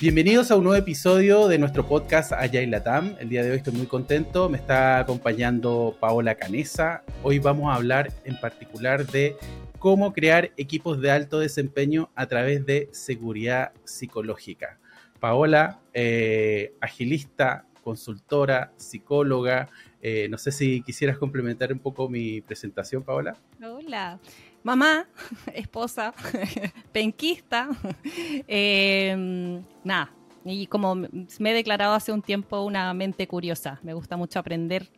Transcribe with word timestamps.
Bienvenidos 0.00 0.50
a 0.50 0.56
un 0.56 0.64
nuevo 0.64 0.78
episodio 0.78 1.46
de 1.46 1.58
nuestro 1.58 1.86
podcast 1.86 2.32
Allá 2.32 2.62
en 2.62 2.70
Latam. 2.70 3.16
El 3.20 3.28
día 3.28 3.42
de 3.42 3.50
hoy 3.50 3.58
estoy 3.58 3.74
muy 3.74 3.84
contento. 3.84 4.48
Me 4.48 4.56
está 4.56 4.98
acompañando 4.98 5.94
Paola 6.00 6.36
Canesa. 6.36 7.04
Hoy 7.22 7.38
vamos 7.38 7.70
a 7.70 7.74
hablar 7.74 8.10
en 8.24 8.40
particular 8.40 9.06
de 9.06 9.36
cómo 9.78 10.14
crear 10.14 10.52
equipos 10.56 11.02
de 11.02 11.10
alto 11.10 11.38
desempeño 11.38 12.08
a 12.14 12.24
través 12.28 12.64
de 12.64 12.88
seguridad 12.92 13.72
psicológica. 13.84 14.78
Paola, 15.20 15.80
eh, 15.92 16.72
agilista, 16.80 17.66
consultora, 17.84 18.72
psicóloga. 18.78 19.68
Eh, 20.00 20.28
no 20.30 20.38
sé 20.38 20.50
si 20.50 20.80
quisieras 20.80 21.18
complementar 21.18 21.74
un 21.74 21.78
poco 21.78 22.08
mi 22.08 22.40
presentación, 22.40 23.02
Paola. 23.02 23.36
Hola 23.62 24.18
mamá, 24.62 25.06
esposa, 25.54 26.14
penquista. 26.92 27.68
Em, 28.48 29.62
nada, 29.84 30.12
y 30.44 30.66
como 30.66 30.94
me 30.94 31.50
he 31.50 31.54
declarado 31.54 31.94
hace 31.94 32.12
un 32.12 32.22
tiempo 32.22 32.62
una 32.62 32.92
mente 32.94 33.26
curiosa, 33.26 33.78
me 33.82 33.94
gusta 33.94 34.16
mucho 34.16 34.38
aprender, 34.38 34.88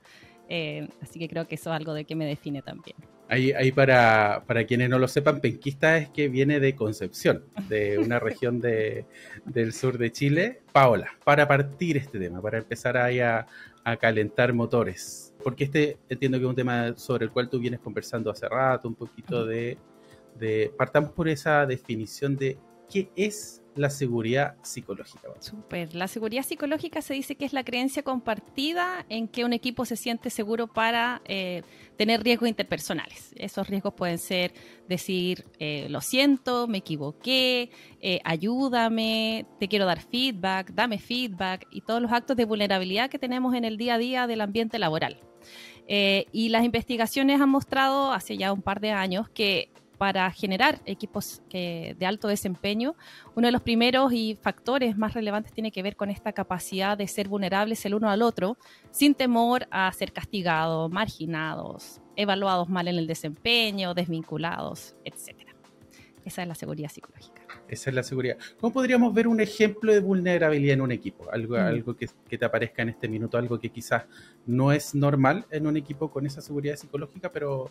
eh, 0.49 0.89
así 1.01 1.19
que 1.19 1.29
creo 1.29 1.47
que 1.47 1.57
eso 1.57 1.71
es 1.71 1.77
algo 1.77 1.95
de 1.95 2.05
que 2.05 2.15
me 2.15 2.27
define 2.27 2.63
también. 2.63 2.97
Ahí, 3.29 3.53
ahí 3.53 3.73
para, 3.73 4.45
para, 4.47 4.65
quienes 4.65 4.91
no 4.91 4.99
lo 4.99 5.09
sepan, 5.09 5.41
penquista 5.41 5.97
es 5.97 6.11
que 6.11 6.29
viene 6.29 6.61
de 6.61 6.75
Concepción, 6.77 7.45
de 7.69 7.99
una 7.99 8.19
región 8.19 8.61
de, 8.61 9.07
del 9.47 9.73
sur 9.73 9.97
de 9.97 10.13
Chile. 10.13 10.61
Paola, 10.73 11.13
para 11.25 11.49
partir 11.49 11.97
este 11.97 12.19
tema, 12.19 12.43
para 12.43 12.59
empezar 12.59 12.99
ahí 12.99 13.21
a, 13.21 13.47
a 13.85 13.97
calentar 13.97 14.53
motores, 14.53 15.32
porque 15.43 15.65
este 15.65 15.99
entiendo 16.09 16.39
que 16.39 16.45
es 16.45 16.51
un 16.51 16.57
tema 16.57 16.97
sobre 16.97 17.27
el 17.27 17.31
cual 17.31 17.49
tú 17.49 17.59
vienes 17.59 17.81
conversando 17.81 18.31
hace 18.31 18.49
rato, 18.49 18.89
un 18.89 18.95
poquito 18.95 19.45
de, 19.45 19.79
de 20.39 20.73
partamos 20.77 21.13
por 21.13 21.29
esa 21.29 21.67
definición 21.67 22.37
de 22.37 22.59
qué 22.89 23.11
es 23.17 23.63
la 23.75 23.91
seguridad 23.91 24.57
psicológica. 24.63 25.29
Súper. 25.41 25.95
La 25.95 26.09
seguridad 26.09 26.43
psicológica 26.43 27.01
se 27.01 27.15
dice 27.15 27.37
que 27.37 27.45
es 27.45 27.53
la 27.53 27.65
creencia 27.65 28.03
compartida 28.03 29.07
en 29.09 29.29
que 29.29 29.45
un 29.45 29.53
equipo 29.53 29.85
se 29.85 29.97
siente 29.97 30.31
seguro 30.31 30.67
para 30.67 31.23
eh, 31.25 31.63
tener 31.97 32.23
riesgos 32.23 32.49
interpersonales. 32.49 33.33
Esos 33.37 33.69
riesgos 33.69 33.95
pueden 33.95 34.19
ser 34.19 34.53
decir, 34.89 35.47
eh, 35.59 35.87
lo 35.89 36.01
siento, 36.01 36.69
me 36.69 36.79
equivoqué, 36.79 37.71
eh, 38.01 38.21
ayúdame, 38.25 39.47
te 39.59 39.69
quiero 39.69 39.87
dar 39.87 40.01
feedback, 40.01 40.73
dame 40.73 40.99
feedback 40.99 41.67
y 41.71 41.81
todos 41.81 42.03
los 42.03 42.13
actos 42.13 42.37
de 42.37 42.45
vulnerabilidad 42.45 43.09
que 43.09 43.19
tenemos 43.19 43.55
en 43.55 43.65
el 43.65 43.77
día 43.79 43.95
a 43.95 43.99
día 43.99 44.27
del 44.27 44.43
ambiente 44.43 44.79
laboral. 44.79 45.32
Eh, 45.95 46.25
y 46.33 46.49
las 46.49 46.65
investigaciones 46.65 47.39
han 47.43 47.51
mostrado 47.51 48.13
hace 48.13 48.39
ya 48.39 48.51
un 48.51 48.63
par 48.63 48.81
de 48.81 48.93
años 48.93 49.29
que 49.29 49.69
para 49.99 50.31
generar 50.31 50.81
equipos 50.87 51.43
de 51.51 52.07
alto 52.07 52.29
desempeño, 52.29 52.97
uno 53.37 53.49
de 53.49 53.53
los 53.53 53.61
primeros 53.61 54.11
y 54.15 54.39
factores 54.41 54.97
más 54.97 55.13
relevantes 55.13 55.53
tiene 55.53 55.71
que 55.71 55.83
ver 55.83 55.95
con 55.95 56.09
esta 56.09 56.33
capacidad 56.33 56.97
de 56.97 57.07
ser 57.09 57.29
vulnerables 57.29 57.85
el 57.85 57.95
uno 57.95 58.09
al 58.09 58.23
otro, 58.23 58.57
sin 58.91 59.15
temor 59.15 59.69
a 59.71 59.93
ser 59.93 60.15
castigados, 60.15 60.91
marginados, 60.91 62.01
evaluados 62.17 62.71
mal 62.71 62.89
en 62.89 62.97
el 62.97 63.07
desempeño, 63.07 63.93
desvinculados, 63.93 64.97
etc. 65.05 65.47
Esa 66.25 66.41
es 66.41 66.49
la 66.49 66.55
seguridad 66.55 66.89
psicológica. 66.89 67.43
Esa 67.73 67.89
es 67.89 67.97
la 67.97 68.03
seguridad. 68.03 68.37
¿Cómo 68.61 68.71
podríamos 68.71 69.15
ver 69.15 69.27
un 69.27 69.41
ejemplo 69.41 69.95
de 69.95 70.01
vulnerabilidad 70.01 70.75
en 70.75 70.83
un 70.83 70.93
equipo? 70.93 71.33
Algo, 71.33 71.55
mm. 71.55 71.61
algo 71.61 71.97
que, 71.97 72.07
te 72.37 72.45
aparezca 72.45 72.83
en 72.83 72.91
este 72.91 73.09
minuto, 73.09 73.39
algo 73.39 73.59
que 73.59 73.71
quizás 73.71 74.05
no 74.45 74.73
es 74.73 74.95
normal 74.95 75.47
en 75.51 75.67
un 75.67 75.79
equipo 75.79 76.11
con 76.11 76.27
esa 76.27 76.43
seguridad 76.43 76.77
psicológica, 76.77 77.33
pero 77.33 77.71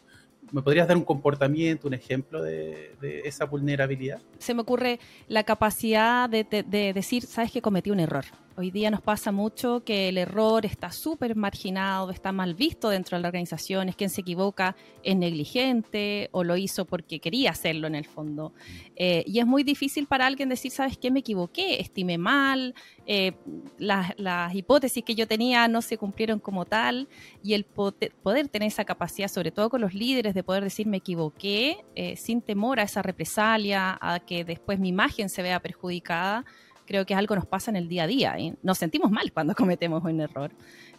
¿me 0.51 0.63
podrías 0.63 0.87
dar 0.87 0.97
un 0.97 1.03
comportamiento, 1.03 1.87
un 1.87 1.93
ejemplo 1.93 2.41
de, 2.41 2.95
esa 3.25 3.45
vulnerabilidad? 3.45 4.19
Se 4.39 4.55
me 4.55 4.61
ocurre 4.61 4.99
la 5.27 5.43
capacidad 5.43 6.27
de, 6.27 6.45
de 6.45 6.93
decir, 6.93 7.21
sabes 7.21 7.51
que 7.51 7.61
cometí 7.61 7.91
un 7.91 7.99
error 7.99 8.25
Hoy 8.57 8.69
día 8.69 8.91
nos 8.91 9.01
pasa 9.01 9.31
mucho 9.31 9.83
que 9.85 10.09
el 10.09 10.17
error 10.17 10.65
está 10.65 10.91
súper 10.91 11.37
marginado, 11.37 12.11
está 12.11 12.33
mal 12.33 12.53
visto 12.53 12.89
dentro 12.89 13.17
de 13.17 13.21
la 13.21 13.29
organización, 13.29 13.87
es 13.87 13.95
quien 13.95 14.09
se 14.09 14.21
equivoca 14.21 14.75
es 15.03 15.15
negligente 15.15 16.29
o 16.31 16.43
lo 16.43 16.57
hizo 16.57 16.85
porque 16.85 17.19
quería 17.19 17.49
hacerlo 17.51 17.87
en 17.87 17.95
el 17.95 18.05
fondo. 18.05 18.53
Eh, 18.97 19.23
y 19.25 19.39
es 19.39 19.47
muy 19.47 19.63
difícil 19.63 19.90
para 20.07 20.25
alguien 20.25 20.49
decir, 20.49 20.71
¿sabes 20.71 20.97
qué? 20.97 21.11
Me 21.11 21.19
equivoqué, 21.19 21.79
estimé 21.79 22.17
mal, 22.17 22.73
eh, 23.05 23.33
las, 23.77 24.55
hipótesis 24.55 25.03
que 25.03 25.15
yo 25.15 25.27
tenía 25.27 25.67
no 25.67 25.81
se 25.81 25.97
cumplieron 25.97 26.39
como 26.39 26.65
tal 26.65 27.07
y 27.43 27.53
el 27.53 27.65
poder, 27.65 28.47
tener 28.49 28.67
esa 28.67 28.85
capacidad, 28.85 29.27
sobre 29.27 29.51
todo 29.51 29.69
con 29.69 29.81
los 29.81 29.93
líderes, 29.93 30.33
de 30.33 30.43
poder 30.43 30.63
decir 30.63 30.87
me 30.87 30.97
equivoqué 30.97 31.83
eh, 31.95 32.15
sin 32.15 32.41
temor 32.41 32.79
a 32.79 32.83
esa 32.83 33.01
represalia, 33.01 33.97
a 34.01 34.19
que 34.19 34.43
después 34.43 34.79
mi 34.79 34.89
imagen 34.89 35.29
se 35.29 35.41
vea 35.41 35.59
perjudicada 35.61 36.45
creo 36.91 37.05
que 37.05 37.13
es 37.13 37.17
algo 37.17 37.35
que 37.35 37.39
nos 37.39 37.47
pasa 37.47 37.71
en 37.71 37.77
el 37.77 37.87
día 37.87 38.03
a 38.03 38.07
día 38.07 38.37
y 38.37 38.53
nos 38.63 38.77
sentimos 38.77 39.09
mal 39.11 39.31
cuando 39.31 39.55
cometemos 39.55 40.03
un 40.03 40.19
error. 40.19 40.51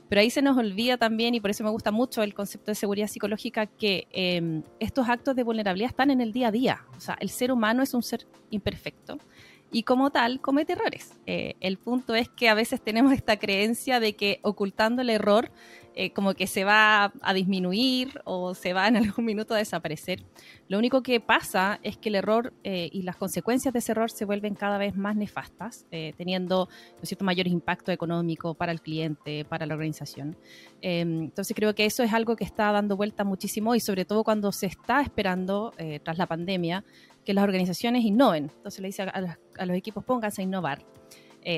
Pero 0.09 0.21
ahí 0.21 0.31
se 0.31 0.43
nos 0.43 0.57
olvida 0.59 0.99
también, 0.99 1.35
y 1.35 1.41
por 1.41 1.51
eso 1.51 1.65
me 1.65 1.71
gusta 1.71 1.91
mucho 1.91 2.23
el 2.23 2.35
concepto 2.35 2.71
de 2.71 2.75
seguridad 2.75 3.07
psicológica, 3.07 3.67
que 3.67 4.07
em, 4.11 4.63
estos 4.79 5.09
actos 5.09 5.35
de 5.37 5.43
vulnerabilidad 5.43 5.91
están 5.91 6.11
en 6.11 6.21
el 6.21 6.33
día 6.33 6.49
a 6.49 6.53
día. 6.53 6.85
O 6.97 7.01
sea, 7.01 7.17
el 7.21 7.31
ser 7.31 7.51
humano 7.51 7.83
es 7.83 7.95
un 7.95 8.03
ser 8.03 8.27
imperfecto 8.51 9.19
y 9.73 9.83
como 9.83 10.11
tal 10.11 10.41
comete 10.41 10.75
errores. 10.75 11.19
Eh, 11.27 11.55
el 11.61 11.79
punto 11.79 12.15
es 12.15 12.29
que 12.29 12.49
a 12.49 12.55
veces 12.55 12.81
tenemos 12.81 13.13
esta 13.13 13.39
creencia 13.39 13.99
de 13.99 14.15
que 14.15 14.39
ocultando 14.43 15.03
el 15.03 15.11
error 15.11 15.51
eh, 15.95 16.11
como 16.13 16.33
que 16.33 16.47
se 16.47 16.65
va 16.65 17.13
a 17.21 17.35
disminuir 17.35 18.23
o 18.25 18.55
se 18.55 18.73
va 18.73 18.89
en 18.89 18.97
algún 18.97 19.25
minuto 19.27 19.55
a 19.55 19.59
desaparecer. 19.59 20.25
Lo 20.69 20.79
único 20.79 21.03
que 21.03 21.21
pasa 21.21 21.81
es 21.83 21.99
que 21.99 22.09
el 22.09 22.15
error 22.15 22.55
eh, 22.65 22.89
y 22.93 23.03
las 23.03 23.17
consecuencias 23.17 23.75
de 23.75 23.81
ese 23.81 23.93
error 23.93 24.11
se 24.11 24.25
vuelven 24.25 24.55
cada 24.55 24.79
vez 24.79 24.97
más 24.97 25.17
nefastas, 25.17 25.85
eh, 25.91 26.15
teniendo 26.17 26.69
¿no 26.99 27.05
cierto? 27.05 27.25
mayores 27.27 27.53
impactos 27.53 27.93
económicos 27.95 28.57
para 28.57 28.73
el 28.73 28.81
cliente, 28.81 29.45
para 29.45 29.67
la 29.67 29.75
organización. 29.75 30.37
Em, 30.81 31.25
entonces 31.25 31.55
creo 31.55 31.75
que 31.75 31.85
eso 31.85 32.03
es 32.03 32.13
algo 32.15 32.37
que 32.37 32.45
está 32.45 32.73
dando 32.73 32.97
vuelta 32.97 33.25
muchísimo 33.25 33.75
y 33.75 33.81
sobre 33.81 34.07
todo 34.07 34.25
cuando 34.25 34.51
se 34.51 34.67
está 34.67 35.03
esperando, 35.03 35.75
tras 36.05 36.17
la 36.17 36.27
pandemia, 36.27 36.85
que 37.25 37.35
las 37.35 37.45
organizaciones 37.45 38.05
innoven. 38.05 38.51
Entonces 38.55 38.81
le 38.81 38.89
dice 38.89 39.03
a, 39.03 39.21
los, 39.21 39.31
a 39.59 39.67
los 39.67 39.77
equipos, 39.77 40.05
pónganse 40.05 40.43
a 40.43 40.45
innovar. 40.45 40.85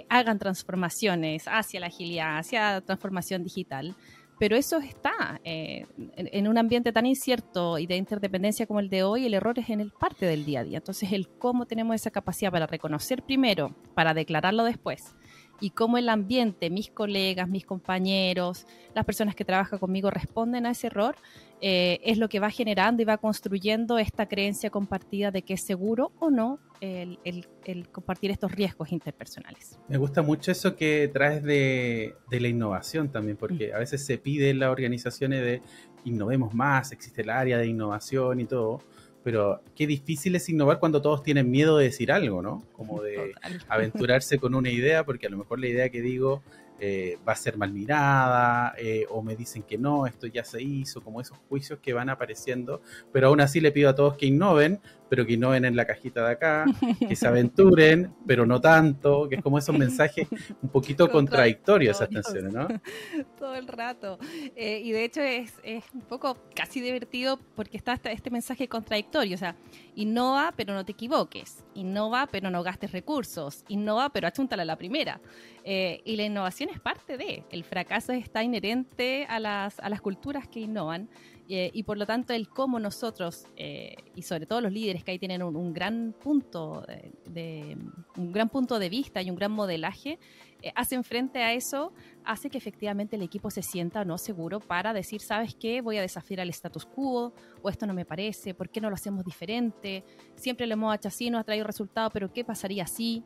hagan 0.08 0.38
transformaciones 0.38 1.44
hacia 1.46 1.80
la 1.80 1.86
agilidad, 1.86 2.38
hacia 2.38 2.72
la 2.72 2.80
transformación 2.80 3.44
digital, 3.44 3.94
pero 4.38 4.56
eso 4.56 4.78
está 4.78 5.40
eh, 5.44 5.86
en, 6.16 6.48
un 6.48 6.58
ambiente 6.58 6.92
tan 6.92 7.06
incierto 7.06 7.78
y 7.78 7.86
de 7.86 7.96
interdependencia 7.96 8.66
como 8.66 8.80
el 8.80 8.88
de 8.88 9.02
hoy, 9.02 9.26
el 9.26 9.34
error 9.34 9.58
es 9.58 9.70
en 9.70 9.80
el 9.80 9.90
parte 9.92 10.26
del 10.26 10.44
día 10.44 10.60
a 10.60 10.64
día. 10.64 10.78
Entonces, 10.78 11.12
el 11.12 11.28
cómo 11.28 11.66
tenemos 11.66 11.94
esa 11.94 12.10
capacidad 12.10 12.50
para 12.50 12.66
reconocer 12.66 13.22
primero, 13.22 13.74
para 13.94 14.14
declararlo 14.14 14.64
después, 14.64 15.14
y 15.60 15.70
cómo 15.70 15.98
el 15.98 16.08
ambiente, 16.08 16.68
mis 16.68 16.90
colegas, 16.90 17.48
mis 17.48 17.64
compañeros, 17.64 18.66
las 18.94 19.04
personas 19.04 19.34
que 19.34 19.44
trabajan 19.44 19.78
conmigo 19.78 20.10
responden 20.10 20.66
a 20.66 20.72
ese 20.72 20.88
error, 20.88 21.16
eh, 21.60 22.00
es 22.04 22.19
lo 22.19 22.28
que 22.28 22.41
va 22.41 22.50
generando 22.50 23.03
y 23.03 23.04
va 23.04 23.19
construyendo 23.19 23.98
esta 23.98 24.26
creencia 24.26 24.70
compartida 24.70 25.31
de 25.31 25.42
que 25.42 25.54
es 25.54 25.62
seguro 25.62 26.12
o 26.19 26.31
no 26.31 26.59
el, 26.81 27.88
compartir 27.91 28.31
estos 28.31 28.53
riesgos 28.53 28.92
interpersonales. 28.92 29.78
Me 29.88 29.97
gusta 29.97 30.22
mucho 30.22 30.53
eso 30.53 30.76
que 30.76 31.10
traes 31.12 31.43
de, 31.43 32.14
la 32.31 32.48
innovación 32.48 33.10
también, 33.10 33.37
porque 33.37 33.70
mm. 33.70 33.76
a 33.76 33.78
veces 33.78 34.04
se 34.04 34.19
pide 34.19 34.50
en 34.50 34.59
las 34.59 34.70
organizaciones 34.70 35.41
de 35.41 35.62
innovemos 36.04 36.53
más, 36.54 36.93
existe 36.93 37.22
el 37.22 37.31
área 37.31 37.59
de 37.59 37.66
innovación 37.66 38.41
y 38.41 38.44
todo, 38.44 38.82
pero 39.22 39.62
qué 39.75 39.87
difícil 39.87 40.37
es 40.37 40.48
innovar 40.50 40.78
cuando 40.78 41.00
todos 41.00 41.22
tienen 41.22 41.50
miedo 41.50 41.78
de 41.78 41.84
decir 41.84 42.12
algo, 42.12 42.43
¿no? 42.43 42.62
Como 42.72 43.03
de 43.03 43.32
aventurarse 43.69 44.38
con 44.38 44.54
una 44.54 44.70
idea, 44.70 45.04
porque 45.04 45.26
a 45.26 45.31
lo 45.31 45.38
mejor 45.38 45.59
la 45.60 45.69
idea 45.69 45.88
que 45.88 46.03
digo 46.03 46.43
eh, 46.80 47.18
va 47.26 47.32
a 47.32 47.36
ser 47.36 47.56
mal 47.56 47.72
mirada, 47.72 48.74
eh, 48.78 49.06
o 49.10 49.22
me 49.22 49.37
dicen 49.37 49.62
que 49.62 49.78
no, 49.78 50.06
esto 50.06 50.26
ya 50.26 50.44
se 50.44 50.62
hizo, 50.62 51.02
como 51.02 51.20
esos 51.20 51.38
juicios 51.49 51.78
que 51.81 51.93
van 51.93 52.08
apareciendo, 52.10 52.81
pero 53.12 53.28
aún 53.28 53.40
así 53.40 53.60
le 53.60 53.72
pido 53.72 53.90
a 53.90 53.94
todos 53.94 54.16
que 54.16 54.26
innoven, 54.26 54.81
pero 55.14 55.26
que 55.26 55.34
innoven 55.34 55.64
en 55.64 55.76
la 55.76 55.84
cajita 55.84 56.26
de 56.26 56.32
acá, 56.32 56.64
que 57.08 57.14
se 57.14 57.25
aventuren, 57.25 58.12
pero 58.26 58.46
no 58.46 58.61
tanto, 58.61 59.28
que 59.28 59.37
es 59.37 59.43
como 59.43 59.58
esos 59.58 59.78
mensajes 59.78 60.26
un 60.61 60.69
poquito 60.70 61.08
contradictorios 61.08 61.99
esas 61.99 62.08
canciones, 62.08 62.52
¿no? 62.52 62.66
Todo 63.38 63.55
el 63.55 63.69
rato. 63.69 64.19
Eh, 64.56 64.81
y 64.82 64.90
de 64.90 65.05
hecho 65.05 65.20
es, 65.20 65.52
un 65.94 66.00
poco 66.00 66.37
casi 66.52 66.81
divertido 66.81 67.38
porque 67.55 67.76
está 67.76 67.93
este 67.93 68.28
mensaje 68.32 68.66
contradictorio, 68.66 69.37
o 69.37 69.38
sea, 69.38 69.55
innova 69.94 70.52
pero 70.56 70.75
no 70.75 70.84
te 70.84 70.90
equivoques, 70.90 71.62
innova 71.76 72.26
pero 72.26 72.50
no 72.50 72.64
gastes 72.64 72.90
recursos, 72.90 73.62
innova 73.69 74.08
pero 74.08 74.26
achúntala 74.26 74.64
a 74.64 74.66
la 74.66 74.76
primera. 74.76 75.20
Eh, 75.62 76.02
y 76.05 76.16
la 76.16 76.25
innovación 76.25 76.70
es 76.70 76.81
parte 76.81 77.16
de, 77.16 77.44
el 77.50 77.62
fracaso 77.62 78.12
está 78.12 78.43
inherente 78.43 79.26
a 79.28 79.38
las, 79.38 79.78
a 79.78 79.88
las 79.88 80.00
culturas 80.00 80.49
que 80.49 80.58
innovan 80.58 81.08
Eh, 81.49 81.70
y 81.75 81.82
por 81.82 81.99
lo 81.99 82.06
tanto, 82.06 82.32
el 82.32 82.49
cómo 82.49 82.79
nosotros, 82.81 83.46
eh, 83.56 83.96
y 84.14 84.23
sobre 84.23 84.46
todo 84.46 84.62
los 84.62 84.73
líderes 84.73 85.05
que 85.05 85.11
ahí 85.11 85.19
tienen 85.19 85.43
un, 85.43 85.75
gran 85.75 86.14
punto 86.19 86.85
de, 87.29 87.76
un 88.17 88.32
gran 88.32 88.49
punto 88.49 88.79
de 88.79 88.88
vista 88.88 89.20
y 89.20 89.29
un 89.29 89.37
gran 89.37 89.52
modelaje, 89.52 90.19
eh, 90.62 90.73
hacen 90.75 91.05
frente 91.05 91.43
a 91.43 91.52
eso, 91.52 91.93
hace 92.25 92.49
que 92.49 92.56
efectivamente 92.56 93.17
el 93.17 93.23
equipo 93.23 93.50
se 93.50 93.61
sienta 93.61 94.00
o 94.00 94.05
no 94.06 94.17
seguro 94.17 94.58
para 94.58 94.94
decir, 94.94 95.20
¿sabes 95.20 95.55
qué? 95.55 95.82
Voy 95.82 95.99
a 95.99 96.00
desafiar 96.00 96.41
al 96.41 96.49
status 96.49 96.87
quo, 96.87 97.35
o 97.61 97.69
esto 97.69 97.87
no 97.87 97.93
me 97.93 98.06
parece, 98.06 98.55
¿por 98.55 98.70
qué 98.70 98.81
no 98.81 98.88
lo 98.88 98.94
hacemos 98.94 99.23
diferente? 99.23 100.02
Siempre 100.37 100.67
lo 100.67 100.73
hemos 100.73 100.94
hecho 100.94 101.08
así, 101.08 101.29
no 101.29 101.38
ha 101.38 101.44
traído 101.44 101.67
resultado, 101.67 102.08
pero 102.11 102.32
¿qué 102.32 102.44
pasaría 102.44 102.87
si? 102.87 103.23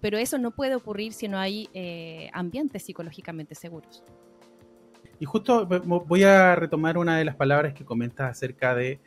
pero 0.00 0.18
eso 0.18 0.38
no 0.38 0.50
puede 0.50 0.74
ocurrir 0.74 1.12
si 1.12 1.28
no 1.28 1.38
hay 1.38 1.68
ambientes 2.32 2.82
psicológicamente 2.82 3.54
seguros. 3.54 4.02
Y 5.22 5.24
justo 5.24 5.66
voy 5.66 6.24
a 6.24 6.56
retomar 6.56 6.98
una 6.98 7.16
de 7.16 7.24
las 7.24 7.36
palabras 7.36 7.74
que 7.74 7.84
comentas 7.84 8.28
acerca 8.28 8.74
de 8.74 8.98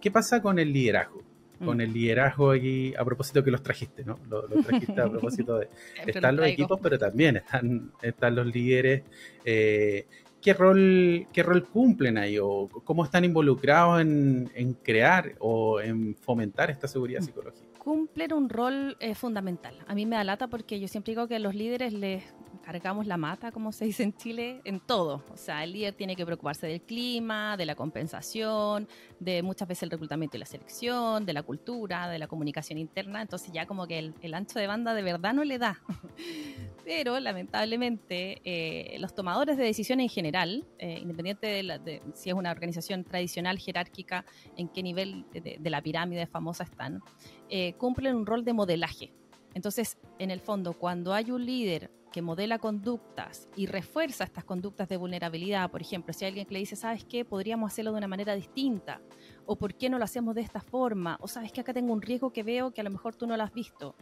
qué 0.00 0.10
pasa 0.10 0.42
con 0.42 0.58
el 0.58 0.72
liderazgo. 0.72 1.22
Con 1.64 1.76
mm. 1.76 1.80
el 1.82 1.92
liderazgo 1.92 2.50
aquí, 2.50 2.92
a 2.98 3.04
propósito 3.04 3.44
que 3.44 3.52
los 3.52 3.62
trajiste, 3.62 4.02
¿no? 4.02 4.18
Los, 4.28 4.66
trajiste 4.66 5.00
a 5.00 5.08
propósito 5.08 5.58
de... 5.58 5.68
están 6.08 6.34
los 6.34 6.46
equipos, 6.46 6.80
pero 6.82 6.98
también 6.98 7.36
están, 7.36 7.92
están 8.02 8.34
los 8.34 8.52
líderes. 8.52 9.04
Eh, 9.44 10.08
¿qué, 10.42 10.54
rol, 10.54 11.28
¿Qué 11.32 11.44
rol 11.44 11.62
cumplen 11.68 12.18
ahí? 12.18 12.36
¿O 12.40 12.66
cómo 12.82 13.04
están 13.04 13.24
involucrados 13.24 14.00
en, 14.00 14.50
en 14.56 14.74
crear 14.74 15.36
o 15.38 15.80
en 15.80 16.16
fomentar 16.16 16.72
esta 16.72 16.88
seguridad 16.88 17.20
mm. 17.20 17.24
psicológica? 17.26 17.70
cumplen 17.80 18.32
un 18.34 18.48
rol 18.48 18.96
eh, 19.00 19.14
fundamental. 19.14 19.74
A 19.86 19.94
mí 19.94 20.06
me 20.06 20.14
da 20.14 20.22
lata 20.22 20.48
porque 20.48 20.78
yo 20.78 20.86
siempre 20.86 21.12
digo 21.12 21.26
que 21.26 21.36
a 21.36 21.38
los 21.38 21.54
líderes 21.54 21.92
les 21.92 22.22
cargamos 22.72 23.08
la 23.08 23.16
mata, 23.16 23.50
como 23.50 23.72
se 23.72 23.84
dice 23.84 24.04
en 24.04 24.16
Chile, 24.16 24.60
en 24.62 24.78
todo. 24.78 25.24
O 25.32 25.36
sea, 25.36 25.64
el 25.64 25.72
líder 25.72 25.92
tiene 25.94 26.14
que 26.14 26.24
preocuparse 26.24 26.68
del 26.68 26.80
clima, 26.80 27.56
de 27.56 27.66
la 27.66 27.74
compensación, 27.74 28.86
de 29.18 29.42
muchas 29.42 29.66
veces 29.66 29.82
el 29.82 29.90
reclutamiento 29.90 30.36
y 30.36 30.40
la 30.40 30.46
selección, 30.46 31.26
de 31.26 31.32
la 31.32 31.42
cultura, 31.42 32.08
de 32.08 32.20
la 32.20 32.28
comunicación 32.28 32.78
interna. 32.78 33.22
Entonces 33.22 33.50
ya 33.52 33.66
como 33.66 33.88
que 33.88 33.98
el, 33.98 34.34
ancho 34.34 34.60
de 34.60 34.68
banda 34.68 34.94
de 34.94 35.02
verdad 35.02 35.34
no 35.34 35.42
le 35.42 35.58
da. 35.58 35.82
Pero 36.84 37.18
lamentablemente 37.18 38.40
eh, 38.44 38.96
los 39.00 39.16
tomadores 39.16 39.56
de 39.56 39.64
decisiones 39.64 40.04
en 40.04 40.10
general, 40.10 40.64
eh, 40.78 41.00
independiente 41.02 41.48
de, 41.48 42.02
si 42.14 42.30
es 42.30 42.36
una 42.36 42.52
organización 42.52 43.02
tradicional, 43.02 43.58
jerárquica, 43.58 44.24
en 44.56 44.68
qué 44.68 44.84
nivel 44.84 45.24
de, 45.32 45.58
la 45.70 45.82
pirámide 45.82 46.28
famosa 46.28 46.62
están, 46.62 47.02
eh, 47.48 47.72
cumplen 47.72 48.14
un 48.14 48.26
rol 48.26 48.44
de 48.44 48.52
modelaje. 48.52 49.10
Entonces, 49.54 49.98
en 50.20 50.30
el 50.30 50.38
fondo, 50.38 50.74
cuando 50.74 51.12
hay 51.12 51.32
un 51.32 51.44
líder 51.44 51.90
que 52.10 52.22
modela 52.22 52.58
conductas 52.58 53.48
y 53.56 53.66
refuerza 53.66 54.24
estas 54.24 54.44
conductas 54.44 54.88
de 54.88 54.96
vulnerabilidad, 54.96 55.70
por 55.70 55.80
ejemplo, 55.80 56.12
si 56.12 56.24
hay 56.24 56.30
alguien 56.30 56.46
que 56.46 56.54
le 56.54 56.60
dice, 56.60 56.76
¿sabes 56.76 57.04
qué? 57.04 57.24
Podríamos 57.24 57.72
hacerlo 57.72 57.92
de 57.92 57.98
una 57.98 58.08
manera 58.08 58.34
distinta, 58.34 59.00
o 59.46 59.56
¿por 59.56 59.74
qué 59.74 59.88
no 59.88 59.98
lo 59.98 60.04
hacemos 60.04 60.34
de 60.34 60.42
esta 60.42 60.60
forma? 60.60 61.18
O 61.20 61.28
¿sabes 61.28 61.52
que 61.52 61.60
acá 61.60 61.72
tengo 61.72 61.92
un 61.92 62.02
riesgo 62.02 62.32
que 62.32 62.42
veo 62.42 62.72
que 62.72 62.80
a 62.80 62.84
lo 62.84 62.90
mejor 62.90 63.14
tú 63.14 63.26
no 63.26 63.36
lo 63.36 63.42
has 63.42 63.52
visto? 63.52 63.94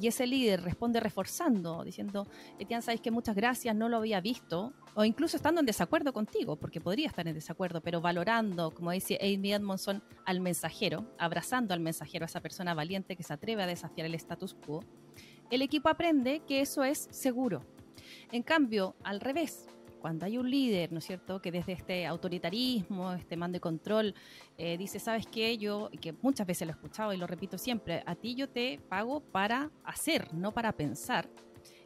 Y 0.00 0.06
ese 0.06 0.26
líder 0.28 0.62
responde 0.62 1.00
reforzando, 1.00 1.82
diciendo, 1.82 2.28
Etienne, 2.58 2.82
sabes 2.82 3.00
que 3.00 3.10
muchas 3.10 3.34
gracias, 3.34 3.74
no 3.74 3.88
lo 3.88 3.96
había 3.96 4.20
visto, 4.20 4.72
o 4.94 5.04
incluso 5.04 5.36
estando 5.36 5.58
en 5.58 5.66
desacuerdo 5.66 6.12
contigo, 6.12 6.54
porque 6.56 6.80
podría 6.80 7.08
estar 7.08 7.26
en 7.26 7.34
desacuerdo, 7.34 7.80
pero 7.80 8.00
valorando, 8.00 8.70
como 8.70 8.92
dice 8.92 9.18
Amy 9.20 9.52
Edmondson, 9.52 10.02
al 10.24 10.40
mensajero, 10.40 11.04
abrazando 11.18 11.74
al 11.74 11.80
mensajero, 11.80 12.24
a 12.24 12.26
esa 12.26 12.40
persona 12.40 12.74
valiente 12.74 13.16
que 13.16 13.24
se 13.24 13.32
atreve 13.32 13.64
a 13.64 13.66
desafiar 13.66 14.06
el 14.06 14.14
status 14.14 14.54
quo, 14.54 14.84
el 15.50 15.62
equipo 15.62 15.88
aprende 15.88 16.40
que 16.46 16.60
eso 16.60 16.84
es 16.84 17.08
seguro. 17.10 17.62
En 18.32 18.42
cambio, 18.42 18.94
al 19.02 19.20
revés, 19.20 19.66
cuando 20.00 20.26
hay 20.26 20.38
un 20.38 20.50
líder, 20.50 20.92
¿no 20.92 20.98
es 20.98 21.06
cierto?, 21.06 21.40
que 21.40 21.50
desde 21.50 21.72
este 21.72 22.06
autoritarismo, 22.06 23.12
este 23.12 23.36
mando 23.36 23.56
de 23.56 23.60
control, 23.60 24.14
eh, 24.56 24.76
dice, 24.78 24.98
¿sabes 24.98 25.26
qué? 25.26 25.58
Yo, 25.58 25.90
que 26.00 26.12
muchas 26.22 26.46
veces 26.46 26.66
lo 26.66 26.72
he 26.72 26.76
escuchado 26.76 27.12
y 27.12 27.16
lo 27.16 27.26
repito 27.26 27.58
siempre, 27.58 28.02
a 28.06 28.14
ti 28.14 28.34
yo 28.34 28.48
te 28.48 28.80
pago 28.88 29.20
para 29.20 29.70
hacer, 29.84 30.32
no 30.34 30.52
para 30.52 30.72
pensar. 30.72 31.28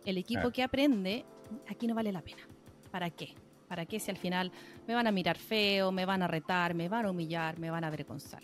El 0.04 0.18
equipo 0.18 0.50
que 0.50 0.62
aprende, 0.62 1.24
aquí 1.68 1.86
no 1.86 1.94
vale 1.94 2.12
la 2.12 2.22
pena. 2.22 2.42
¿Para 2.90 3.10
qué? 3.10 3.34
¿Para 3.68 3.86
qué 3.86 3.98
si 4.00 4.10
al 4.10 4.18
final 4.18 4.52
me 4.86 4.94
van 4.94 5.06
a 5.06 5.12
mirar 5.12 5.38
feo, 5.38 5.92
me 5.92 6.04
van 6.04 6.22
a 6.22 6.26
retar, 6.26 6.74
me 6.74 6.88
van 6.88 7.06
a 7.06 7.10
humillar, 7.10 7.58
me 7.58 7.70
van 7.70 7.84
a 7.84 7.86
avergonzar? 7.86 8.42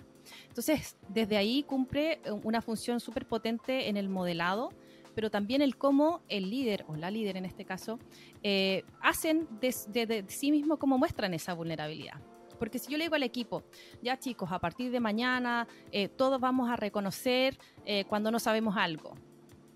Entonces, 0.49 0.97
desde 1.09 1.37
ahí 1.37 1.63
cumple 1.63 2.21
una 2.45 2.63
función 2.63 3.01
súper 3.01 3.27
potente 3.27 3.89
en 3.89 3.97
el 3.97 4.09
modelado 4.09 4.71
pero 5.19 5.33
también 5.33 5.63
el 5.63 5.77
cómo 5.77 6.23
el 6.29 6.49
líder, 6.49 6.85
o 6.87 6.95
la 6.95 7.11
líder 7.11 7.37
en 7.37 7.45
este 7.45 7.65
caso, 7.65 7.99
eh, 8.45 8.85
hacen 9.01 9.49
de, 9.61 10.25
sí 10.29 10.53
mismo 10.53 10.79
cómo 10.79 10.97
muestran 10.97 11.35
esa 11.35 11.55
vulnerabilidad. 11.55 12.21
Porque 12.57 12.79
si 12.79 12.93
yo 12.93 12.97
le 12.97 13.03
digo 13.03 13.17
al 13.17 13.25
equipo, 13.25 13.65
ya 14.01 14.17
chicos, 14.17 14.53
a 14.53 14.61
partir 14.61 14.93
de 14.93 15.01
mañana 15.01 15.67
eh, 15.91 16.07
todos 16.07 16.41
vamos 16.41 16.71
a 16.71 16.77
reconocer 16.77 17.59
eh, 17.85 18.05
cuando 18.05 18.31
no 18.31 18.39
sabemos 18.39 18.77
algo. 18.77 19.15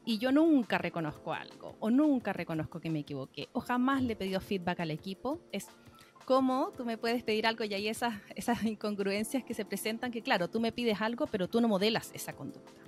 Y 0.05 0.19
yo 0.19 0.31
nunca 0.31 0.79
reconozco 0.79 1.33
algo, 1.33 1.75
o 1.81 1.91
nunca 1.91 2.33
reconozco 2.33 2.79
que 2.79 2.91
me 2.91 3.00
equivoqué, 3.00 3.49
o 3.53 3.59
jamás 3.59 4.00
le 4.00 4.12
he 4.12 4.17
pedido 4.17 4.39
feedback 4.39 4.79
al 4.79 4.93
equipo, 4.93 5.41
es 5.50 5.67
cómo 6.25 6.71
tú 6.77 6.85
me 6.85 6.99
puedes 6.99 7.25
pedir 7.25 7.49
algo 7.49 7.65
y 7.65 7.75
hay 7.75 7.89
esas, 7.89 8.15
esas 8.37 8.62
incongruencias 8.62 9.43
que 9.43 9.55
se 9.55 9.65
presentan, 9.65 10.12
que 10.12 10.23
claro, 10.23 10.49
tú 10.49 10.61
me 10.61 10.71
pides 10.71 11.00
algo, 11.00 11.27
pero 11.27 11.49
tú 11.49 11.61
no 11.61 11.67
modelas 11.67 12.12
esa 12.15 12.33
conducta. 12.33 12.81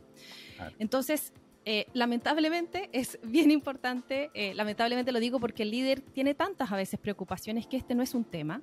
Entonces, 0.79 1.33
eh, 1.67 1.87
lamentablemente 1.95 2.91
es 2.93 3.19
bien 3.23 3.51
importante, 3.51 4.31
eh, 4.35 4.55
lamentablemente 4.55 5.13
lo 5.13 5.21
digo 5.21 5.41
porque 5.41 5.63
el 5.63 5.71
líder 5.71 6.01
tiene 6.01 6.35
tantas 6.35 6.71
a 6.71 6.77
veces 6.77 7.01
preocupaciones 7.01 7.67
que 7.67 7.77
este 7.77 7.95
no 7.95 8.03
es 8.03 8.15
un 8.15 8.25
tema. 8.25 8.61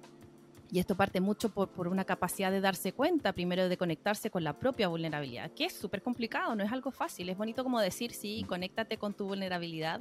Y 0.74 0.80
esto 0.80 0.96
parte 0.96 1.20
mucho 1.20 1.50
por, 1.50 1.70
por 1.70 1.90
una 1.90 2.06
capacidad 2.06 2.50
de 2.50 2.62
darse 2.62 2.94
cuenta, 2.94 3.34
primero 3.34 3.68
de 3.68 3.76
conectarse 3.76 4.30
con 4.30 4.46
la 4.46 4.58
propia 4.58 4.88
vulnerabilidad, 4.88 5.52
que 5.52 5.66
es 5.66 5.74
súper 5.74 6.02
complicado, 6.02 6.56
no 6.56 6.64
es 6.64 6.72
algo 6.72 6.92
fácil. 6.92 7.28
Es 7.28 7.38
bonito 7.38 7.64
como 7.64 7.82
decir, 7.82 8.14
sí, 8.14 8.46
conéctate 8.48 8.98
con 8.98 9.14
tu 9.14 9.28
vulnerabilidad, 9.28 10.00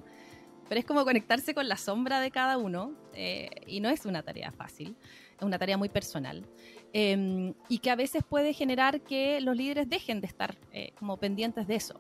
pero 0.70 0.78
es 0.78 0.86
como 0.86 1.04
conectarse 1.04 1.52
con 1.54 1.68
la 1.68 1.76
sombra 1.76 2.20
de 2.20 2.30
cada 2.30 2.56
uno 2.56 2.92
eh, 3.14 3.50
y 3.66 3.80
no 3.80 3.88
es 3.88 4.06
una 4.06 4.22
tarea 4.22 4.52
fácil, 4.52 4.94
una 5.42 5.58
tarea 5.58 5.76
muy 5.76 5.88
personal. 5.88 6.46
Em, 6.92 7.54
y 7.68 7.78
que 7.78 7.90
a 7.90 7.96
veces 7.96 8.22
puede 8.28 8.52
generar 8.52 9.00
que 9.00 9.40
los 9.40 9.56
líderes 9.56 9.88
dejen 9.88 10.20
de 10.20 10.26
estar 10.26 10.56
como 10.98 11.16
pendientes 11.16 11.66
de 11.66 11.76
eso. 11.76 11.98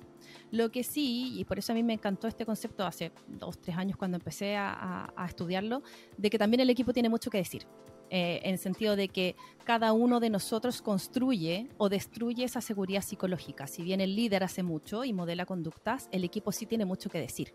Lo 0.50 0.70
que 0.70 0.82
sí, 0.82 1.38
y 1.38 1.44
por 1.44 1.58
eso 1.58 1.72
a 1.72 1.74
mí 1.74 1.82
me 1.82 1.94
encantó 1.94 2.26
este 2.26 2.44
concepto 2.44 2.84
hace 2.84 3.12
dos, 3.28 3.60
tres 3.60 3.76
años 3.76 3.96
cuando 3.96 4.16
empecé 4.16 4.56
a, 4.56 5.12
estudiarlo, 5.26 5.82
de 6.16 6.30
que 6.30 6.38
también 6.38 6.60
el 6.60 6.70
equipo 6.70 6.92
tiene 6.92 7.08
mucho 7.08 7.30
que 7.30 7.38
decir. 7.38 7.66
Eh, 8.12 8.40
en 8.42 8.54
el 8.54 8.58
sentido 8.58 8.96
de 8.96 9.06
que 9.06 9.36
cada 9.62 9.92
uno 9.92 10.18
de 10.18 10.30
nosotros 10.30 10.82
construye 10.82 11.68
o 11.78 11.88
destruye 11.88 12.42
esa 12.42 12.60
seguridad 12.60 13.02
psicológica. 13.02 13.68
Si 13.68 13.84
bien 13.84 14.00
el 14.00 14.16
líder 14.16 14.42
hace 14.42 14.64
mucho 14.64 15.04
y 15.04 15.12
modela 15.12 15.46
conductas, 15.46 16.08
el 16.10 16.24
equipo 16.24 16.50
sí 16.50 16.66
tiene 16.66 16.84
mucho 16.84 17.08
que 17.08 17.20
decir. 17.20 17.54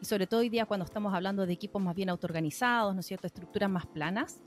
Y 0.00 0.04
sobre 0.04 0.28
todo 0.28 0.38
hoy 0.38 0.50
día 0.50 0.66
cuando 0.66 0.84
estamos 0.84 1.12
hablando 1.12 1.46
de 1.46 1.52
equipos 1.52 1.82
más 1.82 1.96
bien 1.96 2.10
autoorganizados, 2.10 2.94
¿no 2.94 3.00
es 3.00 3.06
cierto?, 3.06 3.26
estructuras 3.26 3.68
más 3.68 3.86
planas, 3.86 4.40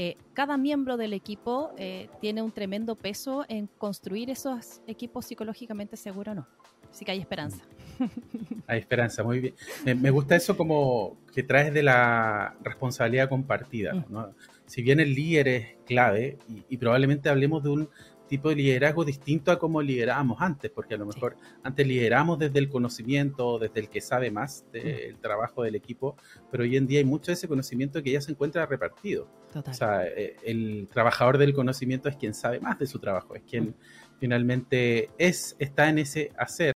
eh, 0.00 0.16
cada 0.32 0.56
miembro 0.56 0.96
del 0.96 1.12
equipo 1.12 1.72
eh, 1.76 2.08
tiene 2.20 2.40
un 2.40 2.52
tremendo 2.52 2.94
peso 2.94 3.44
en 3.48 3.66
construir 3.66 4.30
esos 4.30 4.80
equipos 4.86 5.26
psicológicamente 5.26 5.96
seguros 5.96 6.30
o 6.30 6.34
no. 6.36 6.46
Así 6.88 7.04
que 7.04 7.10
hay 7.10 7.18
esperanza. 7.18 7.64
Hay 8.68 8.78
esperanza, 8.78 9.24
muy 9.24 9.40
bien. 9.40 9.54
Me, 10.00 10.10
gusta 10.10 10.36
eso 10.36 10.56
como 10.56 11.16
que 11.34 11.42
traes 11.42 11.74
de 11.74 11.82
la 11.82 12.54
responsabilidad 12.62 13.28
compartida. 13.28 13.92
Mm. 13.94 14.26
Si 14.66 14.82
bien 14.82 15.00
el 15.00 15.14
líder 15.14 15.48
es 15.48 15.66
clave, 15.84 16.38
y, 16.68 16.76
probablemente 16.76 17.28
hablemos 17.28 17.64
de 17.64 17.70
un 17.70 17.88
tipo 18.28 18.50
de 18.50 18.56
liderazgo 18.56 19.04
distinto 19.04 19.50
a 19.50 19.58
como 19.58 19.82
liderábamos 19.82 20.40
antes, 20.40 20.70
porque 20.70 20.94
a 20.94 20.98
lo 20.98 21.06
mejor 21.06 21.36
antes 21.62 21.86
lideramos 21.86 22.38
desde 22.38 22.58
el 22.60 22.68
conocimiento, 22.68 23.58
desde 23.58 23.80
el 23.80 23.88
que 23.88 24.00
sabe 24.00 24.30
más 24.30 24.64
del 24.70 25.14
mm. 25.14 25.20
trabajo 25.20 25.62
del 25.64 25.74
equipo, 25.74 26.16
pero 26.50 26.62
hoy 26.62 26.76
en 26.76 26.86
día 26.86 27.00
hay 27.00 27.04
mucho 27.04 27.26
de 27.26 27.34
ese 27.34 27.48
conocimiento 27.48 28.02
que 28.02 28.12
ya 28.12 28.20
se 28.20 28.30
encuentra 28.30 28.66
repartido. 28.66 29.28
O 29.54 29.72
sea, 29.72 30.06
eh, 30.06 30.36
el 30.44 30.88
trabajador 30.92 31.38
del 31.38 31.54
conocimiento 31.54 32.08
es 32.08 32.16
quien 32.16 32.34
sabe 32.34 32.60
más 32.60 32.78
de 32.78 32.86
su 32.86 32.98
trabajo, 32.98 33.34
es 33.34 33.42
quien... 33.42 33.64
Mm 33.64 33.74
finalmente 34.18 35.10
es, 35.18 35.56
está 35.58 35.88
en 35.88 35.98
ese 35.98 36.32
hacer 36.36 36.74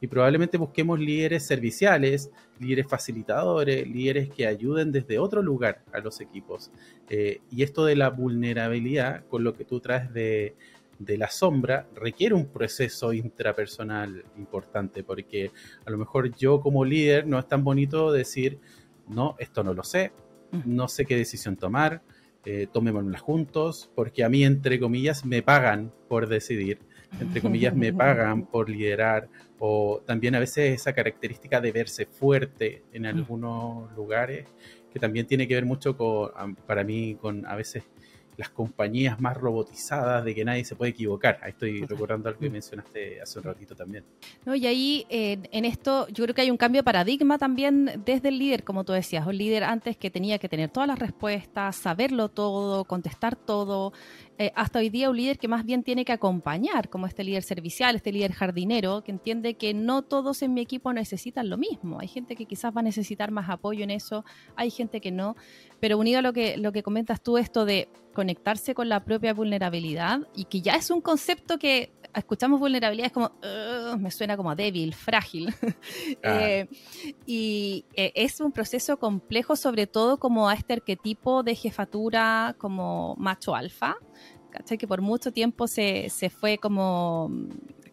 y 0.00 0.06
probablemente 0.06 0.58
busquemos 0.58 0.98
líderes 1.00 1.44
serviciales, 1.44 2.30
líderes 2.60 2.86
facilitadores, 2.86 3.86
líderes 3.86 4.30
que 4.30 4.46
ayuden 4.46 4.92
desde 4.92 5.18
otro 5.18 5.42
lugar 5.42 5.82
a 5.92 5.98
los 5.98 6.20
equipos. 6.20 6.70
Eh, 7.08 7.40
y 7.50 7.64
esto 7.64 7.84
de 7.84 7.96
la 7.96 8.10
vulnerabilidad, 8.10 9.26
con 9.26 9.42
lo 9.42 9.54
que 9.54 9.64
tú 9.64 9.80
traes 9.80 10.12
de, 10.12 10.54
de, 10.98 11.18
la 11.18 11.28
sombra, 11.28 11.86
requiere 11.94 12.34
un 12.34 12.46
proceso 12.46 13.12
intrapersonal 13.12 14.24
importante, 14.36 15.02
porque 15.04 15.50
a 15.84 15.90
lo 15.90 15.98
mejor 15.98 16.34
yo 16.36 16.60
como 16.60 16.84
líder 16.84 17.26
no 17.26 17.38
es 17.38 17.48
tan 17.48 17.64
bonito 17.64 18.12
decir, 18.12 18.58
no, 19.08 19.36
esto 19.38 19.62
no 19.64 19.74
lo 19.74 19.82
sé, 19.82 20.12
no 20.64 20.88
sé 20.88 21.04
qué 21.04 21.16
decisión 21.16 21.56
tomar, 21.56 22.02
eh, 22.44 22.66
tomémoslas 22.72 23.20
juntos, 23.20 23.90
porque 23.94 24.24
a 24.24 24.28
mí, 24.28 24.44
entre 24.44 24.80
comillas, 24.80 25.24
me 25.24 25.42
pagan 25.42 25.92
por 26.08 26.28
decidir, 26.28 26.78
entre 27.20 27.42
comillas, 27.42 27.74
me 27.74 27.92
pagan 27.92 28.46
por 28.46 28.70
liderar, 28.70 29.28
o 29.58 30.00
también 30.06 30.34
a 30.34 30.38
veces 30.38 30.80
esa 30.80 30.92
característica 30.92 31.60
de 31.60 31.72
verse 31.72 32.06
fuerte 32.06 32.84
en 32.92 33.02
mm. 33.02 33.06
algunos 33.06 33.92
lugares, 33.94 34.46
que 34.92 34.98
también 34.98 35.26
tiene 35.26 35.46
que 35.46 35.54
ver 35.54 35.66
mucho 35.66 35.96
con, 35.96 36.54
para 36.66 36.84
mí, 36.84 37.16
con 37.20 37.44
a 37.46 37.54
veces 37.56 37.84
las 38.38 38.48
compañías 38.50 39.20
más 39.20 39.36
robotizadas, 39.36 40.24
de 40.24 40.34
que 40.34 40.44
nadie 40.44 40.64
se 40.64 40.76
puede 40.76 40.92
equivocar. 40.92 41.40
Ahí 41.42 41.50
estoy 41.50 41.84
recordando 41.84 42.28
algo 42.28 42.40
que 42.40 42.48
mencionaste 42.48 43.20
hace 43.20 43.38
un 43.40 43.44
ratito 43.44 43.74
también. 43.74 44.04
No, 44.46 44.54
y 44.54 44.66
ahí 44.66 45.06
en 45.10 45.64
esto 45.64 46.06
yo 46.08 46.22
creo 46.22 46.34
que 46.34 46.42
hay 46.42 46.50
un 46.50 46.56
cambio 46.56 46.78
de 46.80 46.84
paradigma 46.84 47.36
también 47.36 48.00
desde 48.06 48.28
el 48.28 48.38
líder, 48.38 48.62
como 48.62 48.84
tú 48.84 48.92
decías, 48.92 49.26
un 49.26 49.36
líder 49.36 49.64
antes 49.64 49.96
que 49.96 50.08
tenía 50.08 50.38
que 50.38 50.48
tener 50.48 50.70
todas 50.70 50.86
las 50.86 51.00
respuestas, 51.00 51.74
saberlo 51.74 52.28
todo, 52.28 52.84
contestar 52.84 53.34
todo, 53.34 53.92
eh, 54.40 54.52
hasta 54.54 54.78
hoy 54.78 54.88
día 54.88 55.10
un 55.10 55.16
líder 55.16 55.36
que 55.36 55.48
más 55.48 55.64
bien 55.64 55.82
tiene 55.82 56.04
que 56.04 56.12
acompañar, 56.12 56.88
como 56.88 57.06
este 57.06 57.24
líder 57.24 57.42
servicial, 57.42 57.96
este 57.96 58.12
líder 58.12 58.32
jardinero, 58.32 59.02
que 59.02 59.10
entiende 59.10 59.54
que 59.54 59.74
no 59.74 60.02
todos 60.02 60.42
en 60.42 60.54
mi 60.54 60.60
equipo 60.60 60.92
necesitan 60.92 61.50
lo 61.50 61.58
mismo. 61.58 61.98
Hay 61.98 62.06
gente 62.06 62.36
que 62.36 62.46
quizás 62.46 62.72
va 62.74 62.78
a 62.78 62.84
necesitar 62.84 63.32
más 63.32 63.50
apoyo 63.50 63.82
en 63.82 63.90
eso, 63.90 64.24
hay 64.54 64.70
gente 64.70 65.00
que 65.00 65.10
no, 65.10 65.34
pero 65.80 65.98
unido 65.98 66.20
a 66.20 66.22
lo 66.22 66.32
que, 66.32 66.56
lo 66.56 66.70
que 66.70 66.84
comentas 66.84 67.20
tú, 67.20 67.36
esto 67.36 67.64
de 67.64 67.88
conectarse 68.14 68.74
con 68.74 68.88
la 68.88 69.04
propia 69.04 69.34
vulnerabilidad 69.34 70.20
y 70.36 70.44
que 70.44 70.60
ya 70.60 70.74
es 70.74 70.90
un 70.90 71.00
concepto 71.00 71.58
que 71.58 71.92
escuchamos 72.18 72.60
vulnerabilidad 72.60 73.06
es 73.06 73.12
como, 73.12 73.32
me 73.98 74.10
suena 74.10 74.36
como 74.36 74.54
débil, 74.54 74.94
frágil. 74.94 75.54
Eh, 76.22 76.68
y 77.26 77.84
eh, 77.94 78.12
es 78.14 78.40
un 78.40 78.52
proceso 78.52 78.98
complejo, 78.98 79.56
sobre 79.56 79.86
todo 79.86 80.18
como 80.18 80.48
a 80.48 80.54
este 80.54 80.74
arquetipo 80.74 81.42
de 81.42 81.54
jefatura 81.54 82.54
como 82.58 83.14
macho 83.18 83.54
alfa, 83.54 83.96
¿cachai? 84.50 84.78
Que 84.78 84.88
por 84.88 85.00
mucho 85.00 85.32
tiempo 85.32 85.66
se, 85.66 86.08
se 86.10 86.30
fue 86.30 86.58
como 86.58 87.30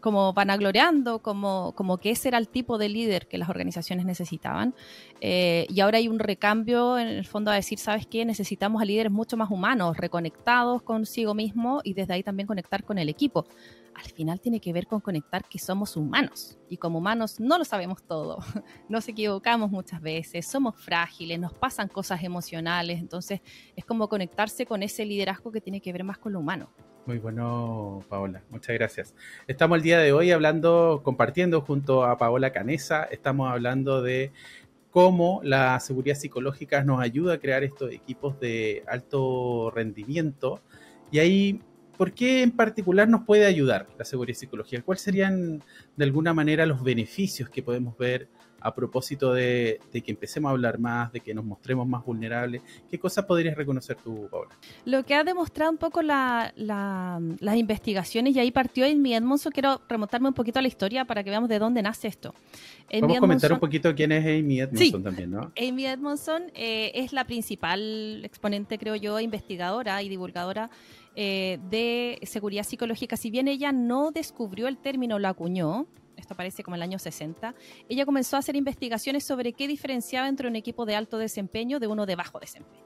como 0.05 0.33
vanagloriando, 0.33 1.17
como, 1.23 1.73
como 1.73 1.97
que 1.97 2.11
ese 2.11 2.27
era 2.27 2.37
el 2.37 2.47
tipo 2.47 2.77
de 2.77 2.89
líder 2.89 3.27
que 3.27 3.39
las 3.39 3.49
organizaciones 3.49 4.05
necesitaban. 4.05 4.75
Eh, 5.19 5.65
y 5.67 5.79
ahora 5.79 5.97
hay 5.97 6.07
un 6.07 6.19
recambio 6.19 6.99
en 6.99 7.07
el 7.07 7.25
fondo 7.25 7.49
a 7.49 7.55
decir, 7.55 7.79
¿sabes 7.79 8.05
qué? 8.05 8.23
Necesitamos 8.23 8.83
a 8.83 8.85
líderes 8.85 9.11
mucho 9.11 9.35
más 9.35 9.49
humanos, 9.49 9.97
reconectados 9.97 10.83
consigo 10.83 11.33
mismo 11.33 11.81
y 11.83 11.95
desde 11.95 12.13
ahí 12.13 12.21
también 12.21 12.45
conectar 12.45 12.83
con 12.83 12.99
el 12.99 13.09
equipo. 13.09 13.47
Al 13.95 14.05
final 14.05 14.39
tiene 14.39 14.59
que 14.59 14.71
ver 14.73 14.85
con 14.85 15.01
conectar 15.01 15.43
que 15.49 15.57
somos 15.57 15.97
humanos 15.97 16.59
y 16.69 16.77
como 16.77 16.99
humanos 16.99 17.39
no 17.39 17.57
lo 17.57 17.65
sabemos 17.65 18.03
todo, 18.03 18.37
nos 18.89 19.07
equivocamos 19.07 19.71
muchas 19.71 20.01
veces, 20.01 20.45
somos 20.45 20.75
frágiles, 20.75 21.39
nos 21.39 21.53
pasan 21.53 21.87
cosas 21.87 22.21
emocionales, 22.21 22.99
entonces 22.99 23.41
es 23.75 23.85
como 23.85 24.07
conectarse 24.07 24.67
con 24.67 24.83
ese 24.83 25.03
liderazgo 25.03 25.51
que 25.51 25.61
tiene 25.61 25.81
que 25.81 25.91
ver 25.91 26.03
más 26.03 26.19
con 26.19 26.33
lo 26.33 26.41
humano. 26.41 26.69
Muy 27.05 27.19
bueno, 27.19 28.03
Paola. 28.09 28.41
Muchas 28.49 28.75
gracias. 28.75 29.13
Estamos 29.45 29.77
el 29.77 29.83
día 29.83 29.99
de 29.99 30.11
hoy 30.11 30.31
hablando, 30.31 31.01
compartiendo 31.03 31.61
junto 31.61 32.03
a 32.03 32.17
Paola 32.17 32.51
Canesa, 32.51 33.03
estamos 33.03 33.51
hablando 33.51 34.01
de 34.01 34.31
cómo 34.89 35.39
la 35.43 35.79
seguridad 35.79 36.15
psicológica 36.15 36.83
nos 36.83 36.99
ayuda 36.99 37.35
a 37.35 37.37
crear 37.37 37.63
estos 37.63 37.91
equipos 37.91 38.39
de 38.39 38.83
alto 38.87 39.69
rendimiento. 39.69 40.61
Y 41.11 41.19
ahí, 41.19 41.61
¿por 41.95 42.11
qué 42.11 42.41
en 42.41 42.51
particular 42.51 43.07
nos 43.07 43.21
puede 43.21 43.45
ayudar 43.45 43.87
la 43.99 44.05
seguridad 44.05 44.39
psicológica? 44.39 44.81
¿Cuáles 44.81 45.03
serían 45.03 45.61
de 45.95 46.05
alguna 46.05 46.33
manera 46.33 46.65
los 46.65 46.83
beneficios 46.83 47.51
que 47.51 47.61
podemos 47.61 47.95
ver 47.99 48.29
a 48.65 48.73
propósito 48.73 49.31
de, 49.31 49.79
que 49.91 50.11
empecemos 50.11 50.49
a 50.49 50.51
hablar 50.53 50.79
más, 50.79 51.13
de 51.13 51.19
que 51.19 51.35
nos 51.35 51.45
mostremos 51.45 51.87
más 51.87 52.03
vulnerables. 52.03 52.63
¿Qué 52.89 52.97
cosas 52.97 53.23
podrías 53.25 53.55
reconocer 53.55 53.95
tú, 54.03 54.27
Paula? 54.31 54.55
Lo 54.85 55.03
que 55.03 55.13
ha 55.13 55.23
demostrado 55.23 55.69
un 55.69 55.77
poco 55.77 56.01
las 56.01 57.21
investigaciones, 57.55 58.35
y 58.35 58.39
ahí 58.39 58.49
partió 58.49 58.87
Amy 58.87 59.13
Edmondson, 59.13 59.51
quiero 59.51 59.81
remontarme 59.87 60.29
un 60.29 60.33
poquito 60.33 60.57
a 60.57 60.63
la 60.63 60.67
historia 60.67 61.05
para 61.05 61.23
que 61.23 61.29
veamos 61.29 61.47
de 61.47 61.59
dónde 61.59 61.83
nace 61.83 62.07
esto. 62.07 62.33
Vamos 62.91 63.17
a 63.17 63.19
comentar 63.19 63.53
un 63.53 63.59
poquito 63.59 63.93
quién 63.93 64.11
es 64.11 64.25
Amy 64.25 64.61
Edmondson 64.61 65.03
también, 65.03 65.29
¿no? 65.29 65.51
Amy 65.55 65.85
Edmondson 65.85 66.45
eh, 66.55 66.91
es 66.95 67.13
la 67.13 67.25
principal 67.25 68.25
exponente, 68.25 68.79
creo 68.79 68.95
yo, 68.95 69.19
investigadora 69.19 70.01
y 70.01 70.09
divulgadora 70.09 70.71
eh, 71.15 71.59
de 71.69 72.17
seguridad 72.23 72.63
psicológica. 72.63 73.15
Si 73.15 73.29
bien 73.29 73.47
ella 73.47 73.71
no 73.71 74.09
descubrió 74.09 74.67
el 74.67 74.77
término, 74.77 75.19
lo 75.19 75.27
acuñó, 75.27 75.85
esto 76.17 76.35
parece 76.35 76.63
como 76.63 76.75
el 76.75 76.81
año 76.81 76.99
60, 76.99 77.55
ella 77.89 78.05
comenzó 78.05 78.35
a 78.35 78.39
hacer 78.39 78.55
investigaciones 78.55 79.23
sobre 79.23 79.53
qué 79.53 79.67
diferenciaba 79.67 80.27
entre 80.27 80.47
un 80.47 80.55
equipo 80.55 80.85
de 80.85 80.95
alto 80.95 81.17
desempeño 81.17 81.79
de 81.79 81.87
uno 81.87 82.05
de 82.05 82.15
bajo 82.15 82.39
desempeño. 82.39 82.83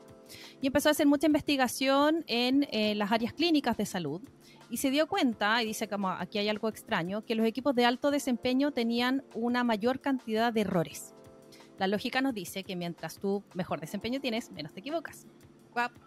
Y 0.62 0.68
empezó 0.68 0.90
a 0.90 0.92
hacer 0.92 1.08
mucha 1.08 1.28
investigación 1.28 2.24
en 2.28 2.68
eh, 2.72 2.94
las 2.96 3.12
áreas 3.12 3.34
clínicas 3.34 3.78
de 3.78 3.86
salud 3.86 4.22
y 4.70 4.78
se 4.78 4.92
dio 4.92 5.08
cuenta, 5.08 5.62
y 5.64 5.68
dice 5.68 5.88
como 5.88 6.10
aquí 6.10 6.38
hay 6.38 6.50
algo 6.50 6.70
extraño, 6.70 7.26
que 7.26 7.36
los 7.36 7.46
equipos 7.48 7.74
de 7.76 7.86
alto 7.86 8.12
desempeño 8.12 8.72
tenían 8.72 9.24
una 9.34 9.64
mayor 9.64 10.00
cantidad 10.00 10.54
de 10.54 10.62
errores. 10.62 11.16
La 11.80 11.88
lógica 11.88 12.22
nos 12.22 12.34
dice 12.34 12.64
que 12.64 12.76
mientras 12.76 13.18
tú 13.20 13.44
mejor 13.54 13.80
desempeño 13.80 14.20
tienes, 14.20 14.52
menos 14.52 14.74
te 14.74 14.82
equivocas. 14.82 15.26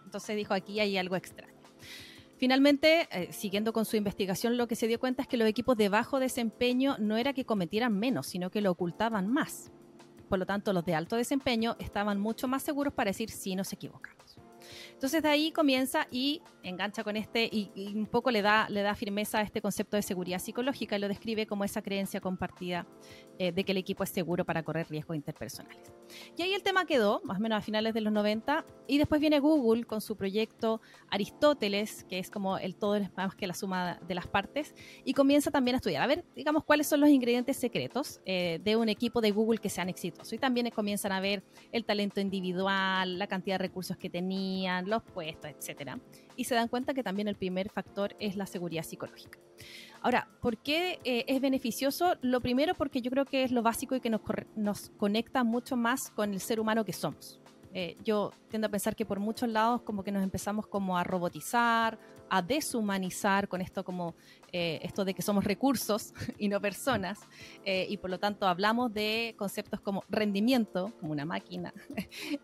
Entonces 0.05 0.35
dijo 0.35 0.53
aquí 0.53 0.79
hay 0.79 0.97
algo 0.97 1.15
extraño. 1.15 1.53
Finalmente, 2.37 3.07
eh, 3.11 3.31
siguiendo 3.31 3.73
con 3.73 3.85
su 3.85 3.95
investigación, 3.95 4.57
lo 4.57 4.67
que 4.67 4.75
se 4.75 4.87
dio 4.87 4.99
cuenta 4.99 5.21
es 5.21 5.27
que 5.27 5.37
los 5.37 5.47
equipos 5.47 5.77
de 5.77 5.89
bajo 5.89 6.19
desempeño 6.19 6.97
no 6.99 7.17
era 7.17 7.33
que 7.33 7.45
cometieran 7.45 7.97
menos, 7.97 8.27
sino 8.27 8.49
que 8.49 8.61
lo 8.61 8.71
ocultaban 8.71 9.27
más. 9.27 9.71
Por 10.29 10.39
lo 10.39 10.45
tanto, 10.45 10.73
los 10.73 10.83
de 10.83 10.95
alto 10.95 11.15
desempeño 11.15 11.75
estaban 11.79 12.19
mucho 12.19 12.47
más 12.47 12.63
seguros 12.63 12.93
para 12.93 13.11
decir 13.11 13.29
si 13.29 13.55
nos 13.55 13.71
equivocamos. 13.71 14.22
Entonces 14.93 15.21
de 15.21 15.29
ahí 15.29 15.51
comienza 15.51 16.07
y 16.11 16.41
engancha 16.63 17.03
con 17.03 17.17
este 17.17 17.49
y, 17.51 17.71
un 17.95 18.05
poco 18.05 18.31
le 18.31 18.41
da, 18.41 18.67
le 18.69 18.81
da 18.81 18.95
firmeza 18.95 19.39
a 19.39 19.41
este 19.41 19.61
concepto 19.61 19.97
de 19.97 20.01
seguridad 20.01 20.39
psicológica 20.39 20.95
y 20.95 20.99
lo 20.99 21.07
describe 21.07 21.45
como 21.45 21.63
esa 21.63 21.81
creencia 21.81 22.21
compartida 22.21 22.87
eh, 23.39 23.51
de 23.51 23.63
que 23.63 23.71
el 23.71 23.77
equipo 23.77 24.03
es 24.03 24.09
seguro 24.09 24.45
para 24.45 24.63
correr 24.63 24.87
riesgos 24.89 25.15
interpersonales. 25.15 25.91
Y 26.37 26.41
ahí 26.41 26.53
el 26.53 26.63
tema 26.63 26.85
quedó, 26.85 27.21
más 27.23 27.37
o 27.37 27.41
menos 27.41 27.57
a 27.57 27.61
finales 27.61 27.93
de 27.93 28.01
los 28.01 28.13
90, 28.13 28.65
y 28.87 28.97
después 28.97 29.19
viene 29.19 29.39
Google 29.39 29.85
con 29.85 30.01
su 30.01 30.15
proyecto 30.15 30.81
Aristóteles, 31.09 32.05
que 32.05 32.19
es 32.19 32.29
como 32.29 32.57
el 32.57 32.75
todo 32.75 32.99
más 33.15 33.35
que 33.35 33.47
la 33.47 33.53
suma 33.53 33.99
de 34.07 34.15
las 34.15 34.27
partes, 34.27 34.75
y 35.03 35.13
comienza 35.13 35.51
también 35.51 35.75
a 35.75 35.77
estudiar, 35.77 36.03
a 36.03 36.07
ver, 36.07 36.25
digamos, 36.35 36.63
cuáles 36.63 36.87
son 36.87 36.99
los 36.99 37.09
ingredientes 37.09 37.57
secretos 37.57 38.21
eh, 38.25 38.59
de 38.63 38.75
un 38.75 38.89
equipo 38.89 39.21
de 39.21 39.31
Google 39.31 39.59
que 39.59 39.69
sean 39.69 39.89
exitosos. 39.89 40.33
Y 40.33 40.37
también 40.37 40.69
comienzan 40.71 41.11
a 41.11 41.19
ver 41.19 41.43
el 41.71 41.85
talento 41.85 42.21
individual, 42.21 43.17
la 43.17 43.27
cantidad 43.27 43.55
de 43.55 43.63
recursos 43.63 43.97
que 43.97 44.09
tenían, 44.53 44.89
los 44.89 45.01
puestos, 45.03 45.51
etcétera. 45.51 45.99
Y 46.35 46.43
se 46.45 46.55
dan 46.55 46.67
cuenta 46.67 46.93
que 46.93 47.03
también 47.03 47.27
el 47.27 47.35
primer 47.35 47.69
factor 47.69 48.15
es 48.19 48.35
la 48.35 48.45
seguridad 48.45 48.83
psicológica. 48.83 49.39
Ahora, 50.01 50.27
¿por 50.41 50.57
qué 50.57 50.99
eh, 51.03 51.25
es 51.27 51.41
beneficioso? 51.41 52.15
Lo 52.21 52.41
primero 52.41 52.73
porque 52.75 53.01
yo 53.01 53.09
creo 53.09 53.25
que 53.25 53.43
es 53.43 53.51
lo 53.51 53.61
básico 53.63 53.95
y 53.95 53.99
que 53.99 54.09
nos, 54.09 54.21
nos 54.55 54.89
conecta 54.97 55.43
mucho 55.43 55.75
más 55.75 56.11
con 56.11 56.33
el 56.33 56.39
ser 56.39 56.59
humano 56.59 56.85
que 56.85 56.93
somos. 56.93 57.39
Eh, 57.75 57.97
yo 58.03 58.31
tiendo 58.49 58.67
a 58.67 58.69
pensar 58.69 58.95
que 58.95 59.05
por 59.05 59.19
muchos 59.19 59.49
lados 59.49 59.81
como 59.81 60.03
que 60.03 60.11
nos 60.11 60.21
empezamos 60.21 60.67
como 60.67 60.95
a 60.95 61.03
robotizar, 61.03 61.97
a 62.29 62.41
deshumanizar 62.41 63.47
con 63.47 63.61
esto 63.61 63.83
como 63.83 64.13
eh, 64.51 64.79
esto 64.83 65.03
de 65.05 65.15
que 65.15 65.23
somos 65.23 65.43
recursos 65.43 66.13
y 66.37 66.49
no 66.49 66.61
personas 66.61 67.19
y 67.65 67.97
por 67.97 68.11
lo 68.11 68.19
tanto 68.19 68.47
hablamos 68.47 68.93
de 68.93 69.33
conceptos 69.37 69.79
como 69.79 70.03
rendimiento, 70.07 70.93
como 70.99 71.13
una 71.13 71.25
máquina. 71.25 71.73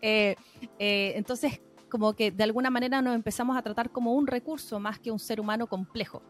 entonces 0.80 1.60
como 1.90 2.14
que 2.14 2.30
de 2.30 2.44
alguna 2.44 2.70
manera 2.70 3.02
nos 3.02 3.14
empezamos 3.14 3.56
a 3.56 3.62
tratar 3.62 3.90
como 3.90 4.14
un 4.14 4.26
recurso 4.26 4.80
más 4.80 4.98
que 4.98 5.10
un 5.10 5.18
ser 5.18 5.40
humano 5.40 5.66
complejo. 5.66 6.22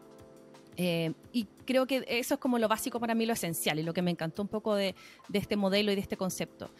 Eh, 0.77 1.13
y 1.31 1.45
creo 1.65 1.85
que 1.85 2.03
eso 2.07 2.35
es 2.35 2.39
como 2.39 2.57
lo 2.57 2.67
básico 2.67 2.99
para 2.99 3.13
mí, 3.13 3.25
lo 3.25 3.33
esencial 3.33 3.79
y 3.79 3.83
lo 3.83 3.93
que 3.93 4.01
me 4.01 4.11
encantó 4.11 4.41
un 4.41 4.47
poco 4.47 4.75
de, 4.75 4.95
este 5.31 5.55
modelo 5.55 5.91
y 5.91 5.95
de 5.95 6.01
este 6.01 6.17
concepto. 6.17 6.71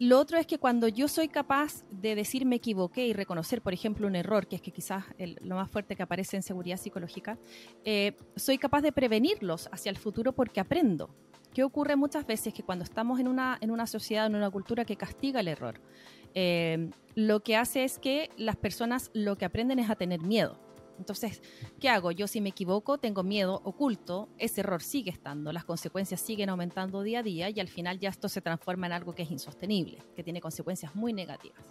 Lo 0.00 0.20
otro 0.20 0.38
es 0.38 0.46
que 0.46 0.58
cuando 0.58 0.86
yo 0.86 1.08
soy 1.08 1.28
capaz 1.28 1.84
de 1.90 2.14
decir 2.14 2.46
me 2.46 2.56
equivoqué 2.56 3.06
y 3.06 3.12
reconocer, 3.12 3.62
por 3.62 3.72
ejemplo, 3.72 4.06
un 4.06 4.14
error, 4.14 4.46
que 4.46 4.56
es 4.56 4.62
que 4.62 4.70
quizás 4.70 5.04
lo 5.40 5.56
más 5.56 5.70
fuerte 5.70 5.96
que 5.96 6.04
aparece 6.04 6.36
en 6.36 6.42
seguridad 6.42 6.76
psicológica, 6.76 7.36
eh, 7.84 8.16
soy 8.36 8.58
capaz 8.58 8.82
de 8.82 8.92
prevenirlos 8.92 9.68
hacia 9.72 9.90
el 9.90 9.96
futuro 9.96 10.32
porque 10.32 10.60
aprendo. 10.60 11.10
¿Qué 11.54 11.64
ocurre 11.64 11.96
muchas 11.96 12.26
veces? 12.26 12.52
Que 12.52 12.62
cuando 12.62 12.84
estamos 12.84 13.20
en 13.20 13.28
una, 13.28 13.58
en 13.60 13.70
una 13.70 13.86
sociedad, 13.86 14.26
en 14.26 14.34
una 14.34 14.50
cultura 14.50 14.84
que 14.84 14.96
castiga 14.96 15.40
el 15.40 15.48
error, 15.48 15.80
eh, 16.34 16.90
lo 17.14 17.40
que 17.40 17.56
hace 17.56 17.84
es 17.84 17.98
que 17.98 18.30
las 18.36 18.56
personas 18.56 19.10
lo 19.14 19.36
que 19.36 19.44
aprenden 19.44 19.78
es 19.78 19.90
a 19.90 19.96
tener 19.96 20.20
miedo. 20.20 20.58
Entonces, 20.98 21.42
¿qué 21.80 21.88
hago? 21.88 22.10
Yo 22.10 22.26
si 22.26 22.40
me 22.40 22.48
equivoco, 22.48 22.98
tengo 22.98 23.22
miedo 23.22 23.60
oculto, 23.64 24.28
ese 24.36 24.60
error 24.60 24.82
sigue 24.82 25.10
estando, 25.10 25.52
las 25.52 25.64
consecuencias 25.64 26.20
siguen 26.20 26.48
aumentando 26.48 27.02
día 27.02 27.20
a 27.20 27.22
día 27.22 27.50
y 27.50 27.60
al 27.60 27.68
final 27.68 28.00
ya 28.00 28.08
esto 28.08 28.28
se 28.28 28.40
transforma 28.40 28.86
en 28.86 28.92
algo 28.92 29.14
que 29.14 29.22
es 29.22 29.30
insostenible, 29.30 29.98
que 30.16 30.24
tiene 30.24 30.40
consecuencias 30.40 30.96
muy 30.96 31.12
negativas. 31.12 31.64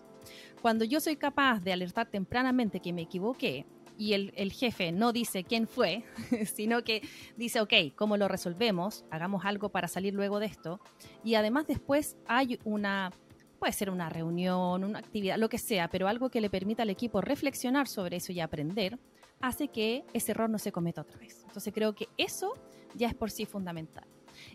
Cuando 0.61 0.85
yo 0.85 0.99
soy 0.99 1.17
capaz 1.17 1.59
de 1.59 1.73
alertar 1.73 2.09
tempranamente 2.09 2.79
que 2.79 2.93
me 2.93 3.01
equivoqué 3.01 3.65
y 3.97 4.13
el, 4.13 4.51
jefe 4.51 4.91
no 4.91 5.11
dice 5.11 5.43
quién 5.43 5.67
fue, 5.67 6.03
sino 6.53 6.83
que 6.83 7.01
dice, 7.35 7.61
ok, 7.61 7.73
¿cómo 7.95 8.17
lo 8.17 8.27
resolvemos? 8.27 9.05
Hagamos 9.11 9.45
algo 9.45 9.69
para 9.69 9.87
salir 9.87 10.13
luego 10.13 10.39
de 10.39 10.45
esto. 10.45 10.79
Y 11.23 11.35
además 11.35 11.67
después 11.67 12.17
hay 12.27 12.59
una 12.63 13.11
puede 13.59 13.73
ser 13.73 13.89
una 13.89 14.07
reunión, 14.07 14.83
una 14.83 14.99
actividad, 14.99 15.37
lo 15.37 15.49
que 15.49 15.57
sea, 15.57 15.87
pero 15.89 16.07
algo 16.07 16.29
que 16.29 16.41
le 16.41 16.49
permita 16.49 16.83
al 16.83 16.91
equipo 16.91 17.21
reflexionar 17.21 17.87
sobre 17.87 18.17
eso 18.17 18.31
y 18.31 18.39
aprender, 18.39 18.99
hace 19.41 19.69
que 19.69 20.05
ese 20.13 20.31
error 20.31 20.47
no 20.47 20.59
se 20.59 20.71
cometa 20.71 21.01
otra 21.01 21.17
vez. 21.17 21.43
Entonces 21.47 21.73
creo 21.73 21.95
que 21.95 22.07
eso 22.17 22.53
ya 22.93 23.07
es 23.07 23.15
por 23.15 23.31
sí 23.31 23.45
fundamental. 23.45 24.05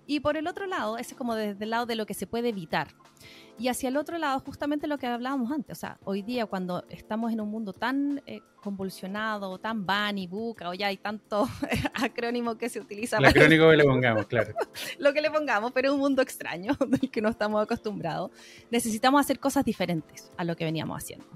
Y 0.07 0.21
por 0.21 0.37
el 0.37 0.47
otro 0.47 0.67
lado, 0.67 0.99
ese 0.99 1.13
es 1.13 1.19
como 1.19 1.35
desde 1.35 1.65
el 1.65 1.71
lado 1.71 1.87
de 1.87 1.97
lo 1.97 2.07
que 2.07 2.15
se 2.15 2.27
puede 2.27 2.51
evitar. 2.51 2.89
Y 3.59 3.69
hacia 3.69 3.91
el 3.91 3.97
otro 3.97 4.19
lado, 4.19 4.41
justamente 4.41 4.87
lo 4.87 4.99
que 4.99 5.07
hablábamos 5.07 5.53
antes, 5.53 5.79
o 5.79 5.81
sea, 5.81 5.99
hoy 6.05 6.23
día 6.23 6.47
cuando 6.47 6.85
estamos 6.89 7.33
en 7.33 7.41
un 7.41 7.51
mundo 7.51 7.73
tan 7.73 8.23
eh, 8.27 8.41
convulsionado, 8.63 9.59
tan 9.59 9.85
van 9.87 10.19
y 10.19 10.27
buca, 10.27 10.71
o 10.71 10.75
ya 10.75 10.89
hay 10.89 10.97
tanto 10.97 11.47
acrónimo 11.95 12.57
que 12.57 12.69
se 12.69 12.81
utiliza. 12.81 13.19
El 13.19 13.27
acrónimo 13.27 13.71
que 13.71 13.77
le 13.77 13.85
pongamos, 13.85 14.27
claro. 14.27 14.55
lo 14.99 15.13
que 15.13 15.21
le 15.21 15.31
pongamos, 15.31 15.73
pero 15.73 15.89
es 15.89 15.95
un 15.95 16.01
mundo 16.01 16.23
extraño 16.23 16.73
del 16.89 17.11
que 17.11 17.21
no 17.21 17.29
estamos 17.29 17.63
acostumbrados. 17.63 18.31
Necesitamos 18.71 19.21
hacer 19.21 19.39
cosas 19.39 19.65
diferentes 19.65 20.33
a 20.37 20.45
lo 20.45 20.57
que 20.57 20.65
veníamos 20.65 20.97
haciendo. 21.03 21.27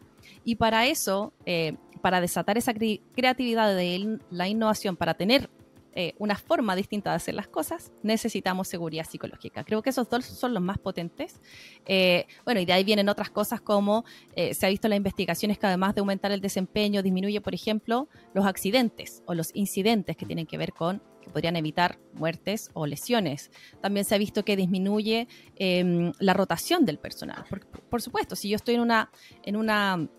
Y 0.45 0.57
para 0.57 0.87
eso, 0.87 1.33
eh, 1.45 1.77
para 2.01 2.21
desatar 2.21 2.57
esa 2.57 2.73
creatividad 2.73 3.75
de 3.75 4.21
la 4.31 4.49
innovación, 4.49 4.97
para 4.97 5.15
tener 5.15 5.51
eh, 5.99 6.15
una 6.19 6.37
forma 6.37 6.77
distinta 6.77 7.09
de 7.09 7.17
hacer 7.17 7.35
las 7.35 7.49
cosas, 7.49 7.91
necesitamos 8.03 8.69
seguridad 8.69 9.07
psicológica. 9.09 9.65
Creo 9.65 9.81
que 9.81 9.89
esos 9.89 10.11
dos 10.11 10.27
son 10.27 10.53
los 10.53 10.63
más 10.63 10.77
potentes. 10.77 11.41
Eh, 11.87 12.27
bueno, 12.45 12.61
y 12.61 12.67
de 12.67 12.75
ahí 12.75 12.85
vienen 12.85 13.09
otras 13.09 13.31
cosas 13.31 13.63
como 13.63 14.05
eh, 14.35 14.53
se 14.53 14.67
ha 14.67 14.69
visto 14.69 14.89
en 14.89 14.91
las 14.91 14.99
investigaciones 14.99 15.59
que 15.59 15.67
además 15.67 15.95
de 15.95 16.01
aumentar 16.01 16.33
el 16.33 16.43
desempeño, 16.43 17.03
disminuye, 17.03 17.41
por 17.41 17.55
ejemplo, 17.55 18.11
los 18.35 18.45
accidentes 18.45 19.23
o 19.25 19.33
los 19.33 19.53
incidentes 19.55 20.19
que 20.19 20.27
tienen 20.27 20.45
que 20.45 20.59
ver 20.59 20.75
con 20.75 21.03
que 21.23 21.31
podrían 21.31 21.57
evitar 21.57 21.99
muertes 22.13 22.69
o 22.75 22.87
lesiones. 22.87 23.51
También 23.81 24.05
se 24.05 24.15
ha 24.15 24.19
visto 24.19 24.45
que 24.45 24.55
disminuye 24.55 25.29
em, 25.55 26.13
la 26.19 26.35
rotación 26.35 26.85
del 26.85 26.99
personal. 26.99 27.47
Por, 27.49 27.67
por, 27.67 28.03
supuesto, 28.03 28.37
si 28.37 28.51
yo 28.51 28.57
estoy 28.57 28.75
en 28.75 28.83
una, 28.83 29.11
en 29.45 29.57
una 29.57 30.11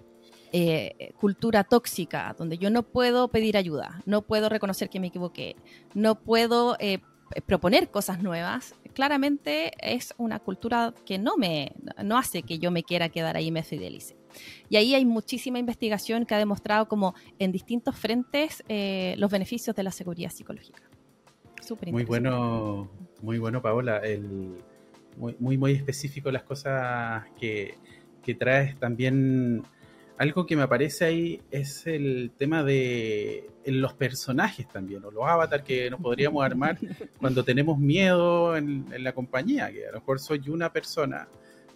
eh, 0.51 1.13
cultura 1.20 1.63
tóxica, 1.63 2.36
donde 2.38 2.58
yo 2.58 2.70
no 2.70 2.84
puedo 2.84 3.27
pedir 3.27 3.58
ayuda, 3.58 4.01
no 4.06 4.22
puedo 4.22 4.50
reconocer 4.50 4.89
que 4.89 5.00
me 5.00 5.08
equivoqué, 5.08 5.56
no 5.94 6.16
puedo 6.16 6.77
eh, 6.80 7.00
proponer 7.46 7.89
cosas 7.89 8.22
nuevas, 8.22 8.75
claramente 8.94 9.74
es 9.82 10.13
una 10.18 10.39
cultura 10.39 10.94
que 11.06 11.20
no 11.20 11.38
me 11.38 11.74
no 12.04 12.18
hace 12.18 12.42
que 12.44 12.60
yo 12.60 12.72
me 12.72 12.84
quiera 12.84 13.10
quedar 13.10 13.38
ahí 13.38 13.48
y 13.48 13.51
me 13.51 13.63
fidelice. 13.63 14.16
Y 14.70 14.77
ahí 14.77 14.96
hay 14.96 15.06
muchísima 15.06 15.60
investigación 15.60 16.25
que 16.25 16.36
ha 16.36 16.39
demostrado 16.39 16.88
como 16.88 17.13
en 17.39 17.51
distintos 17.51 17.96
frentes 17.96 18.63
eh, 18.70 19.16
los 19.18 19.30
beneficios 19.32 19.75
de 19.75 19.84
la 19.84 19.92
seguridad 19.92 20.32
psicológica. 20.32 20.82
muy 21.92 22.06
bueno, 22.06 22.89
muy 23.22 23.38
bueno, 23.38 23.62
Paola. 23.62 23.98
El, 23.98 24.58
muy, 25.18 25.36
muy, 25.39 25.58
muy 25.58 25.74
específico 25.74 26.32
las 26.32 26.44
cosas 26.44 27.25
que, 27.39 27.75
que 28.24 28.36
traes 28.36 28.80
también 28.80 29.63
algo 30.17 30.45
que 30.45 30.55
me 30.55 30.63
aparece 30.63 31.05
ahí 31.05 31.41
es 31.51 31.86
el 31.86 32.31
tema 32.38 32.63
de 32.63 33.50
los 33.65 33.93
personajes 33.93 34.67
también, 34.67 35.03
o 35.05 35.12
los 35.12 35.25
avatars 35.25 35.63
que 35.63 35.89
nos 35.89 36.01
podríamos 36.01 36.43
armar 36.43 36.77
cuando 37.19 37.43
tenemos 37.43 37.77
miedo 37.77 38.57
en, 38.57 38.86
la 39.03 39.13
compañía, 39.13 39.71
que 39.71 39.88
a 39.88 39.91
lo 39.91 40.00
mejor 40.00 40.19
soy 40.19 40.50
una 40.50 40.71
persona 40.74 41.27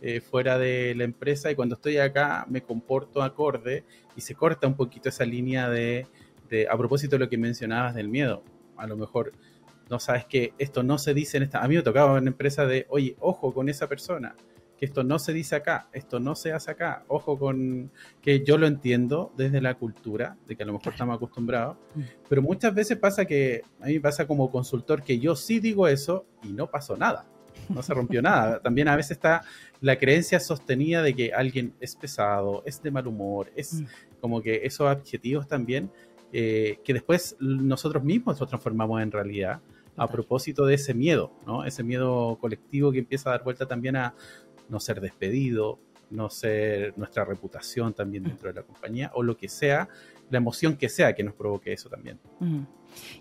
eh, 0.01 0.21
fuera 0.21 0.57
de 0.57 0.95
la 0.95 1.03
empresa 1.03 1.51
y 1.51 1.55
cuando 1.55 1.75
estoy 1.75 1.98
acá 1.98 2.45
me 2.50 2.62
comporto 2.62 3.21
acorde 3.21 3.83
y 4.15 4.21
se 4.21 4.33
corta 4.33 4.65
un 4.65 4.75
poquito 4.75 5.10
esa 5.10 5.25
línea 5.25 5.69
de, 5.69 6.07
de 6.50 6.67
a 6.67 6.75
propósito 6.75 7.17
de 7.17 7.25
lo 7.25 7.29
que 7.29 7.38
mencionabas 7.38 7.93
del 7.93 8.07
miedo, 8.07 8.43
a 8.77 8.88
lo 8.88 8.98
mejor 8.98 9.33
no 9.89 10.00
sabes 10.00 10.25
que 10.25 10.53
esto 10.57 10.83
no 10.83 10.98
se 10.98 11.13
dice 11.13 11.38
en 11.38 11.43
esta... 11.43 11.62
A 11.62 11.67
mí 11.67 11.75
me 11.75 11.81
tocaba 11.81 12.13
en 12.13 12.21
una 12.21 12.31
empresa 12.31 12.65
de, 12.65 12.88
oye, 12.89 13.15
ojo 13.19 13.53
con 13.53 13.67
esa 13.67 13.88
persona 13.88 14.36
que 14.82 14.88
esto 14.88 15.04
no 15.04 15.20
se 15.20 15.32
dice 15.32 15.56
acá, 15.56 15.88
esto 15.94 16.20
no 16.20 16.34
se 16.34 16.52
hace 16.54 16.72
acá. 16.72 17.06
Ojo 17.08 17.38
con 17.38 17.92
que 18.20 18.44
yo 18.44 18.58
lo 18.58 18.66
entiendo 18.66 19.32
desde 19.38 19.62
la 19.62 19.76
cultura, 19.76 20.38
de 20.48 20.56
que 20.56 20.64
a 20.64 20.66
lo 20.66 20.74
mejor 20.74 20.94
estamos 20.94 21.18
acostumbrados, 21.18 21.78
mm. 21.94 22.02
pero 22.28 22.42
muchas 22.42 22.74
veces 22.74 22.98
pasa 22.98 23.26
que 23.26 23.62
a 23.80 23.86
mí 23.86 23.94
me 23.94 24.02
pasa 24.02 24.26
como 24.26 24.50
consultor 24.50 25.04
que 25.04 25.20
yo 25.20 25.36
sí 25.36 25.60
digo 25.60 25.88
eso 25.88 26.26
y 26.42 26.52
no 26.52 26.66
pasó 26.66 26.98
nada, 26.98 27.28
no 27.70 27.84
se 27.84 27.94
rompió 27.94 28.24
nada. 28.24 28.60
También 28.64 28.88
a 28.88 28.96
veces 28.96 29.12
está 29.12 29.44
la 29.82 30.00
creencia 30.00 30.40
sostenida 30.40 31.04
de 31.04 31.14
que 31.14 31.32
alguien 31.32 31.76
es 31.80 31.96
pesado, 31.96 32.64
es 32.66 32.82
de 32.82 32.90
mal 32.90 33.06
humor, 33.06 33.52
es 33.56 33.82
mm. 33.82 33.86
como 34.20 34.42
que 34.42 34.62
esos 34.64 34.88
adjetivos 34.88 35.48
también, 35.48 35.92
eh, 36.34 36.80
que 36.84 36.94
después 36.94 37.36
nosotros 37.40 38.04
mismos 38.04 38.40
los 38.40 38.50
transformamos 38.50 39.00
en 39.04 39.12
realidad 39.12 39.62
a 39.96 40.08
propósito 40.08 40.66
de 40.66 40.76
ese 40.76 40.94
miedo, 40.94 41.32
¿no? 41.46 41.66
Ese 41.66 41.84
miedo 41.84 42.38
colectivo 42.40 42.92
que 42.92 43.00
empieza 43.00 43.30
a 43.30 43.34
dar 43.34 43.44
vuelta 43.44 43.68
también 43.68 43.96
a, 43.96 44.16
no 44.72 44.80
ser 44.80 45.01
despedido, 45.01 45.78
no 46.10 46.30
ser 46.30 46.98
nuestra 46.98 47.24
reputación 47.25 47.94
también 47.94 48.24
dentro 48.24 48.50
de 48.50 48.56
la 48.56 48.63
compañía 48.63 49.12
o 49.13 49.22
lo 49.22 49.38
que 49.38 49.48
sea, 49.48 49.88
la 50.30 50.38
emoción 50.38 50.78
que 50.78 50.90
sea 50.90 51.13
que 51.13 51.24
nos 51.24 51.36
provoque 51.36 51.74
eso 51.74 51.90
también. 51.90 52.20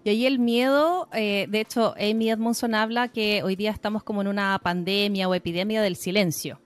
Y 0.02 0.10
ahí 0.10 0.26
el 0.26 0.38
miedo, 0.38 1.08
eh, 1.12 1.46
de 1.48 1.60
hecho, 1.60 1.94
Amy 1.98 2.30
Edmondson 2.30 2.74
habla 2.74 3.08
que 3.08 3.42
hoy 3.42 3.56
día 3.56 3.70
estamos 3.70 4.02
como 4.02 4.22
en 4.22 4.28
una 4.28 4.58
pandemia 4.62 5.28
o 5.28 5.34
epidemia 5.34 5.82
del 5.82 5.96
silencio. 5.96 6.60